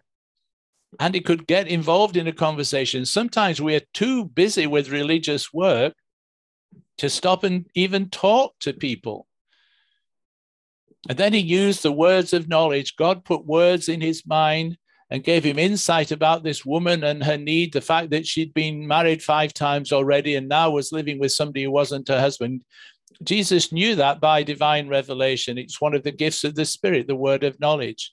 and 1.00 1.14
he 1.14 1.20
could 1.20 1.46
get 1.46 1.68
involved 1.68 2.16
in 2.16 2.28
a 2.28 2.32
conversation. 2.32 3.04
Sometimes 3.04 3.60
we 3.60 3.74
are 3.74 3.92
too 3.92 4.24
busy 4.24 4.66
with 4.66 4.90
religious 4.90 5.52
work 5.52 5.92
to 6.98 7.10
stop 7.10 7.44
and 7.44 7.66
even 7.74 8.08
talk 8.08 8.54
to 8.60 8.72
people. 8.72 9.27
And 11.08 11.16
then 11.16 11.32
he 11.32 11.40
used 11.40 11.82
the 11.82 11.92
words 11.92 12.32
of 12.32 12.48
knowledge. 12.48 12.96
God 12.96 13.24
put 13.24 13.46
words 13.46 13.88
in 13.88 14.00
his 14.00 14.26
mind 14.26 14.76
and 15.10 15.24
gave 15.24 15.42
him 15.42 15.58
insight 15.58 16.12
about 16.12 16.42
this 16.42 16.66
woman 16.66 17.02
and 17.02 17.24
her 17.24 17.38
need, 17.38 17.72
the 17.72 17.80
fact 17.80 18.10
that 18.10 18.26
she'd 18.26 18.52
been 18.52 18.86
married 18.86 19.22
five 19.22 19.54
times 19.54 19.90
already 19.90 20.34
and 20.34 20.48
now 20.48 20.70
was 20.70 20.92
living 20.92 21.18
with 21.18 21.32
somebody 21.32 21.64
who 21.64 21.70
wasn't 21.70 22.08
her 22.08 22.20
husband. 22.20 22.62
Jesus 23.24 23.72
knew 23.72 23.94
that 23.94 24.20
by 24.20 24.42
divine 24.42 24.86
revelation. 24.88 25.56
It's 25.56 25.80
one 25.80 25.94
of 25.94 26.02
the 26.02 26.12
gifts 26.12 26.44
of 26.44 26.54
the 26.54 26.66
Spirit, 26.66 27.06
the 27.06 27.16
word 27.16 27.42
of 27.42 27.58
knowledge. 27.58 28.12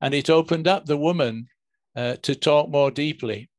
And 0.00 0.14
it 0.14 0.30
opened 0.30 0.68
up 0.68 0.86
the 0.86 0.96
woman 0.96 1.48
uh, 1.96 2.16
to 2.22 2.36
talk 2.36 2.70
more 2.70 2.92
deeply. 2.92 3.50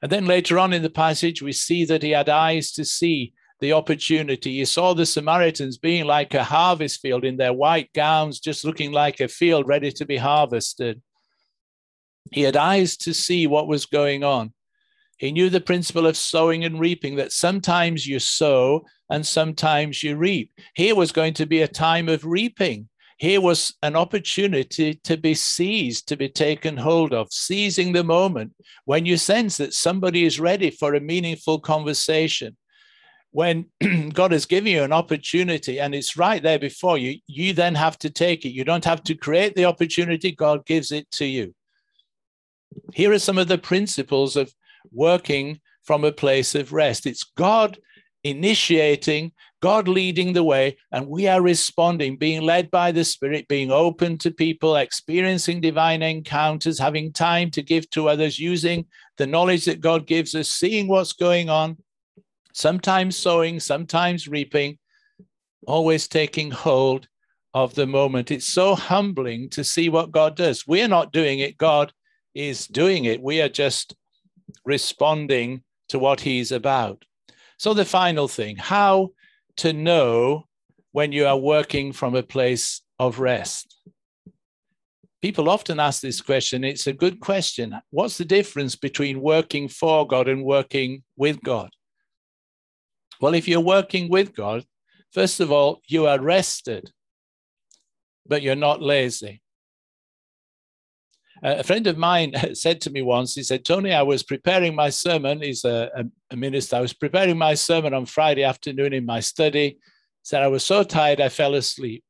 And 0.00 0.10
then 0.10 0.24
later 0.24 0.58
on 0.58 0.72
in 0.72 0.82
the 0.82 0.90
passage, 0.90 1.42
we 1.42 1.52
see 1.52 1.84
that 1.84 2.02
he 2.02 2.10
had 2.10 2.30
eyes 2.30 2.72
to 2.72 2.84
see 2.84 3.34
the 3.60 3.72
opportunity. 3.72 4.50
You 4.50 4.64
saw 4.64 4.94
the 4.94 5.06
Samaritans 5.06 5.78
being 5.78 6.06
like 6.06 6.34
a 6.34 6.44
harvest 6.44 7.00
field 7.00 7.24
in 7.24 7.36
their 7.36 7.52
white 7.52 7.92
gowns, 7.92 8.40
just 8.40 8.64
looking 8.64 8.92
like 8.92 9.20
a 9.20 9.28
field 9.28 9.68
ready 9.68 9.92
to 9.92 10.06
be 10.06 10.16
harvested. 10.16 11.00
He 12.32 12.42
had 12.42 12.56
eyes 12.56 12.96
to 12.98 13.14
see 13.14 13.46
what 13.46 13.68
was 13.68 13.86
going 13.86 14.24
on. 14.24 14.52
He 15.18 15.32
knew 15.32 15.50
the 15.50 15.60
principle 15.60 16.06
of 16.06 16.16
sowing 16.16 16.64
and 16.64 16.80
reaping, 16.80 17.16
that 17.16 17.32
sometimes 17.32 18.06
you 18.06 18.18
sow 18.18 18.86
and 19.10 19.26
sometimes 19.26 20.02
you 20.02 20.16
reap. 20.16 20.50
Here 20.74 20.94
was 20.94 21.12
going 21.12 21.34
to 21.34 21.46
be 21.46 21.60
a 21.60 21.68
time 21.68 22.08
of 22.08 22.24
reaping. 22.24 22.88
Here 23.18 23.40
was 23.42 23.74
an 23.82 23.96
opportunity 23.96 24.94
to 25.04 25.18
be 25.18 25.34
seized, 25.34 26.08
to 26.08 26.16
be 26.16 26.30
taken 26.30 26.78
hold 26.78 27.12
of, 27.12 27.30
seizing 27.30 27.92
the 27.92 28.04
moment 28.04 28.54
when 28.86 29.04
you 29.04 29.18
sense 29.18 29.58
that 29.58 29.74
somebody 29.74 30.24
is 30.24 30.40
ready 30.40 30.70
for 30.70 30.94
a 30.94 31.00
meaningful 31.00 31.60
conversation 31.60 32.56
when 33.32 33.66
God 34.12 34.32
has 34.32 34.46
given 34.46 34.72
you 34.72 34.82
an 34.82 34.92
opportunity 34.92 35.80
and 35.80 35.94
it's 35.94 36.16
right 36.16 36.42
there 36.42 36.58
before 36.58 36.98
you, 36.98 37.18
you 37.26 37.52
then 37.52 37.74
have 37.74 37.98
to 37.98 38.10
take 38.10 38.44
it. 38.44 38.50
You 38.50 38.64
don't 38.64 38.84
have 38.84 39.02
to 39.04 39.14
create 39.14 39.54
the 39.54 39.66
opportunity, 39.66 40.32
God 40.32 40.66
gives 40.66 40.92
it 40.92 41.10
to 41.12 41.24
you. 41.24 41.54
Here 42.92 43.12
are 43.12 43.18
some 43.18 43.38
of 43.38 43.48
the 43.48 43.58
principles 43.58 44.36
of 44.36 44.52
working 44.92 45.60
from 45.84 46.04
a 46.04 46.12
place 46.12 46.54
of 46.54 46.72
rest. 46.72 47.06
It's 47.06 47.24
God 47.24 47.78
initiating, 48.22 49.32
God 49.62 49.88
leading 49.88 50.32
the 50.32 50.44
way, 50.44 50.76
and 50.92 51.08
we 51.08 51.26
are 51.26 51.40
responding, 51.40 52.16
being 52.16 52.42
led 52.42 52.70
by 52.70 52.92
the 52.92 53.04
Spirit, 53.04 53.48
being 53.48 53.70
open 53.70 54.18
to 54.18 54.30
people, 54.30 54.76
experiencing 54.76 55.60
divine 55.60 56.02
encounters, 56.02 56.78
having 56.78 57.12
time 57.12 57.50
to 57.52 57.62
give 57.62 57.88
to 57.90 58.08
others, 58.08 58.38
using 58.38 58.86
the 59.16 59.26
knowledge 59.26 59.64
that 59.64 59.80
God 59.80 60.06
gives 60.06 60.34
us, 60.34 60.50
seeing 60.50 60.86
what's 60.86 61.12
going 61.12 61.48
on 61.48 61.78
sometimes 62.52 63.16
sowing, 63.16 63.60
sometimes 63.60 64.28
reaping, 64.28 64.78
always 65.66 66.08
taking 66.08 66.50
hold 66.50 67.08
of 67.54 67.74
the 67.74 67.86
moment. 67.86 68.30
It's 68.30 68.46
so 68.46 68.74
humbling 68.74 69.48
to 69.50 69.64
see 69.64 69.88
what 69.88 70.12
God 70.12 70.36
does. 70.36 70.66
We're 70.66 70.88
not 70.88 71.12
doing 71.12 71.40
it, 71.40 71.58
God 71.58 71.92
is 72.34 72.66
doing 72.66 73.04
it. 73.04 73.22
We 73.22 73.40
are 73.40 73.48
just 73.48 73.94
responding 74.64 75.62
to 75.88 75.98
what 75.98 76.20
He's 76.20 76.52
about. 76.52 77.04
So, 77.58 77.74
the 77.74 77.84
final 77.84 78.28
thing 78.28 78.56
how 78.56 79.10
to 79.58 79.72
know 79.72 80.46
when 80.92 81.12
you 81.12 81.26
are 81.26 81.36
working 81.36 81.92
from 81.92 82.14
a 82.14 82.22
place 82.22 82.80
of 82.98 83.18
rest. 83.18 83.76
People 85.22 85.50
often 85.50 85.78
ask 85.78 86.00
this 86.00 86.20
question. 86.22 86.64
It's 86.64 86.86
a 86.86 86.92
good 86.92 87.20
question. 87.20 87.78
What's 87.90 88.16
the 88.16 88.24
difference 88.24 88.74
between 88.74 89.20
working 89.20 89.68
for 89.68 90.06
God 90.06 90.28
and 90.28 90.44
working 90.44 91.02
with 91.16 91.42
God? 91.42 91.70
Well, 93.20 93.34
if 93.34 93.46
you're 93.46 93.60
working 93.60 94.08
with 94.08 94.34
God, 94.34 94.64
first 95.12 95.40
of 95.40 95.52
all, 95.52 95.82
you 95.86 96.06
are 96.06 96.20
rested, 96.20 96.90
but 98.26 98.42
you're 98.42 98.54
not 98.54 98.80
lazy. 98.80 99.42
a 101.42 101.62
friend 101.62 101.86
of 101.86 101.98
mine 101.98 102.32
said 102.54 102.80
to 102.82 102.90
me 102.90 103.02
once, 103.02 103.34
he 103.34 103.42
said, 103.42 103.64
Tony, 103.64 103.92
I 103.92 104.02
was 104.02 104.22
preparing 104.22 104.74
my 104.74 104.90
sermon. 104.90 105.42
He's 105.42 105.64
a, 105.64 105.90
a, 106.30 106.36
minister. 106.36 106.76
I 106.76 106.80
was 106.80 106.94
preparing 106.94 107.36
my 107.36 107.54
sermon 107.54 107.92
on 107.92 108.06
Friday 108.06 108.44
afternoon 108.44 108.92
in 108.94 109.04
my 109.04 109.20
study. 109.20 109.68
He 109.68 109.78
said, 110.22 110.42
I 110.42 110.48
was 110.48 110.64
so 110.64 110.82
tired, 110.82 111.20
I 111.20 111.28
fell 111.28 111.54
asleep. 111.54 112.02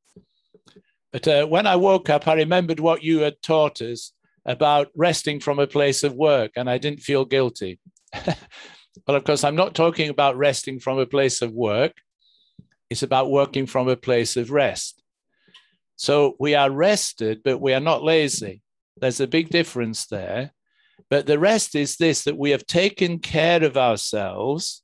But 1.13 1.27
uh, 1.27 1.47
when 1.47 1.67
I 1.67 1.75
woke 1.75 2.09
up, 2.09 2.29
I 2.29 2.35
remembered 2.35 2.79
what 2.79 3.03
you 3.03 3.21
had 3.21 3.43
taught 3.43 3.83
us 3.83 4.13
about 4.45 4.89
resting 4.95 5.41
from 5.41 5.59
a 5.59 5.67
place 5.67 6.05
of 6.05 6.15
work, 6.15 6.53
and 6.57 6.71
I 6.71 6.79
didn't 6.79 7.01
feel 7.01 7.25
guilty. 7.25 7.81
Well, 9.07 9.17
of 9.17 9.25
course, 9.25 9.45
I'm 9.45 9.57
not 9.57 9.75
talking 9.75 10.11
about 10.11 10.37
resting 10.37 10.79
from 10.79 10.99
a 10.99 11.07
place 11.07 11.43
of 11.43 11.53
work. 11.53 11.93
It's 12.89 13.03
about 13.03 13.31
working 13.31 13.67
from 13.67 13.89
a 13.89 13.97
place 13.97 14.37
of 14.37 14.51
rest. 14.51 15.03
So 15.97 16.35
we 16.39 16.55
are 16.55 16.71
rested, 16.71 17.43
but 17.45 17.61
we 17.61 17.73
are 17.73 17.81
not 17.81 18.03
lazy. 18.03 18.63
There's 18.97 19.21
a 19.21 19.27
big 19.27 19.51
difference 19.51 20.07
there. 20.07 20.53
But 21.09 21.27
the 21.27 21.39
rest 21.39 21.75
is 21.75 21.97
this 21.97 22.25
that 22.25 22.39
we 22.39 22.51
have 22.51 22.67
taken 22.67 23.19
care 23.19 23.63
of 23.65 23.77
ourselves 23.77 24.83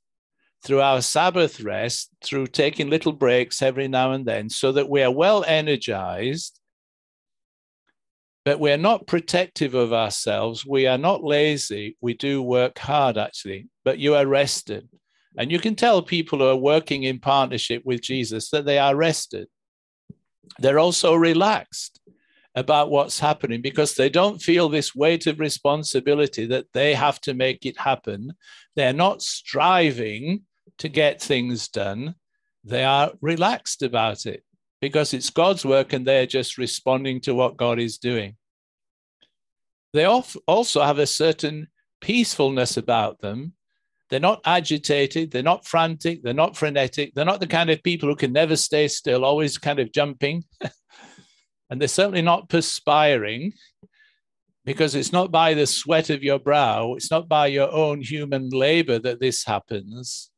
through 0.63 0.81
our 0.81 1.01
Sabbath 1.01 1.61
rest, 1.61 2.09
through 2.23 2.47
taking 2.47 2.89
little 2.89 3.13
breaks 3.13 3.61
every 3.61 3.87
now 3.87 4.11
and 4.11 4.25
then, 4.25 4.49
so 4.49 4.71
that 4.71 4.89
we 4.89 5.03
are 5.03 5.11
well 5.11 5.43
energized 5.47 6.59
but 8.47 8.61
we're 8.61 8.77
not 8.77 9.07
protective 9.07 9.73
of 9.73 9.91
ourselves. 9.91 10.65
We 10.65 10.87
are 10.87 10.97
not 10.97 11.21
lazy. 11.21 11.97
We 11.99 12.13
do 12.13 12.41
work 12.41 12.79
hard, 12.79 13.17
actually, 13.17 13.67
but 13.87 13.99
you 13.99 14.15
are 14.15 14.27
rested. 14.27 14.89
And 15.37 15.49
you 15.49 15.59
can 15.59 15.73
tell 15.73 16.01
people 16.01 16.39
who 16.39 16.47
are 16.47 16.57
working 16.57 17.03
in 17.03 17.19
partnership 17.19 17.83
with 17.85 18.01
Jesus 18.01 18.49
that 18.49 18.65
they 18.65 18.79
are 18.79 18.97
rested. 18.97 19.47
They're 20.59 20.77
also 20.77 21.15
relaxed 21.15 22.01
about 22.53 22.91
what's 22.91 23.17
happening 23.17 23.61
because 23.61 23.95
they 23.95 24.09
don't 24.09 24.41
feel 24.41 24.67
this 24.67 24.93
weight 24.93 25.25
of 25.25 25.39
responsibility 25.39 26.45
that 26.47 26.65
they 26.73 26.95
have 26.95 27.21
to 27.21 27.33
make 27.33 27.65
it 27.65 27.77
happen. 27.79 28.33
They're 28.75 28.91
not 28.91 29.21
striving 29.21 30.41
to 30.79 30.89
get 30.89 31.21
things 31.21 31.69
done. 31.69 32.15
They 32.65 32.83
are 32.83 33.13
relaxed 33.21 33.83
about 33.83 34.25
it 34.25 34.43
because 34.81 35.13
it's 35.13 35.29
God's 35.29 35.63
work 35.63 35.93
and 35.93 36.05
they're 36.05 36.27
just 36.27 36.57
responding 36.57 37.21
to 37.21 37.33
what 37.33 37.55
God 37.55 37.79
is 37.79 37.97
doing. 37.97 38.35
They 39.93 40.03
also 40.03 40.81
have 40.81 40.99
a 40.99 41.07
certain 41.07 41.69
peacefulness 42.01 42.75
about 42.75 43.21
them. 43.21 43.53
They're 44.09 44.19
not 44.19 44.41
agitated, 44.45 45.31
they're 45.31 45.43
not 45.43 45.67
frantic, 45.67 46.23
they're 46.23 46.33
not 46.33 46.55
frenetic, 46.55 47.13
they're 47.13 47.25
not 47.25 47.41
the 47.41 47.47
kind 47.47 47.69
of 47.69 47.83
people 47.83 48.07
who 48.07 48.15
can 48.15 48.31
never 48.31 48.55
stay 48.55 48.87
still, 48.87 49.25
always 49.25 49.57
kind 49.57 49.79
of 49.79 49.91
jumping. 49.91 50.45
and 51.69 51.81
they're 51.81 51.87
certainly 51.87 52.21
not 52.21 52.47
perspiring 52.47 53.51
because 54.65 54.95
it's 54.95 55.13
not 55.13 55.31
by 55.31 55.53
the 55.53 55.65
sweat 55.65 56.09
of 56.09 56.23
your 56.23 56.39
brow, 56.39 56.93
it's 56.93 57.11
not 57.11 57.27
by 57.27 57.47
your 57.47 57.71
own 57.71 58.01
human 58.01 58.49
labor 58.49 58.99
that 58.99 59.19
this 59.19 59.45
happens. 59.45 60.29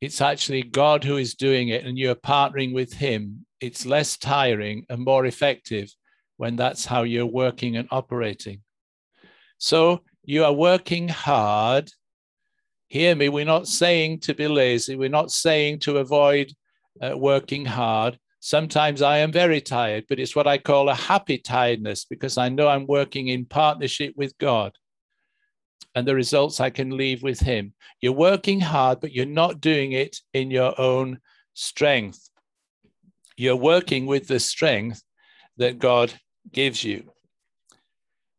It's 0.00 0.22
actually 0.22 0.62
God 0.62 1.04
who 1.04 1.18
is 1.18 1.34
doing 1.34 1.68
it, 1.68 1.84
and 1.84 1.98
you're 1.98 2.14
partnering 2.14 2.72
with 2.72 2.94
Him. 2.94 3.44
It's 3.60 3.84
less 3.84 4.16
tiring 4.16 4.86
and 4.88 5.04
more 5.04 5.26
effective 5.26 5.90
when 6.38 6.56
that's 6.56 6.86
how 6.86 7.02
you're 7.02 7.26
working 7.26 7.76
and 7.76 7.86
operating. 7.90 8.62
So 9.58 10.00
you 10.30 10.44
are 10.44 10.52
working 10.52 11.08
hard. 11.08 11.90
Hear 12.86 13.16
me, 13.16 13.28
we're 13.28 13.44
not 13.44 13.66
saying 13.66 14.20
to 14.20 14.34
be 14.34 14.46
lazy, 14.46 14.94
we're 14.94 15.08
not 15.08 15.32
saying 15.32 15.80
to 15.80 15.98
avoid 15.98 16.52
uh, 17.02 17.18
working 17.18 17.64
hard. 17.64 18.16
Sometimes 18.38 19.02
I 19.02 19.18
am 19.18 19.32
very 19.32 19.60
tired, 19.60 20.04
but 20.08 20.20
it's 20.20 20.36
what 20.36 20.46
I 20.46 20.56
call 20.56 20.88
a 20.88 20.94
happy 20.94 21.36
tiredness 21.36 22.04
because 22.04 22.38
I 22.38 22.48
know 22.48 22.68
I'm 22.68 22.86
working 22.86 23.26
in 23.26 23.44
partnership 23.44 24.14
with 24.16 24.38
God 24.38 24.72
and 25.96 26.06
the 26.06 26.14
results 26.14 26.60
I 26.60 26.70
can 26.70 26.96
leave 26.96 27.24
with 27.24 27.40
Him. 27.40 27.74
You're 28.00 28.12
working 28.12 28.60
hard, 28.60 29.00
but 29.00 29.12
you're 29.12 29.26
not 29.26 29.60
doing 29.60 29.92
it 29.92 30.16
in 30.32 30.52
your 30.52 30.80
own 30.80 31.18
strength. 31.54 32.30
You're 33.36 33.56
working 33.56 34.06
with 34.06 34.28
the 34.28 34.38
strength 34.38 35.02
that 35.56 35.80
God 35.80 36.12
gives 36.52 36.84
you. 36.84 37.10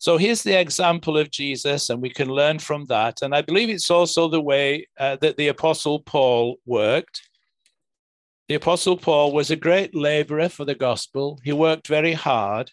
So 0.01 0.17
here's 0.17 0.41
the 0.41 0.59
example 0.59 1.15
of 1.15 1.29
Jesus, 1.29 1.91
and 1.91 2.01
we 2.01 2.09
can 2.09 2.27
learn 2.27 2.57
from 2.57 2.85
that. 2.85 3.21
And 3.21 3.35
I 3.35 3.43
believe 3.43 3.69
it's 3.69 3.91
also 3.91 4.27
the 4.27 4.41
way 4.41 4.87
uh, 4.99 5.17
that 5.21 5.37
the 5.37 5.49
Apostle 5.49 5.99
Paul 5.99 6.57
worked. 6.65 7.21
The 8.47 8.55
Apostle 8.55 8.97
Paul 8.97 9.31
was 9.31 9.51
a 9.51 9.55
great 9.55 9.93
laborer 9.93 10.49
for 10.49 10.65
the 10.65 10.73
gospel. 10.73 11.39
He 11.43 11.53
worked 11.53 11.85
very 11.85 12.13
hard. 12.13 12.71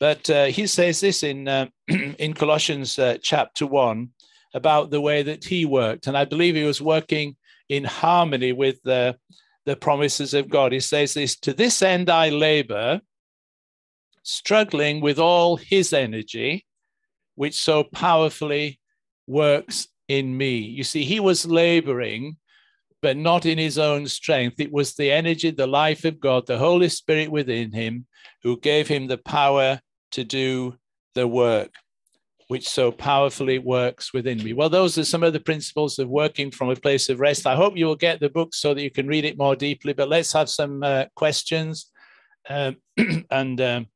But 0.00 0.28
uh, 0.28 0.46
he 0.46 0.66
says 0.66 0.98
this 0.98 1.22
in, 1.22 1.46
uh, 1.46 1.68
in 1.86 2.34
Colossians 2.34 2.98
uh, 2.98 3.18
chapter 3.22 3.64
1 3.64 4.08
about 4.52 4.90
the 4.90 5.00
way 5.00 5.22
that 5.22 5.44
he 5.44 5.64
worked. 5.64 6.08
And 6.08 6.18
I 6.18 6.24
believe 6.24 6.56
he 6.56 6.64
was 6.64 6.82
working 6.82 7.36
in 7.68 7.84
harmony 7.84 8.50
with 8.50 8.82
the, 8.82 9.16
the 9.64 9.76
promises 9.76 10.34
of 10.34 10.48
God. 10.48 10.72
He 10.72 10.80
says 10.80 11.14
this 11.14 11.36
To 11.36 11.52
this 11.52 11.82
end 11.82 12.10
I 12.10 12.30
labor, 12.30 13.00
struggling 14.28 15.00
with 15.00 15.18
all 15.18 15.56
his 15.56 15.92
energy, 15.92 16.66
which 17.34 17.54
so 17.54 17.82
powerfully 17.84 18.78
works 19.26 19.88
in 20.08 20.36
me. 20.36 20.58
You 20.58 20.84
see, 20.84 21.04
he 21.04 21.20
was 21.20 21.46
laboring 21.46 22.36
but 23.00 23.16
not 23.16 23.46
in 23.46 23.58
his 23.58 23.78
own 23.78 24.06
strength. 24.06 24.58
It 24.58 24.72
was 24.72 24.94
the 24.94 25.10
energy, 25.10 25.50
the 25.50 25.66
life 25.66 26.04
of 26.04 26.18
God, 26.18 26.46
the 26.46 26.58
Holy 26.58 26.88
Spirit 26.88 27.30
within 27.30 27.72
him, 27.72 28.06
who 28.42 28.58
gave 28.58 28.88
him 28.88 29.06
the 29.06 29.18
power 29.18 29.80
to 30.12 30.24
do 30.24 30.76
the 31.14 31.28
work, 31.28 31.72
which 32.48 32.68
so 32.68 32.90
powerfully 32.90 33.58
works 33.58 34.12
within 34.12 34.42
me. 34.42 34.52
Well, 34.52 34.68
those 34.68 34.98
are 34.98 35.04
some 35.04 35.22
of 35.22 35.32
the 35.32 35.40
principles 35.40 35.98
of 35.98 36.08
working 36.08 36.50
from 36.50 36.70
a 36.70 36.76
place 36.76 37.08
of 37.08 37.20
rest. 37.20 37.46
I 37.46 37.54
hope 37.54 37.76
you 37.76 37.86
will 37.86 37.96
get 37.96 38.20
the 38.20 38.30
book 38.30 38.52
so 38.52 38.74
that 38.74 38.82
you 38.82 38.90
can 38.90 39.06
read 39.06 39.24
it 39.24 39.38
more 39.38 39.54
deeply, 39.54 39.92
but 39.92 40.08
let's 40.08 40.32
have 40.32 40.48
some 40.48 40.82
uh, 40.82 41.04
questions. 41.14 41.92
Um, 42.48 42.78
and 43.30 43.60
um, 43.60 43.86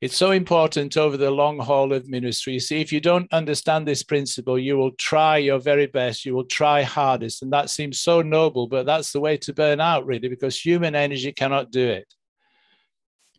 it's 0.00 0.16
so 0.16 0.30
important 0.30 0.96
over 0.96 1.16
the 1.16 1.30
long 1.30 1.58
haul 1.58 1.92
of 1.92 2.08
ministry. 2.08 2.60
See, 2.60 2.80
if 2.80 2.92
you 2.92 3.00
don't 3.00 3.32
understand 3.32 3.86
this 3.86 4.04
principle, 4.04 4.56
you 4.56 4.76
will 4.76 4.92
try 4.92 5.38
your 5.38 5.58
very 5.58 5.86
best, 5.86 6.24
you 6.24 6.34
will 6.34 6.44
try 6.44 6.82
hardest. 6.82 7.42
And 7.42 7.52
that 7.52 7.68
seems 7.68 7.98
so 7.98 8.22
noble, 8.22 8.68
but 8.68 8.86
that's 8.86 9.12
the 9.12 9.20
way 9.20 9.36
to 9.38 9.52
burn 9.52 9.80
out, 9.80 10.06
really, 10.06 10.28
because 10.28 10.58
human 10.58 10.94
energy 10.94 11.32
cannot 11.32 11.72
do 11.72 11.88
it. 11.88 12.14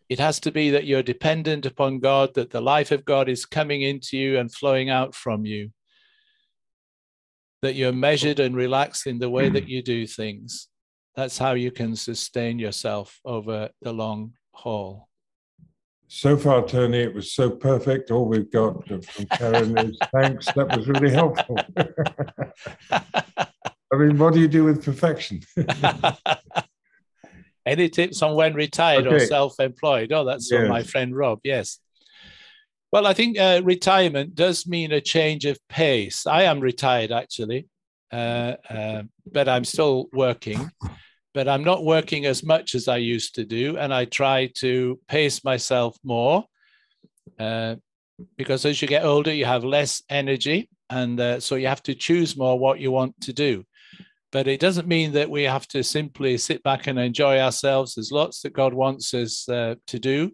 It 0.10 0.20
has 0.20 0.40
to 0.42 0.52
be 0.52 0.72
that 0.72 0.86
you're 0.86 1.04
dependent 1.04 1.66
upon 1.66 2.00
God, 2.00 2.34
that 2.34 2.50
the 2.50 2.62
life 2.62 2.92
of 2.92 3.06
God 3.06 3.30
is 3.30 3.46
coming 3.46 3.84
into 3.84 4.18
you 4.18 4.38
and 4.38 4.54
flowing 4.54 4.90
out 4.90 5.16
from 5.16 5.46
you, 5.46 5.72
that 7.62 7.76
you're 7.76 7.94
measured 7.94 8.40
and 8.40 8.56
relaxed 8.56 9.08
in 9.08 9.20
the 9.20 9.30
way 9.30 9.48
that 9.50 9.70
you 9.70 9.82
do 9.82 10.06
things. 10.08 10.68
That's 11.16 11.38
how 11.38 11.54
you 11.54 11.72
can 11.72 11.96
sustain 11.96 12.60
yourself 12.60 13.20
over 13.24 13.70
the 13.82 13.94
long 13.94 14.34
haul. 14.52 15.09
So 16.12 16.36
far, 16.36 16.66
Tony, 16.66 16.98
it 16.98 17.14
was 17.14 17.34
so 17.34 17.52
perfect. 17.52 18.10
All 18.10 18.26
we've 18.26 18.52
got 18.52 18.88
from 18.88 19.28
Karen 19.28 19.78
is 19.78 19.98
thanks. 20.12 20.48
That 20.54 20.76
was 20.76 20.88
really 20.88 21.12
helpful. 21.12 21.56
I 22.92 23.96
mean, 23.96 24.18
what 24.18 24.34
do 24.34 24.40
you 24.40 24.48
do 24.48 24.64
with 24.64 24.84
perfection? 24.84 25.42
Any 27.66 27.90
tips 27.90 28.24
on 28.24 28.36
when 28.36 28.56
retired 28.56 29.06
okay. 29.06 29.18
or 29.18 29.20
self-employed? 29.20 30.12
Oh, 30.12 30.26
that's 30.26 30.52
yes. 30.52 30.62
from 30.62 30.70
my 30.70 30.82
friend 30.82 31.16
Rob. 31.16 31.42
Yes. 31.44 31.78
Well, 32.92 33.06
I 33.06 33.14
think 33.14 33.38
uh, 33.38 33.62
retirement 33.64 34.34
does 34.34 34.66
mean 34.66 34.92
a 34.92 35.02
change 35.02 35.46
of 35.46 35.60
pace. 35.70 36.26
I 36.26 36.44
am 36.44 36.60
retired 36.60 37.12
actually, 37.12 37.68
uh, 38.12 38.56
uh, 38.68 39.04
but 39.32 39.48
I'm 39.48 39.64
still 39.64 40.10
working 40.12 40.72
but 41.40 41.48
I'm 41.48 41.64
not 41.64 41.86
working 41.86 42.26
as 42.26 42.44
much 42.44 42.76
as 42.76 42.90
I 42.90 42.98
used 42.98 43.36
to 43.36 43.46
do. 43.46 43.78
And 43.78 43.94
I 43.94 44.04
try 44.04 44.52
to 44.56 45.00
pace 45.08 45.42
myself 45.42 45.96
more 46.04 46.44
uh, 47.40 47.76
because 48.36 48.66
as 48.66 48.82
you 48.82 48.90
get 48.90 49.06
older, 49.06 49.34
you 49.34 49.46
have 49.46 49.64
less 49.64 50.04
energy. 50.10 50.68
And 50.90 51.18
uh, 51.18 51.40
so 51.40 51.56
you 51.56 51.68
have 51.68 51.84
to 51.84 51.96
choose 51.96 52.36
more 52.36 52.60
what 52.60 52.82
you 52.82 52.92
want 52.92 53.22
to 53.22 53.32
do. 53.32 53.64
But 54.34 54.50
it 54.50 54.60
doesn't 54.60 54.86
mean 54.86 55.14
that 55.14 55.30
we 55.30 55.44
have 55.44 55.66
to 55.70 55.82
simply 55.82 56.38
sit 56.38 56.62
back 56.62 56.88
and 56.88 57.00
enjoy 57.00 57.40
ourselves. 57.40 57.96
There's 57.96 58.12
lots 58.12 58.42
that 58.42 58.52
God 58.52 58.74
wants 58.74 59.14
us 59.14 59.48
uh, 59.48 59.76
to 59.88 59.98
do. 59.98 60.34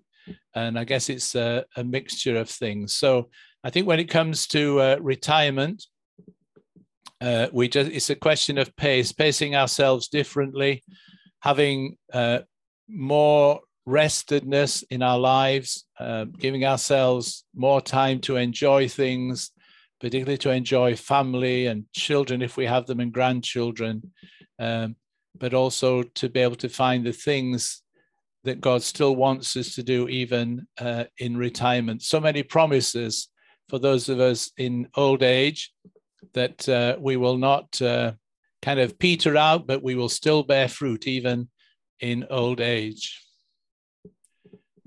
And 0.55 0.79
I 0.79 0.85
guess 0.85 1.07
it's 1.09 1.35
a, 1.35 1.65
a, 1.75 1.83
mixture 1.83 2.35
of 2.35 2.49
things. 2.49 2.93
So 2.93 3.29
I 3.63 3.69
think 3.69 3.85
when 3.85 3.99
it 3.99 4.09
comes 4.09 4.47
to 4.47 4.81
uh, 4.81 4.97
retirement, 4.99 5.85
uh, 7.21 7.47
we 7.51 7.67
just 7.67 7.91
it's 7.91 8.09
a 8.09 8.15
question 8.15 8.57
of 8.57 8.75
pace, 8.75 9.11
pacing 9.11 9.55
ourselves 9.55 10.07
differently, 10.07 10.83
having 11.39 11.97
uh, 12.13 12.39
more 12.89 13.61
restedness 13.87 14.83
in 14.89 15.01
our 15.01 15.19
lives, 15.19 15.85
uh, 15.99 16.25
giving 16.25 16.65
ourselves 16.65 17.45
more 17.55 17.81
time 17.81 18.19
to 18.19 18.35
enjoy 18.35 18.87
things, 18.87 19.51
particularly 19.99 20.37
to 20.37 20.51
enjoy 20.51 20.95
family 20.95 21.67
and 21.67 21.85
children 21.93 22.41
if 22.41 22.57
we 22.57 22.65
have 22.65 22.85
them 22.85 22.99
and 22.99 23.13
grandchildren, 23.13 24.11
um, 24.59 24.95
but 25.37 25.53
also 25.53 26.03
to 26.03 26.29
be 26.29 26.39
able 26.39 26.55
to 26.55 26.69
find 26.69 27.05
the 27.05 27.13
things 27.13 27.81
that 28.43 28.61
God 28.61 28.83
still 28.83 29.15
wants 29.15 29.55
us 29.55 29.73
to 29.75 29.83
do 29.83 30.07
even 30.07 30.67
uh, 30.79 31.05
in 31.17 31.37
retirement. 31.37 32.03
So 32.03 32.19
many 32.19 32.43
promises 32.43 33.29
for 33.69 33.79
those 33.79 34.09
of 34.09 34.19
us 34.19 34.51
in 34.57 34.87
old 34.95 35.23
age 35.23 35.71
that 36.33 36.67
uh, 36.67 36.97
we 36.99 37.17
will 37.17 37.37
not 37.37 37.81
uh, 37.81 38.13
kind 38.61 38.79
of 38.79 38.97
peter 38.97 39.37
out, 39.37 39.67
but 39.67 39.83
we 39.83 39.95
will 39.95 40.09
still 40.09 40.43
bear 40.43 40.67
fruit 40.67 41.07
even 41.07 41.49
in 41.99 42.25
old 42.29 42.59
age. 42.61 43.21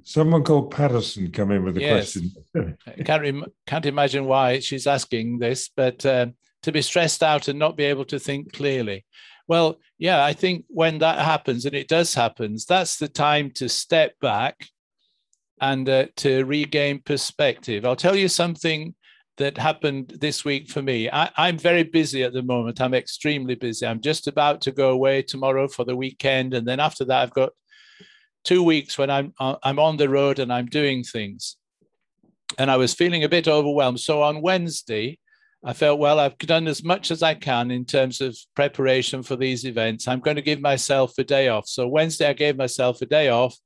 Someone 0.03 0.43
called 0.43 0.71
Patterson 0.71 1.31
come 1.31 1.51
in 1.51 1.65
with 1.65 1.77
a 1.77 1.81
yes. 1.81 2.13
question. 2.13 2.75
can't, 3.05 3.23
rem- 3.23 3.45
can't 3.67 3.87
imagine 3.87 4.25
why 4.25 4.59
she's 4.61 4.87
asking 4.87 5.39
this, 5.39 5.71
but 5.77 6.05
uh, 6.07 6.27
to 6.63 6.73
be 6.73 6.83
stressed 6.83 7.23
out 7.23 7.49
and 7.49 7.59
not 7.59 7.77
be 7.77 7.85
able 7.85 8.07
to 8.07 8.19
think 8.19 8.53
clearly. 8.53 9.05
Well, 9.47 9.79
yeah, 9.99 10.25
I 10.25 10.33
think 10.33 10.65
when 10.69 10.99
that 10.99 11.19
happens, 11.19 11.65
and 11.65 11.75
it 11.75 11.89
does 11.89 12.15
happen, 12.15 12.57
that's 12.69 12.97
the 12.97 13.09
time 13.09 13.51
to 13.57 13.69
step 13.69 14.15
back 14.21 14.67
and 15.61 15.89
uh, 15.89 16.07
to 16.17 16.45
regain 16.45 17.01
perspective. 17.05 17.85
I'll 17.85 17.97
tell 17.97 18.17
you 18.17 18.29
something 18.29 18.95
that 19.39 19.57
happened 19.57 20.15
this 20.21 20.45
week 20.45 20.69
for 20.69 20.83
me. 20.83 21.09
I, 21.11 21.31
am 21.37 21.59
very 21.59 21.85
busy 21.85 22.23
at 22.25 22.33
the 22.33 22.43
moment. 22.43 22.81
I'm 22.81 22.95
extremely 22.95 23.55
busy. 23.55 23.87
I'm 23.87 24.01
just 24.01 24.27
about 24.27 24.61
to 24.63 24.73
go 24.73 24.91
away 24.91 25.23
tomorrow 25.23 25.69
for 25.69 25.85
the 25.85 25.97
weekend, 25.97 26.55
and 26.55 26.67
then 26.67 26.81
after 26.81 27.05
that, 27.07 27.23
I've 27.23 27.35
got 27.35 27.51
two 28.45 28.63
weeks 28.63 28.99
when 28.99 29.11
I'm 29.11 29.33
uh, 29.41 29.57
I'm 29.63 29.79
on 29.79 29.97
the 29.97 30.09
road 30.09 30.39
and 30.39 30.53
I'm 30.53 30.67
doing 30.67 31.03
things. 31.03 31.57
And 32.59 32.71
I 32.71 32.77
was 32.77 32.95
feeling 32.95 33.25
a 33.25 33.29
bit 33.29 33.47
overwhelmed. 33.47 34.01
So 34.01 34.23
on 34.23 34.43
Wednesday, 34.43 35.19
I 35.65 35.73
felt 35.73 35.99
well. 35.99 36.19
I've 36.19 36.39
done 36.39 36.67
as 36.67 36.83
much 36.83 37.11
as 37.11 37.23
I 37.23 37.35
can 37.35 37.71
in 37.71 37.85
terms 37.85 38.21
of 38.21 38.37
preparation 38.55 39.23
for 39.23 39.37
these 39.37 39.65
events. 39.65 40.09
I'm 40.09 40.21
going 40.21 40.37
to 40.37 40.43
give 40.43 40.61
myself 40.61 41.13
a 41.19 41.25
day 41.25 41.49
off. 41.49 41.69
So 41.69 41.87
Wednesday, 41.89 42.29
I 42.29 42.33
gave 42.33 42.57
myself 42.57 43.03
a 43.03 43.07
day 43.07 43.29
off. 43.29 43.57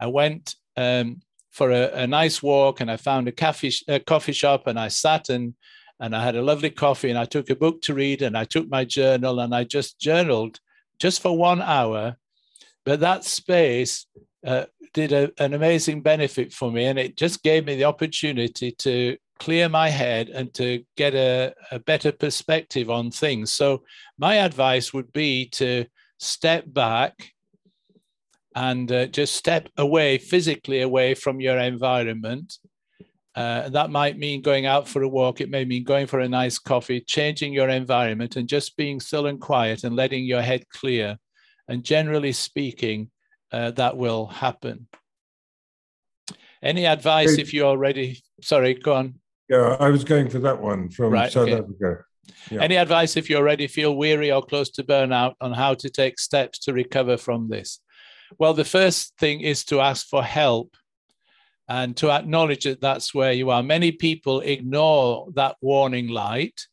I 0.00 0.06
went 0.06 0.56
um, 0.76 1.20
for 1.52 1.70
a, 1.70 1.90
a 1.92 2.06
nice 2.06 2.42
walk 2.42 2.80
and 2.80 2.90
I 2.90 2.96
found 2.96 3.28
a 3.28 3.32
coffee, 3.32 3.72
a 3.86 4.00
coffee 4.00 4.32
shop 4.32 4.66
and 4.66 4.80
I 4.80 4.88
sat 4.88 5.28
and, 5.28 5.54
and 6.00 6.16
I 6.16 6.24
had 6.24 6.34
a 6.34 6.42
lovely 6.42 6.70
coffee 6.70 7.10
and 7.10 7.18
I 7.18 7.26
took 7.26 7.50
a 7.50 7.56
book 7.56 7.82
to 7.82 7.94
read 7.94 8.22
and 8.22 8.36
I 8.36 8.44
took 8.44 8.68
my 8.68 8.84
journal 8.84 9.38
and 9.38 9.54
I 9.54 9.64
just 9.64 10.00
journaled 10.00 10.58
just 10.98 11.20
for 11.20 11.36
one 11.36 11.60
hour. 11.60 12.16
But 12.84 13.00
that 13.00 13.24
space 13.24 14.06
uh, 14.44 14.64
did 14.94 15.12
a, 15.12 15.30
an 15.38 15.52
amazing 15.52 16.00
benefit 16.00 16.52
for 16.52 16.72
me 16.72 16.86
and 16.86 16.98
it 16.98 17.16
just 17.16 17.42
gave 17.42 17.66
me 17.66 17.76
the 17.76 17.84
opportunity 17.84 18.72
to 18.78 19.16
clear 19.38 19.68
my 19.68 19.88
head 19.88 20.30
and 20.30 20.54
to 20.54 20.82
get 20.96 21.14
a, 21.14 21.52
a 21.70 21.78
better 21.78 22.12
perspective 22.12 22.88
on 22.88 23.10
things. 23.10 23.52
So 23.52 23.82
my 24.16 24.36
advice 24.36 24.94
would 24.94 25.12
be 25.12 25.48
to 25.50 25.84
step 26.18 26.64
back 26.66 27.32
and 28.54 28.90
uh, 28.90 29.06
just 29.06 29.34
step 29.34 29.68
away 29.76 30.18
physically 30.18 30.82
away 30.82 31.14
from 31.14 31.40
your 31.40 31.58
environment. 31.58 32.58
Uh, 33.34 33.68
that 33.70 33.90
might 33.90 34.18
mean 34.18 34.42
going 34.42 34.66
out 34.66 34.86
for 34.86 35.02
a 35.02 35.08
walk. 35.08 35.40
It 35.40 35.50
may 35.50 35.64
mean 35.64 35.84
going 35.84 36.06
for 36.06 36.20
a 36.20 36.28
nice 36.28 36.58
coffee, 36.58 37.00
changing 37.00 37.52
your 37.52 37.70
environment, 37.70 38.36
and 38.36 38.46
just 38.48 38.76
being 38.76 39.00
still 39.00 39.26
and 39.26 39.40
quiet 39.40 39.84
and 39.84 39.96
letting 39.96 40.24
your 40.24 40.42
head 40.42 40.68
clear. 40.68 41.16
And 41.68 41.82
generally 41.82 42.32
speaking, 42.32 43.10
uh, 43.50 43.70
that 43.72 43.96
will 43.96 44.26
happen. 44.26 44.86
Any 46.62 46.86
advice 46.86 47.38
if 47.38 47.52
you 47.54 47.64
already? 47.64 48.22
Sorry, 48.42 48.74
go 48.74 48.94
on. 48.94 49.14
Yeah, 49.48 49.76
I 49.80 49.88
was 49.88 50.04
going 50.04 50.28
for 50.28 50.38
that 50.40 50.60
one 50.60 50.90
from 50.90 51.12
right, 51.12 51.32
South 51.32 51.48
okay. 51.48 51.58
Africa. 51.58 52.04
Yeah. 52.50 52.62
Any 52.62 52.76
advice 52.76 53.16
if 53.16 53.28
you 53.28 53.36
already 53.36 53.66
feel 53.66 53.96
weary 53.96 54.30
or 54.30 54.42
close 54.42 54.70
to 54.72 54.82
burnout 54.82 55.34
on 55.40 55.52
how 55.52 55.74
to 55.74 55.90
take 55.90 56.18
steps 56.20 56.58
to 56.60 56.72
recover 56.72 57.16
from 57.16 57.48
this? 57.48 57.80
Well, 58.38 58.54
the 58.54 58.64
first 58.64 59.16
thing 59.18 59.40
is 59.40 59.64
to 59.66 59.80
ask 59.80 60.06
for 60.06 60.22
help 60.22 60.76
and 61.68 61.96
to 61.96 62.10
acknowledge 62.10 62.64
that 62.64 62.80
that's 62.80 63.14
where 63.14 63.32
you 63.32 63.50
are. 63.50 63.62
Many 63.62 63.92
people 63.92 64.40
ignore 64.40 65.28
that 65.34 65.56
warning 65.60 66.08
light 66.08 66.66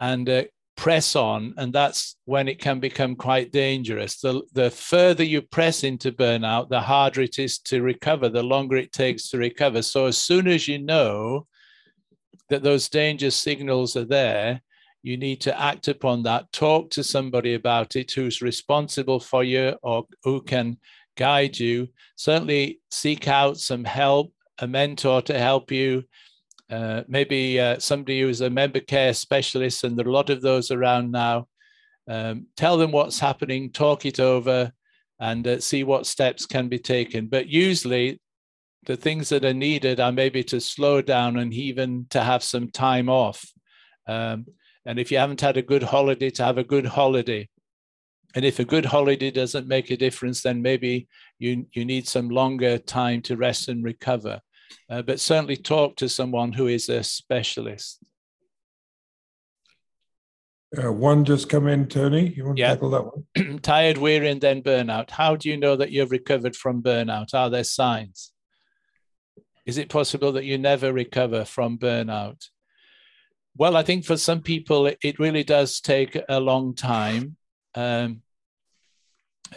and 0.00 0.28
uh, 0.28 0.44
press 0.76 1.16
on, 1.16 1.54
and 1.56 1.72
that's 1.72 2.16
when 2.24 2.48
it 2.48 2.60
can 2.60 2.80
become 2.80 3.16
quite 3.16 3.50
dangerous. 3.50 4.20
The, 4.20 4.42
the 4.52 4.70
further 4.70 5.24
you 5.24 5.42
press 5.42 5.84
into 5.84 6.12
burnout, 6.12 6.68
the 6.68 6.80
harder 6.80 7.22
it 7.22 7.38
is 7.38 7.58
to 7.60 7.82
recover, 7.82 8.28
the 8.28 8.42
longer 8.42 8.76
it 8.76 8.92
takes 8.92 9.28
to 9.30 9.38
recover. 9.38 9.82
So, 9.82 10.06
as 10.06 10.18
soon 10.18 10.46
as 10.48 10.68
you 10.68 10.78
know 10.78 11.46
that 12.48 12.62
those 12.62 12.88
danger 12.88 13.30
signals 13.30 13.96
are 13.96 14.04
there, 14.04 14.62
you 15.08 15.16
need 15.16 15.40
to 15.42 15.60
act 15.60 15.88
upon 15.88 16.22
that. 16.24 16.52
Talk 16.52 16.90
to 16.90 17.02
somebody 17.02 17.54
about 17.54 17.96
it 17.96 18.12
who's 18.12 18.42
responsible 18.42 19.20
for 19.20 19.42
you 19.42 19.76
or 19.82 20.06
who 20.22 20.42
can 20.42 20.76
guide 21.16 21.58
you. 21.58 21.88
Certainly, 22.16 22.80
seek 22.90 23.26
out 23.26 23.56
some 23.56 23.84
help, 23.84 24.32
a 24.58 24.66
mentor 24.66 25.22
to 25.22 25.38
help 25.38 25.70
you 25.70 26.04
uh, 26.70 27.02
maybe 27.08 27.58
uh, 27.58 27.78
somebody 27.78 28.20
who's 28.20 28.40
a 28.40 28.50
member 28.50 28.80
care 28.80 29.14
specialist, 29.14 29.84
and 29.84 29.96
there 29.96 30.06
are 30.06 30.10
a 30.10 30.12
lot 30.12 30.30
of 30.30 30.42
those 30.42 30.70
around 30.70 31.10
now. 31.10 31.48
Um, 32.06 32.46
tell 32.56 32.76
them 32.76 32.92
what's 32.92 33.18
happening, 33.18 33.70
talk 33.70 34.04
it 34.04 34.20
over, 34.20 34.72
and 35.18 35.46
uh, 35.46 35.60
see 35.60 35.84
what 35.84 36.06
steps 36.06 36.46
can 36.46 36.68
be 36.68 36.78
taken. 36.78 37.26
But 37.26 37.48
usually, 37.48 38.20
the 38.84 38.96
things 38.96 39.30
that 39.30 39.44
are 39.44 39.54
needed 39.54 39.98
are 39.98 40.12
maybe 40.12 40.44
to 40.44 40.60
slow 40.60 41.00
down 41.00 41.38
and 41.38 41.52
even 41.54 42.06
to 42.10 42.20
have 42.20 42.42
some 42.42 42.70
time 42.70 43.08
off. 43.08 43.50
Um, 44.06 44.46
and 44.86 44.98
if 44.98 45.10
you 45.10 45.18
haven't 45.18 45.40
had 45.40 45.56
a 45.56 45.62
good 45.62 45.82
holiday, 45.82 46.30
to 46.30 46.44
have 46.44 46.58
a 46.58 46.64
good 46.64 46.86
holiday. 46.86 47.48
And 48.34 48.44
if 48.44 48.58
a 48.58 48.64
good 48.64 48.84
holiday 48.84 49.30
doesn't 49.30 49.66
make 49.66 49.90
a 49.90 49.96
difference, 49.96 50.42
then 50.42 50.60
maybe 50.60 51.08
you, 51.38 51.66
you 51.72 51.84
need 51.84 52.06
some 52.06 52.28
longer 52.28 52.78
time 52.78 53.22
to 53.22 53.36
rest 53.36 53.68
and 53.68 53.82
recover 53.82 54.40
uh, 54.90 55.02
but 55.02 55.20
certainly 55.20 55.56
talk 55.56 55.96
to 55.96 56.08
someone 56.08 56.52
who 56.52 56.66
is 56.66 56.88
a 56.88 57.02
specialist. 57.02 58.00
Uh, 60.76 60.92
one 60.92 61.24
just 61.24 61.48
come 61.48 61.66
in, 61.66 61.86
Tony. 61.86 62.28
You 62.36 62.44
want 62.44 62.58
yeah. 62.58 62.68
to 62.68 62.74
tackle 62.74 62.90
that 62.90 63.04
one? 63.04 63.58
Tired, 63.62 63.96
weary, 63.96 64.28
and 64.28 64.40
then 64.40 64.62
burnout. 64.62 65.10
How 65.10 65.34
do 65.34 65.48
you 65.48 65.56
know 65.56 65.76
that 65.76 65.90
you've 65.90 66.10
recovered 66.10 66.54
from 66.54 66.82
burnout? 66.82 67.32
Are 67.32 67.48
there 67.48 67.64
signs? 67.64 68.32
Is 69.64 69.78
it 69.78 69.88
possible 69.88 70.32
that 70.32 70.44
you 70.44 70.58
never 70.58 70.92
recover 70.92 71.44
from 71.44 71.78
burnout? 71.78 72.48
Well, 73.58 73.76
I 73.76 73.82
think 73.82 74.04
for 74.04 74.16
some 74.16 74.40
people, 74.40 74.86
it 74.86 75.18
really 75.18 75.42
does 75.42 75.80
take 75.80 76.16
a 76.28 76.38
long 76.38 76.76
time. 76.76 77.36
Um, 77.74 78.22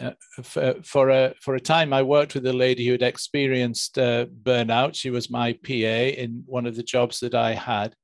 uh, 0.00 0.10
for, 0.42 0.74
for, 0.82 1.10
a 1.10 1.34
for 1.40 1.54
a 1.54 1.60
time, 1.60 1.92
I 1.92 2.02
worked 2.02 2.34
with 2.34 2.44
a 2.46 2.52
lady 2.52 2.84
who 2.84 2.92
had 2.92 3.02
experienced 3.02 3.98
uh, 3.98 4.26
burnout. 4.26 4.96
She 4.96 5.10
was 5.10 5.30
my 5.30 5.52
PA 5.52 5.70
in 5.72 6.42
one 6.46 6.66
of 6.66 6.74
the 6.74 6.82
jobs 6.82 7.20
that 7.20 7.36
I 7.36 7.54
had, 7.54 7.94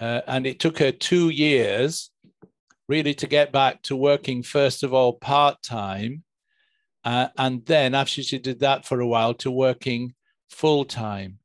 uh, 0.00 0.22
and 0.26 0.46
it 0.46 0.58
took 0.58 0.78
her 0.78 0.90
two 0.90 1.28
years, 1.28 2.10
really, 2.88 3.12
to 3.12 3.26
get 3.26 3.52
back 3.52 3.82
to 3.82 3.96
working 3.96 4.42
first 4.42 4.82
of 4.82 4.94
all 4.94 5.12
part 5.12 5.62
time, 5.62 6.22
uh, 7.04 7.28
and 7.36 7.66
then 7.66 7.94
after 7.94 8.22
she 8.22 8.38
did 8.38 8.60
that 8.60 8.86
for 8.86 9.00
a 9.02 9.06
while, 9.06 9.34
to 9.34 9.50
working 9.50 10.14
full 10.48 10.86
time. 10.86 11.40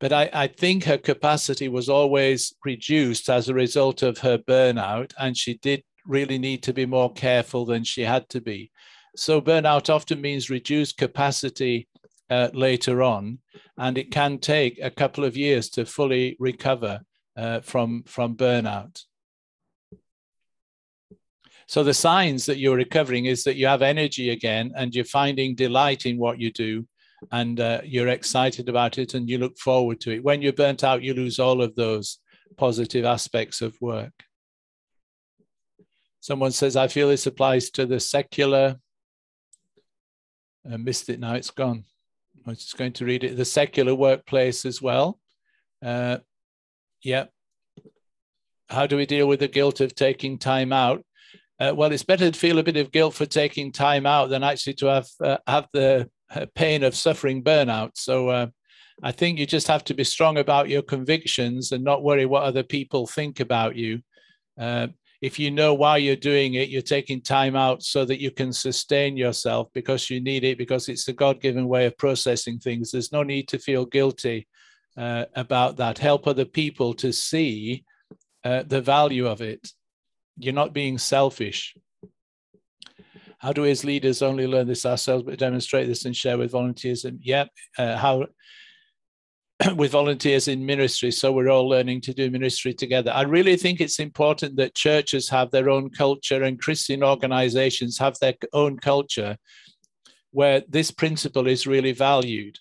But 0.00 0.12
I, 0.12 0.30
I 0.32 0.46
think 0.46 0.84
her 0.84 0.98
capacity 0.98 1.68
was 1.68 1.88
always 1.88 2.54
reduced 2.64 3.28
as 3.28 3.48
a 3.48 3.54
result 3.54 4.02
of 4.02 4.18
her 4.18 4.38
burnout, 4.38 5.12
and 5.18 5.36
she 5.36 5.54
did 5.54 5.82
really 6.06 6.38
need 6.38 6.62
to 6.62 6.72
be 6.72 6.86
more 6.86 7.12
careful 7.12 7.64
than 7.64 7.84
she 7.84 8.02
had 8.02 8.28
to 8.30 8.40
be. 8.40 8.70
So 9.16 9.40
burnout 9.40 9.92
often 9.92 10.20
means 10.20 10.50
reduced 10.50 10.96
capacity 10.96 11.88
uh, 12.30 12.50
later 12.52 13.02
on, 13.02 13.38
and 13.76 13.98
it 13.98 14.12
can 14.12 14.38
take 14.38 14.78
a 14.80 14.90
couple 14.90 15.24
of 15.24 15.36
years 15.36 15.68
to 15.70 15.84
fully 15.84 16.36
recover 16.38 17.00
uh, 17.36 17.60
from, 17.60 18.04
from 18.06 18.36
burnout. 18.36 19.04
So 21.66 21.84
the 21.84 21.94
signs 21.94 22.46
that 22.46 22.58
you're 22.58 22.76
recovering 22.76 23.26
is 23.26 23.44
that 23.44 23.56
you 23.56 23.66
have 23.66 23.82
energy 23.82 24.30
again 24.30 24.72
and 24.74 24.94
you're 24.94 25.04
finding 25.04 25.54
delight 25.54 26.06
in 26.06 26.16
what 26.16 26.40
you 26.40 26.50
do 26.50 26.86
and 27.32 27.60
uh, 27.60 27.80
you're 27.84 28.08
excited 28.08 28.68
about 28.68 28.98
it 28.98 29.14
and 29.14 29.28
you 29.28 29.38
look 29.38 29.58
forward 29.58 30.00
to 30.00 30.12
it. 30.12 30.24
When 30.24 30.42
you're 30.42 30.52
burnt 30.52 30.84
out, 30.84 31.02
you 31.02 31.14
lose 31.14 31.38
all 31.38 31.62
of 31.62 31.74
those 31.74 32.18
positive 32.56 33.04
aspects 33.04 33.60
of 33.60 33.76
work. 33.80 34.12
Someone 36.20 36.52
says, 36.52 36.76
I 36.76 36.88
feel 36.88 37.08
this 37.08 37.26
applies 37.26 37.70
to 37.70 37.86
the 37.86 38.00
secular. 38.00 38.76
I 40.70 40.76
missed 40.76 41.08
it 41.08 41.20
now, 41.20 41.34
it's 41.34 41.50
gone. 41.50 41.84
I 42.46 42.50
was 42.50 42.58
just 42.58 42.76
going 42.76 42.92
to 42.94 43.04
read 43.04 43.24
it. 43.24 43.36
The 43.36 43.44
secular 43.44 43.94
workplace 43.94 44.64
as 44.64 44.80
well. 44.80 45.18
Uh, 45.84 46.18
yeah. 47.02 47.26
How 48.68 48.86
do 48.86 48.96
we 48.96 49.06
deal 49.06 49.26
with 49.26 49.40
the 49.40 49.48
guilt 49.48 49.80
of 49.80 49.94
taking 49.94 50.38
time 50.38 50.72
out? 50.72 51.04
Uh, 51.60 51.72
well, 51.74 51.92
it's 51.92 52.04
better 52.04 52.30
to 52.30 52.38
feel 52.38 52.58
a 52.58 52.62
bit 52.62 52.76
of 52.76 52.92
guilt 52.92 53.14
for 53.14 53.26
taking 53.26 53.72
time 53.72 54.06
out 54.06 54.30
than 54.30 54.44
actually 54.44 54.74
to 54.74 54.86
have 54.86 55.08
uh, 55.22 55.38
have 55.46 55.66
the 55.72 56.00
uh, 56.00 56.04
pain 56.54 56.82
of 56.82 56.94
suffering 56.94 57.42
burnout. 57.42 57.92
So 57.94 58.28
uh, 58.28 58.46
I 59.02 59.12
think 59.12 59.38
you 59.38 59.46
just 59.46 59.68
have 59.68 59.84
to 59.84 59.94
be 59.94 60.04
strong 60.04 60.38
about 60.38 60.68
your 60.68 60.82
convictions 60.82 61.72
and 61.72 61.84
not 61.84 62.02
worry 62.02 62.26
what 62.26 62.42
other 62.42 62.62
people 62.62 63.06
think 63.06 63.40
about 63.40 63.76
you. 63.76 64.00
Uh, 64.58 64.88
if 65.20 65.38
you 65.38 65.50
know 65.50 65.74
why 65.74 65.96
you're 65.96 66.16
doing 66.16 66.54
it, 66.54 66.68
you're 66.68 66.82
taking 66.82 67.20
time 67.20 67.56
out 67.56 67.82
so 67.82 68.04
that 68.04 68.20
you 68.20 68.30
can 68.30 68.52
sustain 68.52 69.16
yourself 69.16 69.68
because 69.72 70.10
you 70.10 70.20
need 70.20 70.44
it, 70.44 70.58
because 70.58 70.88
it's 70.88 71.04
the 71.04 71.12
God 71.12 71.40
given 71.40 71.66
way 71.66 71.86
of 71.86 71.98
processing 71.98 72.58
things. 72.58 72.90
There's 72.90 73.12
no 73.12 73.22
need 73.22 73.48
to 73.48 73.58
feel 73.58 73.84
guilty 73.84 74.46
uh, 74.96 75.24
about 75.34 75.76
that. 75.78 75.98
Help 75.98 76.26
other 76.26 76.44
people 76.44 76.94
to 76.94 77.12
see 77.12 77.84
uh, 78.44 78.62
the 78.64 78.80
value 78.80 79.26
of 79.26 79.40
it. 79.40 79.72
You're 80.36 80.54
not 80.54 80.72
being 80.72 80.98
selfish. 80.98 81.74
How 83.38 83.52
do 83.52 83.62
we 83.62 83.70
as 83.70 83.84
leaders 83.84 84.22
only 84.22 84.46
learn 84.46 84.66
this 84.66 84.86
ourselves, 84.86 85.24
but 85.24 85.38
demonstrate 85.38 85.86
this 85.86 86.04
and 86.04 86.16
share 86.16 86.38
with 86.38 86.50
volunteers? 86.50 87.04
And 87.04 87.20
yeah, 87.22 87.46
uh, 87.78 87.96
how 87.96 88.26
with 89.76 89.92
volunteers 89.92 90.48
in 90.48 90.64
ministry. 90.64 91.10
So 91.10 91.32
we're 91.32 91.48
all 91.48 91.68
learning 91.68 92.00
to 92.02 92.14
do 92.14 92.30
ministry 92.30 92.72
together. 92.72 93.12
I 93.12 93.22
really 93.22 93.56
think 93.56 93.80
it's 93.80 93.98
important 93.98 94.56
that 94.56 94.74
churches 94.74 95.28
have 95.30 95.50
their 95.50 95.68
own 95.68 95.90
culture 95.90 96.44
and 96.44 96.60
Christian 96.60 97.02
organizations 97.02 97.98
have 97.98 98.16
their 98.20 98.34
own 98.52 98.78
culture 98.78 99.36
where 100.30 100.62
this 100.68 100.90
principle 100.90 101.46
is 101.46 101.66
really 101.66 101.92
valued, 101.92 102.58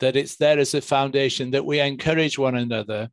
that 0.00 0.16
it's 0.16 0.36
there 0.36 0.58
as 0.58 0.74
a 0.74 0.80
foundation, 0.80 1.52
that 1.52 1.64
we 1.64 1.80
encourage 1.80 2.38
one 2.38 2.56
another 2.56 3.08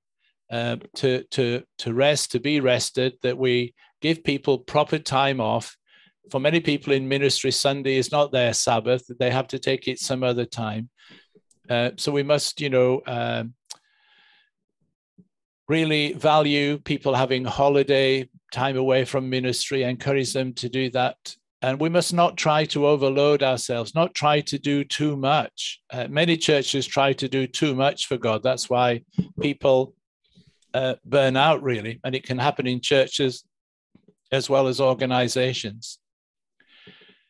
uh, 0.51 0.77
to, 0.95 1.23
to, 1.31 1.63
to 1.77 1.93
rest, 1.93 2.31
to 2.31 2.39
be 2.39 2.59
rested, 2.59 3.13
that 3.21 3.37
we 3.37 3.73
give 4.01 4.23
people 4.23 4.57
proper 4.59 4.99
time 4.99 5.39
off. 5.39 5.77
For 6.31 6.39
many 6.39 6.59
people 6.59 6.93
in 6.93 7.07
ministry, 7.07 7.51
Sunday 7.51 7.97
is 7.97 8.11
not 8.11 8.31
their 8.31 8.53
Sabbath, 8.53 9.03
they 9.19 9.29
have 9.29 9.47
to 9.49 9.59
take 9.59 9.87
it 9.87 9.99
some 9.99 10.23
other 10.23 10.45
time. 10.45 10.89
Uh, 11.69 11.91
so 11.97 12.11
we 12.11 12.23
must, 12.23 12.59
you 12.59 12.69
know, 12.69 13.01
um, 13.07 13.53
really 15.67 16.13
value 16.13 16.77
people 16.77 17.13
having 17.13 17.45
holiday 17.45 18.29
time 18.51 18.77
away 18.77 19.05
from 19.05 19.29
ministry, 19.29 19.83
encourage 19.83 20.33
them 20.33 20.53
to 20.53 20.69
do 20.69 20.89
that. 20.91 21.35
And 21.61 21.79
we 21.79 21.87
must 21.87 22.13
not 22.13 22.35
try 22.35 22.65
to 22.65 22.85
overload 22.87 23.41
ourselves, 23.41 23.95
not 23.95 24.13
try 24.13 24.41
to 24.41 24.59
do 24.59 24.83
too 24.83 25.15
much. 25.15 25.79
Uh, 25.89 26.07
many 26.09 26.35
churches 26.35 26.85
try 26.85 27.13
to 27.13 27.29
do 27.29 27.47
too 27.47 27.73
much 27.73 28.07
for 28.07 28.17
God. 28.17 28.43
That's 28.43 28.69
why 28.69 29.03
people 29.39 29.95
uh, 30.73 30.95
burn 31.05 31.37
out, 31.37 31.63
really. 31.63 32.01
And 32.03 32.15
it 32.15 32.23
can 32.23 32.37
happen 32.37 32.67
in 32.67 32.81
churches 32.81 33.45
as 34.31 34.49
well 34.49 34.67
as 34.67 34.81
organizations 34.81 35.99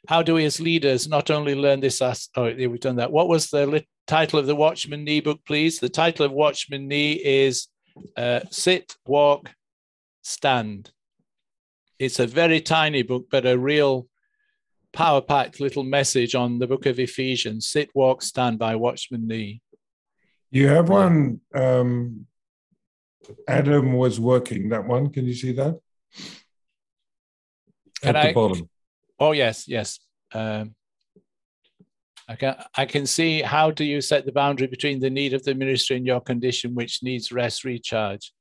how 0.07 0.21
do 0.21 0.35
we 0.35 0.45
as 0.45 0.59
leaders 0.59 1.07
not 1.07 1.31
only 1.31 1.55
learn 1.55 1.79
this 1.79 2.01
as 2.01 2.29
oh 2.35 2.45
yeah, 2.45 2.67
we've 2.67 2.79
done 2.79 2.97
that. 2.97 3.11
What 3.11 3.27
was 3.27 3.49
the 3.49 3.85
title 4.07 4.39
of 4.39 4.47
the 4.47 4.55
watchman 4.55 5.03
nee 5.03 5.21
book 5.21 5.39
please? 5.45 5.79
The 5.79 5.89
title 5.89 6.25
of 6.25 6.31
watchman 6.31 6.87
nee 6.87 7.13
is 7.13 7.67
uh, 8.17 8.41
sit 8.49 8.95
walk 9.05 9.51
stand. 10.21 10.91
It's 11.99 12.19
a 12.19 12.27
very 12.27 12.59
tiny 12.59 13.03
book 13.03 13.27
but 13.31 13.45
a 13.45 13.57
real 13.57 14.07
power 14.91 15.21
packed 15.21 15.59
little 15.59 15.83
message 15.83 16.35
on 16.35 16.59
the 16.59 16.67
book 16.67 16.85
of 16.85 16.99
ephesians 16.99 17.67
sit 17.67 17.89
walk 17.95 18.21
stand 18.21 18.59
by 18.59 18.75
watchman 18.75 19.27
nee. 19.27 19.61
You 20.51 20.67
have 20.67 20.89
one 20.89 21.39
um, 21.55 22.27
adam 23.47 23.93
was 23.93 24.19
working. 24.19 24.69
That 24.69 24.85
one 24.85 25.09
can 25.09 25.25
you 25.25 25.33
see 25.33 25.53
that? 25.53 25.79
At 28.03 28.13
Can 28.13 28.13
the 28.13 28.19
I, 28.19 28.33
bottom 28.33 28.69
Oh 29.19 29.31
yes, 29.31 29.67
yes. 29.67 29.99
Um, 30.33 30.75
I 32.27 32.35
can, 32.35 32.55
I 32.75 32.85
can 32.85 33.05
see 33.05 33.41
how 33.41 33.71
do 33.71 33.83
you 33.83 33.99
set 34.01 34.25
the 34.25 34.31
boundary 34.31 34.67
between 34.67 34.99
the 34.99 35.09
need 35.09 35.33
of 35.33 35.43
the 35.43 35.53
ministry 35.53 35.97
and 35.97 36.05
your 36.05 36.21
condition, 36.21 36.73
which 36.73 37.03
needs 37.03 37.31
rest, 37.31 37.65
recharge. 37.65 38.31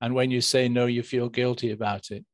And 0.00 0.14
when 0.14 0.30
you 0.30 0.40
say 0.40 0.68
no, 0.68 0.86
you 0.86 1.02
feel 1.02 1.28
guilty 1.28 1.70
about 1.70 2.10
it. 2.10 2.24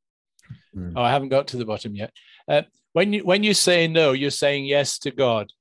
Mm. 0.74 0.94
Oh, 0.96 1.02
I 1.02 1.10
haven't 1.10 1.28
got 1.28 1.48
to 1.48 1.56
the 1.56 1.66
bottom 1.66 1.94
yet. 1.94 2.12
Uh, 2.48 2.62
when 2.92 3.12
you 3.12 3.24
when 3.24 3.44
you 3.44 3.54
say 3.54 3.86
no, 3.86 4.12
you're 4.12 4.30
saying 4.30 4.64
yes 4.64 4.98
to 5.00 5.10
God. 5.10 5.52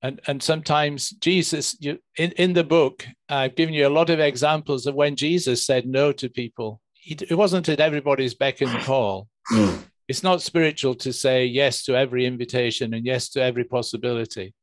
And 0.00 0.20
and 0.26 0.42
sometimes 0.42 1.10
Jesus, 1.10 1.76
you 1.80 1.98
in, 2.16 2.32
in 2.32 2.52
the 2.52 2.64
book, 2.64 3.06
I've 3.28 3.56
given 3.56 3.74
you 3.74 3.86
a 3.86 3.96
lot 3.98 4.10
of 4.10 4.20
examples 4.20 4.86
of 4.86 4.94
when 4.94 5.16
Jesus 5.16 5.66
said 5.66 5.86
no 5.86 6.12
to 6.12 6.28
people. 6.28 6.80
He, 6.94 7.14
it 7.14 7.34
wasn't 7.34 7.68
at 7.68 7.80
everybody's 7.80 8.34
beck 8.34 8.60
and 8.62 8.70
call. 8.84 9.28
Mm 9.50 9.84
it's 10.08 10.22
not 10.22 10.42
spiritual 10.42 10.94
to 10.94 11.12
say 11.12 11.46
yes 11.46 11.84
to 11.84 11.96
every 11.96 12.26
invitation 12.26 12.94
and 12.94 13.06
yes 13.06 13.30
to 13.30 13.42
every 13.42 13.64
possibility. 13.64 14.54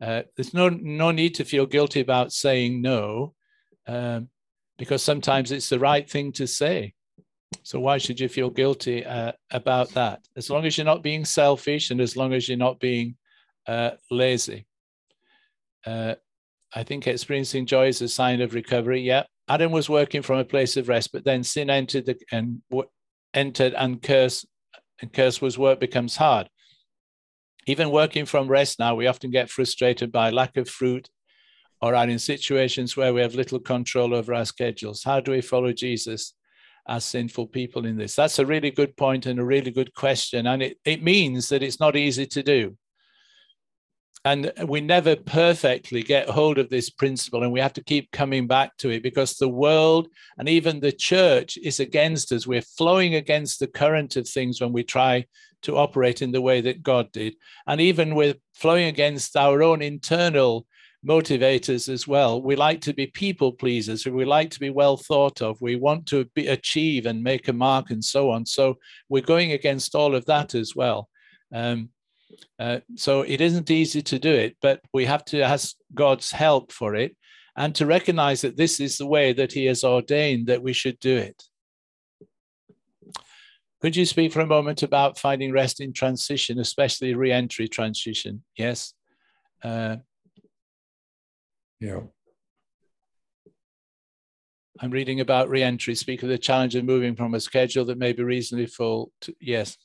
Uh, 0.00 0.22
there's 0.36 0.54
no 0.54 0.68
no 0.68 1.10
need 1.10 1.34
to 1.34 1.44
feel 1.44 1.66
guilty 1.66 2.00
about 2.00 2.32
saying 2.32 2.82
no, 2.82 3.34
um, 3.86 4.28
because 4.78 5.02
sometimes 5.02 5.50
it's 5.50 5.68
the 5.68 5.78
right 5.78 6.08
thing 6.08 6.32
to 6.32 6.46
say. 6.46 6.94
So 7.62 7.80
why 7.80 7.98
should 7.98 8.20
you 8.20 8.28
feel 8.28 8.50
guilty 8.50 9.04
uh, 9.04 9.32
about 9.50 9.90
that? 9.90 10.20
As 10.36 10.50
long 10.50 10.66
as 10.66 10.76
you're 10.76 10.84
not 10.84 11.02
being 11.02 11.24
selfish 11.24 11.90
and 11.90 12.00
as 12.00 12.16
long 12.16 12.32
as 12.32 12.48
you're 12.48 12.58
not 12.58 12.80
being 12.80 13.16
uh, 13.66 13.92
lazy. 14.10 14.66
Uh, 15.86 16.16
I 16.74 16.82
think 16.82 17.06
experiencing 17.06 17.66
joy 17.66 17.86
is 17.88 18.02
a 18.02 18.08
sign 18.08 18.40
of 18.40 18.54
recovery. 18.54 19.00
Yeah, 19.00 19.24
Adam 19.48 19.70
was 19.70 19.88
working 19.88 20.22
from 20.22 20.38
a 20.38 20.44
place 20.44 20.76
of 20.76 20.88
rest, 20.88 21.12
but 21.12 21.24
then 21.24 21.44
sin 21.44 21.70
entered 21.70 22.06
the, 22.06 22.18
and 22.32 22.60
entered 23.34 23.74
and 23.74 24.00
curse 24.00 24.46
and 25.00 25.12
curse 25.12 25.40
was 25.40 25.58
work 25.58 25.80
becomes 25.80 26.16
hard. 26.16 26.48
Even 27.66 27.90
working 27.90 28.26
from 28.26 28.48
rest 28.48 28.78
now, 28.78 28.94
we 28.94 29.06
often 29.06 29.30
get 29.30 29.50
frustrated 29.50 30.12
by 30.12 30.30
lack 30.30 30.56
of 30.56 30.68
fruit 30.68 31.08
or 31.80 31.94
are 31.94 32.08
in 32.08 32.18
situations 32.18 32.96
where 32.96 33.12
we 33.12 33.20
have 33.20 33.34
little 33.34 33.58
control 33.58 34.14
over 34.14 34.32
our 34.32 34.44
schedules. 34.44 35.02
How 35.02 35.20
do 35.20 35.32
we 35.32 35.40
follow 35.40 35.72
Jesus 35.72 36.34
as 36.88 37.04
sinful 37.04 37.48
people 37.48 37.86
in 37.86 37.96
this? 37.96 38.14
That's 38.14 38.38
a 38.38 38.46
really 38.46 38.70
good 38.70 38.96
point 38.96 39.26
and 39.26 39.38
a 39.38 39.44
really 39.44 39.70
good 39.70 39.94
question. 39.94 40.46
And 40.46 40.62
it, 40.62 40.78
it 40.84 41.02
means 41.02 41.48
that 41.48 41.62
it's 41.62 41.80
not 41.80 41.96
easy 41.96 42.26
to 42.26 42.42
do. 42.42 42.76
And 44.26 44.50
we 44.66 44.80
never 44.80 45.16
perfectly 45.16 46.02
get 46.02 46.30
hold 46.30 46.56
of 46.56 46.70
this 46.70 46.88
principle, 46.88 47.42
and 47.42 47.52
we 47.52 47.60
have 47.60 47.74
to 47.74 47.84
keep 47.84 48.10
coming 48.10 48.46
back 48.46 48.74
to 48.78 48.88
it 48.90 49.02
because 49.02 49.34
the 49.34 49.48
world 49.48 50.08
and 50.38 50.48
even 50.48 50.80
the 50.80 50.92
church 50.92 51.58
is 51.58 51.78
against 51.78 52.32
us. 52.32 52.46
We're 52.46 52.62
flowing 52.62 53.16
against 53.16 53.60
the 53.60 53.66
current 53.66 54.16
of 54.16 54.26
things 54.26 54.62
when 54.62 54.72
we 54.72 54.82
try 54.82 55.26
to 55.62 55.76
operate 55.76 56.22
in 56.22 56.32
the 56.32 56.40
way 56.40 56.62
that 56.62 56.82
God 56.82 57.12
did. 57.12 57.34
And 57.66 57.80
even 57.80 58.14
we're 58.14 58.36
flowing 58.54 58.86
against 58.86 59.36
our 59.36 59.62
own 59.62 59.82
internal 59.82 60.66
motivators 61.06 61.88
as 61.88 62.08
well. 62.08 62.40
We 62.40 62.56
like 62.56 62.80
to 62.82 62.94
be 62.94 63.06
people 63.08 63.52
pleasers, 63.52 64.06
we 64.06 64.24
like 64.24 64.50
to 64.50 64.60
be 64.60 64.70
well 64.70 64.96
thought 64.96 65.42
of, 65.42 65.60
we 65.60 65.76
want 65.76 66.06
to 66.06 66.24
be, 66.34 66.46
achieve 66.46 67.04
and 67.04 67.22
make 67.22 67.48
a 67.48 67.52
mark 67.52 67.90
and 67.90 68.02
so 68.02 68.30
on. 68.30 68.46
So 68.46 68.78
we're 69.08 69.22
going 69.22 69.52
against 69.52 69.94
all 69.94 70.14
of 70.14 70.24
that 70.26 70.54
as 70.54 70.74
well. 70.74 71.08
Um, 71.52 71.90
uh, 72.58 72.80
so 72.96 73.22
it 73.22 73.40
isn't 73.40 73.70
easy 73.70 74.02
to 74.02 74.18
do 74.18 74.32
it, 74.32 74.56
but 74.60 74.80
we 74.92 75.04
have 75.04 75.24
to 75.26 75.40
ask 75.42 75.76
God's 75.94 76.30
help 76.30 76.72
for 76.72 76.94
it 76.94 77.16
and 77.56 77.74
to 77.74 77.86
recognize 77.86 78.40
that 78.40 78.56
this 78.56 78.80
is 78.80 78.98
the 78.98 79.06
way 79.06 79.32
that 79.32 79.52
He 79.52 79.66
has 79.66 79.84
ordained 79.84 80.46
that 80.48 80.62
we 80.62 80.72
should 80.72 80.98
do 80.98 81.16
it. 81.16 81.42
Could 83.80 83.96
you 83.96 84.06
speak 84.06 84.32
for 84.32 84.40
a 84.40 84.46
moment 84.46 84.82
about 84.82 85.18
finding 85.18 85.52
rest 85.52 85.80
in 85.80 85.92
transition, 85.92 86.58
especially 86.58 87.14
re 87.14 87.30
entry 87.30 87.68
transition? 87.68 88.42
Yes. 88.56 88.94
Uh, 89.62 89.96
yeah. 91.80 92.00
I'm 94.80 94.90
reading 94.90 95.20
about 95.20 95.50
re 95.50 95.62
entry, 95.62 95.94
speak 95.94 96.22
of 96.22 96.30
the 96.30 96.38
challenge 96.38 96.74
of 96.74 96.84
moving 96.84 97.14
from 97.14 97.34
a 97.34 97.40
schedule 97.40 97.84
that 97.84 97.98
may 97.98 98.12
be 98.12 98.22
reasonably 98.22 98.66
full 98.66 99.12
to, 99.20 99.34
yes, 99.38 99.76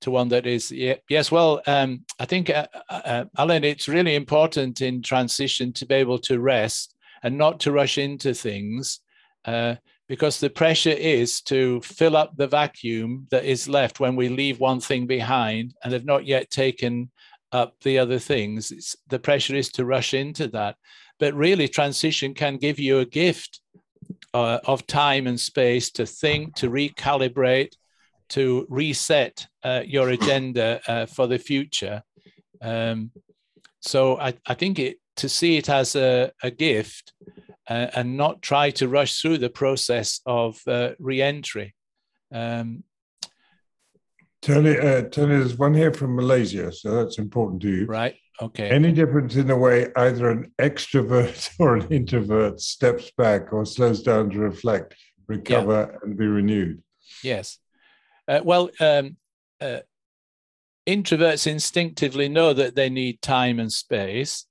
to 0.00 0.10
one 0.10 0.28
that 0.28 0.46
is 0.46 0.70
yes 0.70 1.30
well 1.30 1.60
um, 1.66 2.04
i 2.18 2.24
think 2.24 2.50
uh, 2.50 2.66
uh, 2.90 3.00
uh, 3.04 3.24
alan 3.36 3.64
it's 3.64 3.88
really 3.88 4.14
important 4.14 4.80
in 4.80 5.02
transition 5.02 5.72
to 5.72 5.86
be 5.86 5.94
able 5.94 6.18
to 6.18 6.40
rest 6.40 6.94
and 7.22 7.36
not 7.36 7.60
to 7.60 7.72
rush 7.72 7.98
into 7.98 8.32
things 8.32 9.00
uh, 9.44 9.74
because 10.08 10.40
the 10.40 10.50
pressure 10.50 10.90
is 10.90 11.42
to 11.42 11.80
fill 11.82 12.16
up 12.16 12.36
the 12.36 12.46
vacuum 12.46 13.26
that 13.30 13.44
is 13.44 13.68
left 13.68 14.00
when 14.00 14.16
we 14.16 14.28
leave 14.28 14.58
one 14.58 14.80
thing 14.80 15.06
behind 15.06 15.74
and 15.84 15.92
have 15.92 16.06
not 16.06 16.26
yet 16.26 16.50
taken 16.50 17.10
up 17.52 17.74
the 17.82 17.98
other 17.98 18.18
things. 18.18 18.70
It's, 18.70 18.96
the 19.08 19.18
pressure 19.18 19.54
is 19.54 19.70
to 19.72 19.84
rush 19.84 20.14
into 20.14 20.48
that. 20.48 20.76
But 21.18 21.34
really 21.34 21.68
transition 21.68 22.34
can 22.34 22.56
give 22.56 22.78
you 22.78 23.00
a 23.00 23.06
gift 23.06 23.60
uh, 24.32 24.60
of 24.64 24.86
time 24.86 25.26
and 25.26 25.38
space 25.38 25.90
to 25.92 26.06
think 26.06 26.54
to 26.56 26.70
recalibrate 26.70 27.74
to 28.30 28.66
reset 28.68 29.46
uh, 29.62 29.82
your 29.84 30.10
agenda 30.10 30.80
uh, 30.86 31.06
for 31.06 31.26
the 31.26 31.38
future. 31.38 32.02
Um, 32.60 33.10
so 33.80 34.18
I, 34.18 34.34
I, 34.46 34.54
think 34.54 34.78
it 34.78 34.98
to 35.16 35.28
see 35.28 35.56
it 35.56 35.68
as 35.68 35.94
a, 35.94 36.32
a 36.42 36.50
gift 36.50 37.12
uh, 37.68 37.88
and 37.94 38.16
not 38.16 38.42
try 38.42 38.70
to 38.70 38.88
rush 38.88 39.20
through 39.20 39.38
the 39.38 39.50
process 39.50 40.20
of 40.26 40.60
uh, 40.66 40.90
re-entry. 40.98 41.74
Um, 42.32 42.84
Tony, 44.42 44.78
uh, 44.78 45.02
Tony, 45.02 45.36
there's 45.36 45.58
one 45.58 45.74
here 45.74 45.92
from 45.92 46.14
Malaysia, 46.14 46.72
so 46.72 46.94
that's 46.94 47.18
important 47.18 47.60
to 47.62 47.70
you. 47.70 47.86
Right. 47.86 48.16
Okay. 48.40 48.68
Any 48.68 48.92
difference 48.92 49.34
in 49.34 49.48
the 49.48 49.56
way 49.56 49.88
either 49.96 50.30
an 50.30 50.52
extrovert 50.58 51.50
or 51.58 51.76
an 51.76 51.88
introvert 51.88 52.60
steps 52.60 53.10
back 53.16 53.52
or 53.52 53.66
slows 53.66 54.02
down 54.02 54.30
to 54.30 54.38
reflect, 54.38 54.94
recover, 55.26 55.90
yeah. 55.90 55.98
and 56.02 56.16
be 56.16 56.26
renewed? 56.26 56.82
Yes. 57.22 57.58
Uh, 58.28 58.40
well, 58.44 58.70
um, 58.80 59.16
uh, 59.60 59.78
introverts 60.86 61.46
instinctively 61.46 62.28
know 62.28 62.52
that 62.52 62.74
they 62.74 62.90
need 62.90 63.22
time 63.22 63.58
and 63.58 63.72
space, 63.72 64.44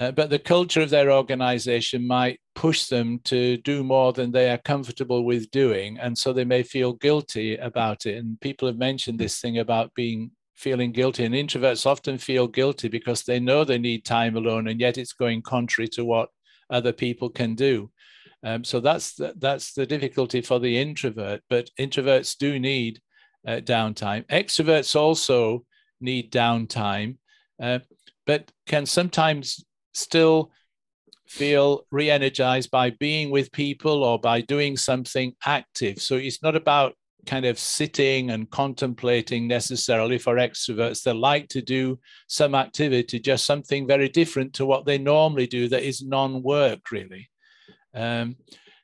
uh, 0.00 0.10
but 0.10 0.30
the 0.30 0.38
culture 0.38 0.80
of 0.80 0.90
their 0.90 1.12
organization 1.12 2.06
might 2.06 2.40
push 2.54 2.86
them 2.86 3.18
to 3.24 3.58
do 3.58 3.84
more 3.84 4.12
than 4.12 4.32
they 4.32 4.50
are 4.50 4.58
comfortable 4.58 5.24
with 5.24 5.50
doing. 5.50 5.98
And 5.98 6.16
so 6.16 6.32
they 6.32 6.44
may 6.44 6.62
feel 6.62 6.94
guilty 6.94 7.56
about 7.56 8.06
it. 8.06 8.16
And 8.16 8.40
people 8.40 8.68
have 8.68 8.78
mentioned 8.78 9.18
this 9.18 9.40
thing 9.40 9.58
about 9.58 9.94
being 9.94 10.30
feeling 10.54 10.92
guilty. 10.92 11.24
And 11.24 11.34
introverts 11.34 11.84
often 11.84 12.16
feel 12.16 12.48
guilty 12.48 12.88
because 12.88 13.22
they 13.22 13.38
know 13.38 13.64
they 13.64 13.78
need 13.78 14.04
time 14.04 14.36
alone, 14.36 14.68
and 14.68 14.80
yet 14.80 14.98
it's 14.98 15.12
going 15.12 15.42
contrary 15.42 15.88
to 15.88 16.04
what 16.04 16.30
other 16.70 16.92
people 16.92 17.28
can 17.28 17.54
do. 17.54 17.90
Um, 18.44 18.64
so 18.64 18.80
that's 18.80 19.14
the, 19.14 19.34
that's 19.38 19.72
the 19.72 19.86
difficulty 19.86 20.40
for 20.40 20.58
the 20.60 20.78
introvert. 20.78 21.42
But 21.50 21.70
introverts 21.78 22.36
do 22.36 22.58
need 22.58 23.00
uh, 23.46 23.56
downtime. 23.56 24.26
Extroverts 24.26 24.94
also 24.94 25.64
need 26.00 26.30
downtime, 26.30 27.16
uh, 27.60 27.80
but 28.26 28.50
can 28.66 28.86
sometimes 28.86 29.64
still 29.94 30.52
feel 31.26 31.84
re-energized 31.90 32.70
by 32.70 32.90
being 32.90 33.30
with 33.30 33.52
people 33.52 34.02
or 34.02 34.18
by 34.18 34.40
doing 34.40 34.76
something 34.76 35.34
active. 35.44 36.00
So 36.00 36.16
it's 36.16 36.42
not 36.42 36.56
about 36.56 36.94
kind 37.26 37.44
of 37.44 37.58
sitting 37.58 38.30
and 38.30 38.50
contemplating 38.50 39.46
necessarily 39.46 40.16
for 40.16 40.36
extroverts. 40.36 41.02
They 41.02 41.12
like 41.12 41.48
to 41.48 41.60
do 41.60 41.98
some 42.28 42.54
activity, 42.54 43.20
just 43.20 43.44
something 43.44 43.86
very 43.86 44.08
different 44.08 44.54
to 44.54 44.64
what 44.64 44.86
they 44.86 44.96
normally 44.96 45.46
do 45.46 45.68
that 45.68 45.82
is 45.82 46.02
non-work 46.02 46.90
really. 46.90 47.28
Um, 47.94 48.36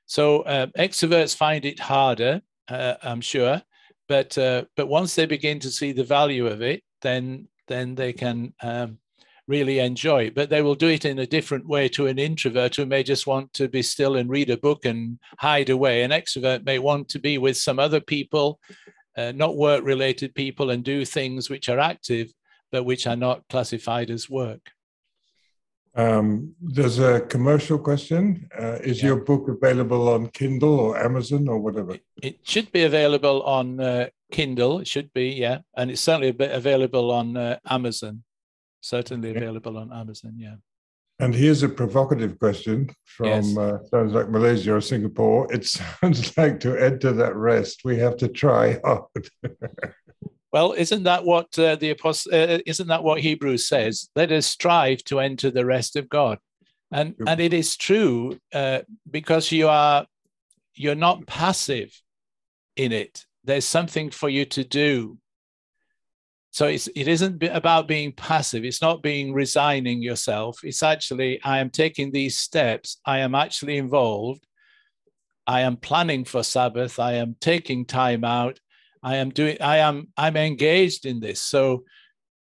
so 0.07 0.43
uh, 0.43 0.67
extroverts 0.79 1.37
find 1.37 1.65
it 1.65 1.81
harder, 1.81 2.43
uh, 2.69 2.95
I'm 3.03 3.21
sure, 3.21 3.63
but 4.09 4.37
uh, 4.37 4.65
but 4.77 4.89
once 4.89 5.15
they 5.15 5.27
begin 5.27 5.59
to 5.61 5.71
see 5.71 5.93
the 5.93 6.05
value 6.05 6.47
of 6.47 6.63
it, 6.63 6.83
then 7.03 7.49
then 7.69 7.95
they 7.95 8.13
can 8.13 8.53
um, 8.63 8.99
really 9.47 9.79
enjoy 9.79 10.25
it. 10.25 10.35
But 10.35 10.51
they 10.51 10.63
will 10.63 10.75
do 10.75 10.89
it 10.89 11.05
in 11.05 11.19
a 11.19 11.27
different 11.27 11.67
way 11.67 11.89
to 11.91 12.07
an 12.07 12.19
introvert 12.19 12.77
who 12.77 12.87
may 12.87 13.03
just 13.03 13.27
want 13.27 13.53
to 13.55 13.69
be 13.69 13.83
still 13.83 14.17
and 14.17 14.31
read 14.31 14.51
a 14.51 14.57
book 14.57 14.85
and 14.85 15.19
hide 15.39 15.71
away. 15.71 16.03
An 16.03 16.11
extrovert 16.11 16.65
may 16.65 16.79
want 16.79 17.09
to 17.11 17.19
be 17.19 17.39
with 17.39 17.57
some 17.57 17.79
other 17.79 18.01
people, 18.01 18.61
uh, 19.17 19.33
not 19.35 19.57
work-related 19.57 20.35
people, 20.35 20.71
and 20.71 20.85
do 20.85 21.05
things 21.05 21.49
which 21.49 21.69
are 21.69 21.79
active, 21.79 22.33
but 22.73 22.85
which 22.85 23.07
are 23.07 23.17
not 23.17 23.47
classified 23.49 24.11
as 24.11 24.31
work. 24.31 24.71
Um, 25.97 26.55
there's 26.61 26.99
a 26.99 27.21
commercial 27.21 27.79
question. 27.79 28.49
Uh, 28.59 28.79
is 28.83 29.01
yeah. 29.01 29.09
your 29.09 29.17
book 29.17 29.49
available 29.49 30.09
on 30.09 30.29
Kindle 30.29 30.81
or 30.81 30.99
Amazon 30.99 31.49
or 31.49 31.59
whatever? 31.59 31.97
It, 32.23 32.39
should 32.43 32.73
be 32.73 32.83
available 32.83 33.43
on 33.43 33.81
uh, 33.81 34.09
Kindle. 34.33 34.81
It 34.81 34.89
should 34.89 35.13
be, 35.13 35.31
yeah, 35.31 35.59
and 35.77 35.91
it's 35.91 36.01
certainly 36.01 36.35
available 36.39 37.13
on 37.13 37.37
uh, 37.37 37.59
Amazon. 37.69 38.25
Certainly 38.81 39.31
okay. 39.31 39.39
available 39.39 39.79
on 39.79 39.93
Amazon, 39.93 40.35
yeah. 40.37 40.57
And 41.21 41.33
here's 41.33 41.63
a 41.63 41.69
provocative 41.69 42.39
question 42.41 42.91
from 43.05 43.27
yes. 43.27 43.57
Uh, 43.57 43.79
sounds 43.85 44.13
like 44.13 44.29
Malaysia 44.31 44.75
or 44.75 44.81
Singapore. 44.81 45.51
It 45.53 45.65
sounds 46.01 46.37
like 46.37 46.59
to 46.61 46.77
enter 46.77 47.13
that 47.13 47.37
rest, 47.37 47.83
we 47.85 47.99
have 47.99 48.17
to 48.17 48.29
try 48.29 48.81
hard. 48.85 49.29
Well, 50.55 50.73
isn't 50.73 51.03
that 51.03 51.25
what 51.25 51.59
uh, 51.59 51.75
the 51.75 51.91
apostle? 51.91 52.33
Uh, 52.33 52.59
isn't 52.65 52.87
that 52.87 53.03
what 53.03 53.19
Hebrews 53.21 53.67
says? 53.67 54.09
Let 54.15 54.31
us 54.31 54.47
strive 54.47 55.03
to 55.07 55.19
enter 55.19 55.51
the 55.51 55.67
rest 55.67 55.97
of 55.97 56.09
God, 56.09 56.39
and 56.93 57.17
and 57.27 57.41
it 57.41 57.53
is 57.53 57.77
true 57.77 58.39
uh, 58.53 58.83
because 59.11 59.51
you 59.51 59.67
are 59.67 60.07
you're 60.77 60.95
not 60.95 61.27
passive 61.27 61.91
in 62.77 62.93
it. 62.93 63.27
There's 63.43 63.65
something 63.65 64.11
for 64.11 64.29
you 64.29 64.45
to 64.45 64.63
do. 64.63 65.19
So 66.53 66.69
it's, 66.69 66.89
it 66.95 67.09
isn't 67.09 67.43
about 67.43 67.89
being 67.89 68.13
passive. 68.13 68.65
It's 68.65 68.81
not 68.81 69.03
being 69.03 69.35
resigning 69.35 70.03
yourself. 70.03 70.61
It's 70.63 70.85
actually, 70.85 71.43
I 71.43 71.59
am 71.59 71.69
taking 71.69 72.13
these 72.13 72.39
steps. 72.39 73.01
I 73.05 73.19
am 73.19 73.35
actually 73.35 73.77
involved. 73.77 74.47
I 75.49 75.63
am 75.63 75.77
planning 75.77 76.25
for 76.25 76.45
Sabbath. 76.45 77.01
I 77.01 77.15
am 77.15 77.35
taking 77.41 77.85
time 77.85 78.23
out. 78.23 78.61
I 79.05 79.17
am 79.17 79.29
doing, 79.31 79.59
I 79.61 79.79
am, 79.79 80.09
I'm 80.17 80.37
engaged 80.37 81.05
in 81.05 81.21
this. 81.21 81.41
So 81.41 81.85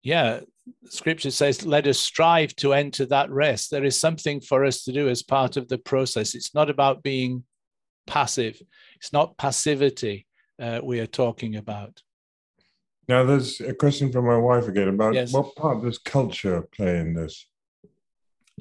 yeah, 0.03 0.41
scripture 0.89 1.31
says, 1.31 1.65
let 1.65 1.87
us 1.87 1.99
strive 1.99 2.55
to 2.57 2.73
enter 2.73 3.05
that 3.07 3.31
rest. 3.31 3.71
There 3.71 3.85
is 3.85 3.97
something 3.97 4.41
for 4.41 4.65
us 4.65 4.83
to 4.83 4.91
do 4.91 5.07
as 5.07 5.23
part 5.23 5.57
of 5.57 5.69
the 5.69 5.77
process. 5.77 6.35
It's 6.35 6.53
not 6.53 6.69
about 6.69 7.01
being 7.01 7.43
passive. 8.05 8.61
It's 8.97 9.13
not 9.13 9.37
passivity 9.37 10.27
uh, 10.61 10.81
we 10.83 10.99
are 10.99 11.07
talking 11.07 11.55
about. 11.55 12.01
Now, 13.07 13.23
there's 13.23 13.59
a 13.61 13.73
question 13.73 14.11
from 14.11 14.25
my 14.27 14.37
wife 14.37 14.67
again 14.67 14.89
about 14.89 15.13
Yes. 15.15 15.33
what 15.33 15.55
part 15.55 15.81
does 15.81 15.97
culture 15.97 16.61
play 16.75 16.99
in 16.99 17.13
this? 17.13 17.47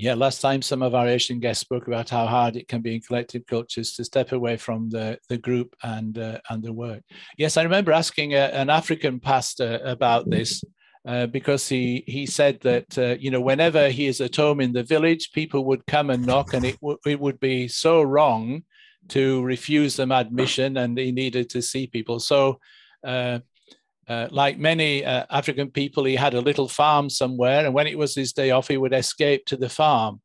Yeah, 0.00 0.14
last 0.14 0.40
time 0.40 0.62
some 0.62 0.80
of 0.82 0.94
our 0.94 1.08
Asian 1.08 1.40
guests 1.40 1.60
spoke 1.60 1.88
about 1.88 2.08
how 2.08 2.24
hard 2.26 2.56
it 2.56 2.68
can 2.68 2.82
be 2.82 2.94
in 2.94 3.00
collective 3.00 3.44
cultures 3.46 3.94
to 3.94 4.04
step 4.04 4.30
away 4.30 4.56
from 4.56 4.88
the, 4.90 5.18
the 5.28 5.38
group 5.38 5.74
and 5.82 6.16
uh, 6.16 6.38
and 6.50 6.62
the 6.62 6.72
work. 6.72 7.02
Yes, 7.36 7.56
I 7.56 7.64
remember 7.64 7.90
asking 7.90 8.34
a, 8.34 8.46
an 8.62 8.70
African 8.70 9.18
pastor 9.18 9.80
about 9.84 10.30
this 10.30 10.62
uh, 11.06 11.26
because 11.26 11.68
he 11.68 12.04
he 12.06 12.26
said 12.26 12.60
that 12.60 12.96
uh, 12.96 13.16
you 13.18 13.32
know 13.32 13.40
whenever 13.40 13.88
he 13.88 14.06
is 14.06 14.20
at 14.20 14.36
home 14.36 14.60
in 14.60 14.72
the 14.72 14.84
village, 14.84 15.32
people 15.32 15.64
would 15.64 15.84
come 15.86 16.10
and 16.10 16.24
knock, 16.24 16.54
and 16.54 16.64
it 16.64 16.78
it 17.04 17.18
would 17.18 17.40
be 17.40 17.66
so 17.66 18.00
wrong 18.00 18.62
to 19.08 19.42
refuse 19.42 19.96
them 19.96 20.12
admission, 20.12 20.76
and 20.76 20.96
he 20.96 21.10
needed 21.10 21.50
to 21.50 21.60
see 21.60 21.88
people. 21.88 22.20
So. 22.20 22.60
Uh, 24.08 24.26
like 24.30 24.58
many 24.58 25.04
uh, 25.04 25.26
African 25.28 25.70
people, 25.70 26.04
he 26.04 26.16
had 26.16 26.34
a 26.34 26.40
little 26.40 26.68
farm 26.68 27.10
somewhere, 27.10 27.66
and 27.66 27.74
when 27.74 27.86
it 27.86 27.98
was 27.98 28.14
his 28.14 28.32
day 28.32 28.50
off, 28.50 28.68
he 28.68 28.78
would 28.78 28.94
escape 28.94 29.44
to 29.44 29.56
the 29.56 29.68
farm. 29.68 30.20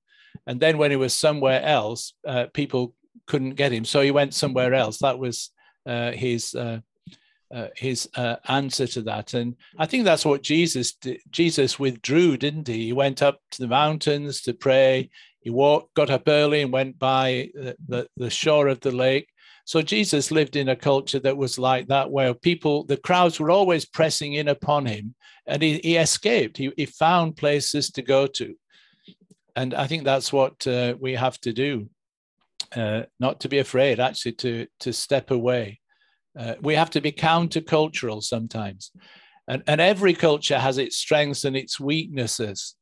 And 0.47 0.59
then 0.59 0.77
when 0.77 0.89
he 0.91 0.97
was 0.97 1.13
somewhere 1.13 1.61
else, 1.61 2.13
uh, 2.25 2.45
people 2.53 2.95
couldn't 3.27 3.55
get 3.55 3.71
him, 3.71 3.85
so 3.85 4.01
he 4.01 4.11
went 4.11 4.33
somewhere 4.33 4.73
else. 4.73 4.99
That 4.99 5.19
was 5.19 5.51
uh, 5.85 6.11
his 6.11 6.55
uh, 6.55 6.79
uh, 7.53 7.67
his 7.75 8.09
answer 8.47 8.87
to 8.87 9.01
that. 9.03 9.33
And 9.33 9.55
I 9.77 9.85
think 9.85 10.05
that's 10.05 10.25
what 10.25 10.41
Jesus. 10.41 10.97
Jesus 11.29 11.77
withdrew, 11.77 12.37
didn't 12.37 12.67
he? 12.67 12.85
He 12.85 12.93
went 12.93 13.21
up 13.21 13.41
to 13.51 13.61
the 13.61 13.67
mountains 13.67 14.41
to 14.41 14.53
pray. 14.53 15.11
He 15.41 15.49
walked, 15.51 15.93
got 15.93 16.09
up 16.09 16.23
early, 16.27 16.61
and 16.61 16.71
went 16.71 16.97
by 16.97 17.51
the, 17.53 17.75
the, 17.87 18.07
the 18.17 18.29
shore 18.29 18.69
of 18.69 18.79
the 18.79 18.91
lake. 18.91 19.27
So 19.65 19.81
Jesus 19.81 20.31
lived 20.31 20.55
in 20.55 20.69
a 20.69 20.75
culture 20.75 21.19
that 21.19 21.37
was 21.37 21.57
like 21.57 21.87
that, 21.87 22.11
where 22.11 22.33
people, 22.33 22.83
the 22.83 22.97
crowds 22.97 23.39
were 23.39 23.51
always 23.51 23.85
pressing 23.85 24.33
in 24.33 24.49
upon 24.49 24.85
him, 24.85 25.15
and 25.47 25.61
he, 25.61 25.79
he 25.83 25.95
escaped. 25.95 26.57
He, 26.57 26.71
he 26.75 26.85
found 26.85 27.37
places 27.37 27.89
to 27.91 28.01
go 28.01 28.27
to. 28.27 28.55
And 29.55 29.73
I 29.73 29.87
think 29.87 30.03
that's 30.03 30.33
what 30.33 30.65
uh, 30.67 30.95
we 30.99 31.13
have 31.13 31.39
to 31.41 31.53
do, 31.53 31.89
uh, 32.75 33.03
not 33.19 33.39
to 33.41 33.49
be 33.49 33.59
afraid, 33.59 33.99
actually, 33.99 34.33
to, 34.33 34.67
to 34.81 34.91
step 34.91 35.31
away. 35.31 35.79
Uh, 36.37 36.55
we 36.61 36.75
have 36.75 36.89
to 36.91 37.01
be 37.01 37.11
countercultural 37.11 38.21
sometimes. 38.21 38.91
And, 39.47 39.63
and 39.67 39.79
every 39.79 40.13
culture 40.13 40.57
has 40.57 40.77
its 40.77 40.97
strengths 40.97 41.45
and 41.45 41.55
its 41.55 41.79
weaknesses 41.79 42.75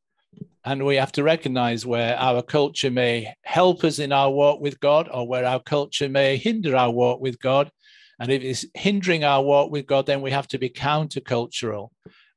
and 0.63 0.85
we 0.85 0.95
have 0.95 1.11
to 1.13 1.23
recognize 1.23 1.85
where 1.85 2.15
our 2.17 2.41
culture 2.41 2.91
may 2.91 3.33
help 3.43 3.83
us 3.83 3.99
in 3.99 4.11
our 4.11 4.29
walk 4.29 4.61
with 4.61 4.79
God 4.79 5.09
or 5.11 5.27
where 5.27 5.45
our 5.45 5.59
culture 5.59 6.07
may 6.07 6.37
hinder 6.37 6.75
our 6.75 6.91
walk 6.91 7.19
with 7.19 7.39
God. 7.39 7.71
And 8.19 8.31
if 8.31 8.43
it's 8.43 8.65
hindering 8.75 9.23
our 9.23 9.41
walk 9.41 9.71
with 9.71 9.87
God, 9.87 10.05
then 10.05 10.21
we 10.21 10.29
have 10.31 10.47
to 10.49 10.59
be 10.59 10.69
countercultural. 10.69 11.89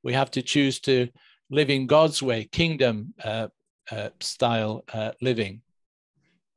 We 0.02 0.14
have 0.14 0.30
to 0.32 0.42
choose 0.42 0.80
to 0.80 1.08
live 1.50 1.68
in 1.68 1.86
God's 1.86 2.22
way, 2.22 2.48
kingdom 2.50 3.12
uh, 3.22 3.48
uh, 3.90 4.08
style 4.20 4.84
uh, 4.92 5.12
living. 5.20 5.60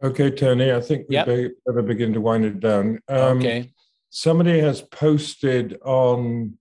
Okay, 0.02 0.32
Tony, 0.32 0.72
I 0.72 0.80
think 0.80 1.10
we 1.10 1.16
Yep. 1.16 1.52
better 1.66 1.82
begin 1.82 2.14
to 2.14 2.22
wind 2.22 2.46
it 2.46 2.60
down. 2.62 3.00
Um, 3.10 3.40
okay. 3.40 3.74
Somebody 4.10 4.60
has 4.60 4.82
posted 4.82 5.78
on 5.84 6.58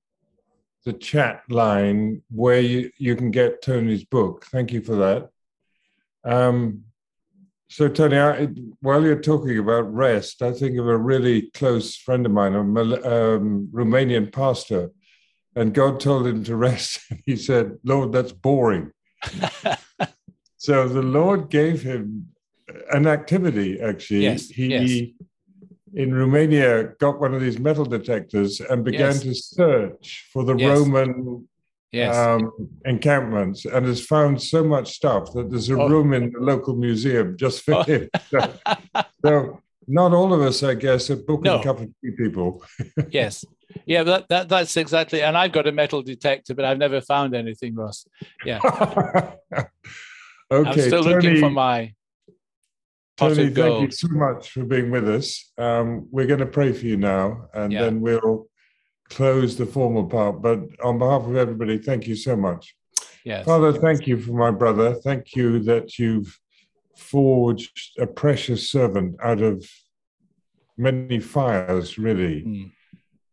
the 0.86 0.94
chat 0.94 1.42
line 1.50 2.22
where 2.30 2.60
you, 2.60 2.90
you 2.96 3.14
can 3.14 3.30
get 3.30 3.60
Tony's 3.60 4.04
book. 4.04 4.46
Thank 4.46 4.72
you 4.72 4.80
for 4.80 4.96
that. 4.96 5.28
Um, 6.24 6.84
so, 7.68 7.88
Tony, 7.88 8.16
I, 8.16 8.46
while 8.80 9.04
you're 9.04 9.20
talking 9.20 9.58
about 9.58 9.92
rest, 9.92 10.40
I 10.40 10.52
think 10.52 10.78
of 10.78 10.86
a 10.86 10.96
really 10.96 11.50
close 11.50 11.96
friend 11.96 12.24
of 12.24 12.32
mine, 12.32 12.54
a 12.54 12.60
um, 12.60 13.68
Romanian 13.72 14.32
pastor, 14.32 14.92
and 15.54 15.74
God 15.74 16.00
told 16.00 16.26
him 16.26 16.44
to 16.44 16.56
rest. 16.56 17.00
he 17.26 17.36
said, 17.36 17.76
Lord, 17.84 18.12
that's 18.12 18.32
boring. 18.32 18.92
So 20.58 20.88
the 20.88 21.02
Lord 21.02 21.48
gave 21.48 21.82
him 21.82 22.30
an 22.90 23.06
activity, 23.06 23.80
actually. 23.80 24.24
Yes, 24.24 24.48
He, 24.48 24.66
yes. 24.66 25.12
In 25.96 26.14
Romania, 26.14 26.92
got 27.00 27.18
one 27.18 27.34
of 27.34 27.40
these 27.40 27.58
metal 27.58 27.84
detectors 27.86 28.60
and 28.60 28.84
began 28.84 29.14
Yes. 29.14 29.22
to 29.22 29.34
search 29.34 30.28
for 30.32 30.44
the 30.44 30.54
Yes. 30.54 30.78
Roman 30.78 31.48
yes. 31.90 32.14
um, 32.14 32.52
encampments 32.84 33.64
and 33.64 33.86
has 33.86 34.04
found 34.04 34.40
so 34.40 34.62
much 34.62 34.92
stuff 34.92 35.32
that 35.32 35.50
there's 35.50 35.70
a 35.70 35.74
Oh. 35.80 35.88
room 35.88 36.12
in 36.12 36.32
the 36.32 36.38
local 36.40 36.74
museum 36.76 37.36
just 37.36 37.62
for 37.64 37.74
Oh. 37.74 37.82
him. 37.82 38.08
So, 38.30 38.40
so 39.24 39.60
not 39.88 40.12
all 40.12 40.34
of 40.34 40.40
us, 40.42 40.62
I 40.62 40.74
guess, 40.74 41.08
are 41.10 41.16
book 41.16 41.42
No. 41.42 41.54
and 41.54 41.64
cup 41.64 41.80
of 41.80 41.88
tea 42.02 42.10
people. 42.10 42.62
yes. 43.10 43.44
Yeah, 43.86 44.02
that, 44.04 44.28
that 44.28 44.48
that's 44.48 44.76
exactly. 44.76 45.22
And 45.22 45.36
I've 45.36 45.52
got 45.52 45.66
a 45.66 45.72
metal 45.72 46.02
detector, 46.02 46.54
but 46.54 46.64
I've 46.64 46.78
never 46.78 47.00
found 47.00 47.34
anything, 47.34 47.74
Ross. 47.74 48.06
Yeah. 48.44 48.60
okay, 50.50 50.70
I'm 50.70 50.72
still 50.72 51.02
Tony, 51.04 51.14
looking 51.14 51.40
for 51.40 51.50
my 51.50 51.92
Tony, 53.16 53.48
thank 53.48 53.80
you 53.82 53.90
so 53.90 54.08
much 54.08 54.50
for 54.50 54.64
being 54.64 54.90
with 54.90 55.08
us. 55.08 55.50
Um, 55.56 56.06
we're 56.10 56.26
going 56.26 56.40
to 56.40 56.46
pray 56.46 56.72
for 56.72 56.84
you 56.84 56.96
now, 56.96 57.48
and 57.54 57.72
Yeah. 57.72 57.82
then 57.82 58.00
we'll 58.00 58.48
close 59.08 59.56
the 59.56 59.66
formal 59.66 60.04
part. 60.06 60.42
But 60.42 60.60
on 60.84 60.98
behalf 60.98 61.22
of 61.26 61.36
everybody, 61.36 61.78
thank 61.78 62.06
you 62.06 62.16
so 62.16 62.36
much. 62.36 62.74
Yes. 63.24 63.44
Father, 63.46 63.72
thank 63.72 64.06
you 64.06 64.20
for 64.20 64.32
my 64.32 64.50
brother. 64.50 64.94
Thank 64.94 65.34
you 65.34 65.60
that 65.60 65.98
you've 65.98 66.38
forged 66.96 67.98
a 67.98 68.06
precious 68.06 68.70
servant 68.70 69.16
out 69.22 69.40
of 69.42 69.66
many 70.76 71.18
fires, 71.20 71.98
really. 71.98 72.42
Mm. 72.42 72.72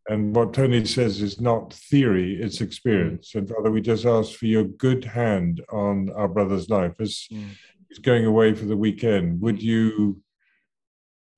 And 0.10 0.36
what 0.36 0.54
Tony 0.54 0.84
says 0.86 1.22
is 1.22 1.40
not 1.40 1.74
theory, 1.74 2.42
it's 2.42 2.60
experience. 2.60 3.36
And 3.36 3.48
Father, 3.48 3.72
we 3.72 3.80
just 3.82 4.06
ask 4.06 4.34
for 4.34 4.48
your 4.48 4.66
good 4.66 5.06
hand 5.06 5.62
on 5.72 6.10
our 6.12 6.28
brother's 6.28 6.70
life 6.70 6.94
as 7.00 7.28
Mm. 7.32 7.50
He's 7.94 8.04
going 8.04 8.26
away 8.26 8.54
for 8.54 8.66
the 8.66 8.78
weekend. 8.78 9.40
Would 9.42 9.62
you 9.62 10.22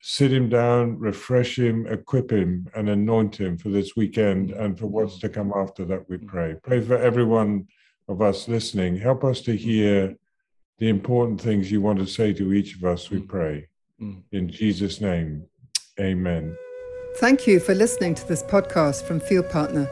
sit 0.02 0.32
him 0.32 0.50
down, 0.50 0.98
refresh 1.00 1.58
him, 1.58 1.88
equip 1.88 2.32
him, 2.32 2.68
and 2.76 2.90
anoint 2.90 3.36
him 3.36 3.58
for 3.58 3.70
this 3.70 3.96
weekend 3.96 4.52
and 4.52 4.78
for 4.78 4.88
what's 4.88 5.20
to 5.20 5.28
come 5.28 5.52
after 5.56 5.84
that, 5.84 6.08
we 6.10 6.18
pray. 6.18 6.56
Pray 6.64 6.80
for 6.80 6.98
everyone 6.98 7.68
of 8.08 8.22
us 8.22 8.48
listening. 8.48 8.96
Help 8.96 9.24
us 9.24 9.42
to 9.42 9.56
hear 9.56 10.16
the 10.78 10.90
important 10.90 11.42
things 11.42 11.72
you 11.72 11.82
want 11.82 12.00
to 12.00 12.06
say 12.06 12.34
to 12.34 12.54
each 12.54 12.76
of 12.76 12.84
us, 12.86 13.10
we 13.10 13.20
pray. 13.20 13.68
Mm. 14.02 14.22
In 14.32 14.50
Jesus' 14.50 15.02
name, 15.02 15.46
amen. 16.00 16.56
Thank 17.18 17.48
you 17.48 17.60
for 17.60 17.74
listening 17.74 18.14
to 18.16 18.28
this 18.28 18.44
podcast 18.44 19.04
from 19.04 19.20
Field 19.20 19.50
Partner. 19.50 19.90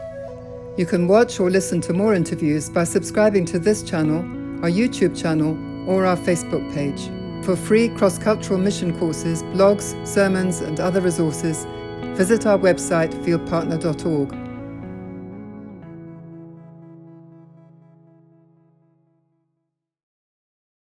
You 0.78 0.86
can 0.86 1.08
watch 1.08 1.40
or 1.40 1.50
listen 1.50 1.82
to 1.82 1.94
more 1.94 2.14
interviews 2.14 2.70
by 2.70 2.84
subscribing 2.84 3.46
to 3.46 3.60
this 3.60 3.82
channel, 3.82 4.20
our 4.64 4.70
YouTube 4.70 5.20
channel, 5.20 5.73
or 5.88 6.06
our 6.06 6.18
Facebook 6.18 6.74
page. 6.74 7.10
For 7.46 7.56
free 7.56 7.90
cross 7.90 8.18
cultural 8.18 8.60
mission 8.60 8.98
courses, 8.98 9.44
blogs, 9.44 9.96
sermons, 10.08 10.62
and 10.62 10.80
other 10.80 11.02
resources, 11.02 11.66
visit 12.18 12.46
our 12.46 12.58
website 12.58 13.12
fieldpartner.org 13.24 14.43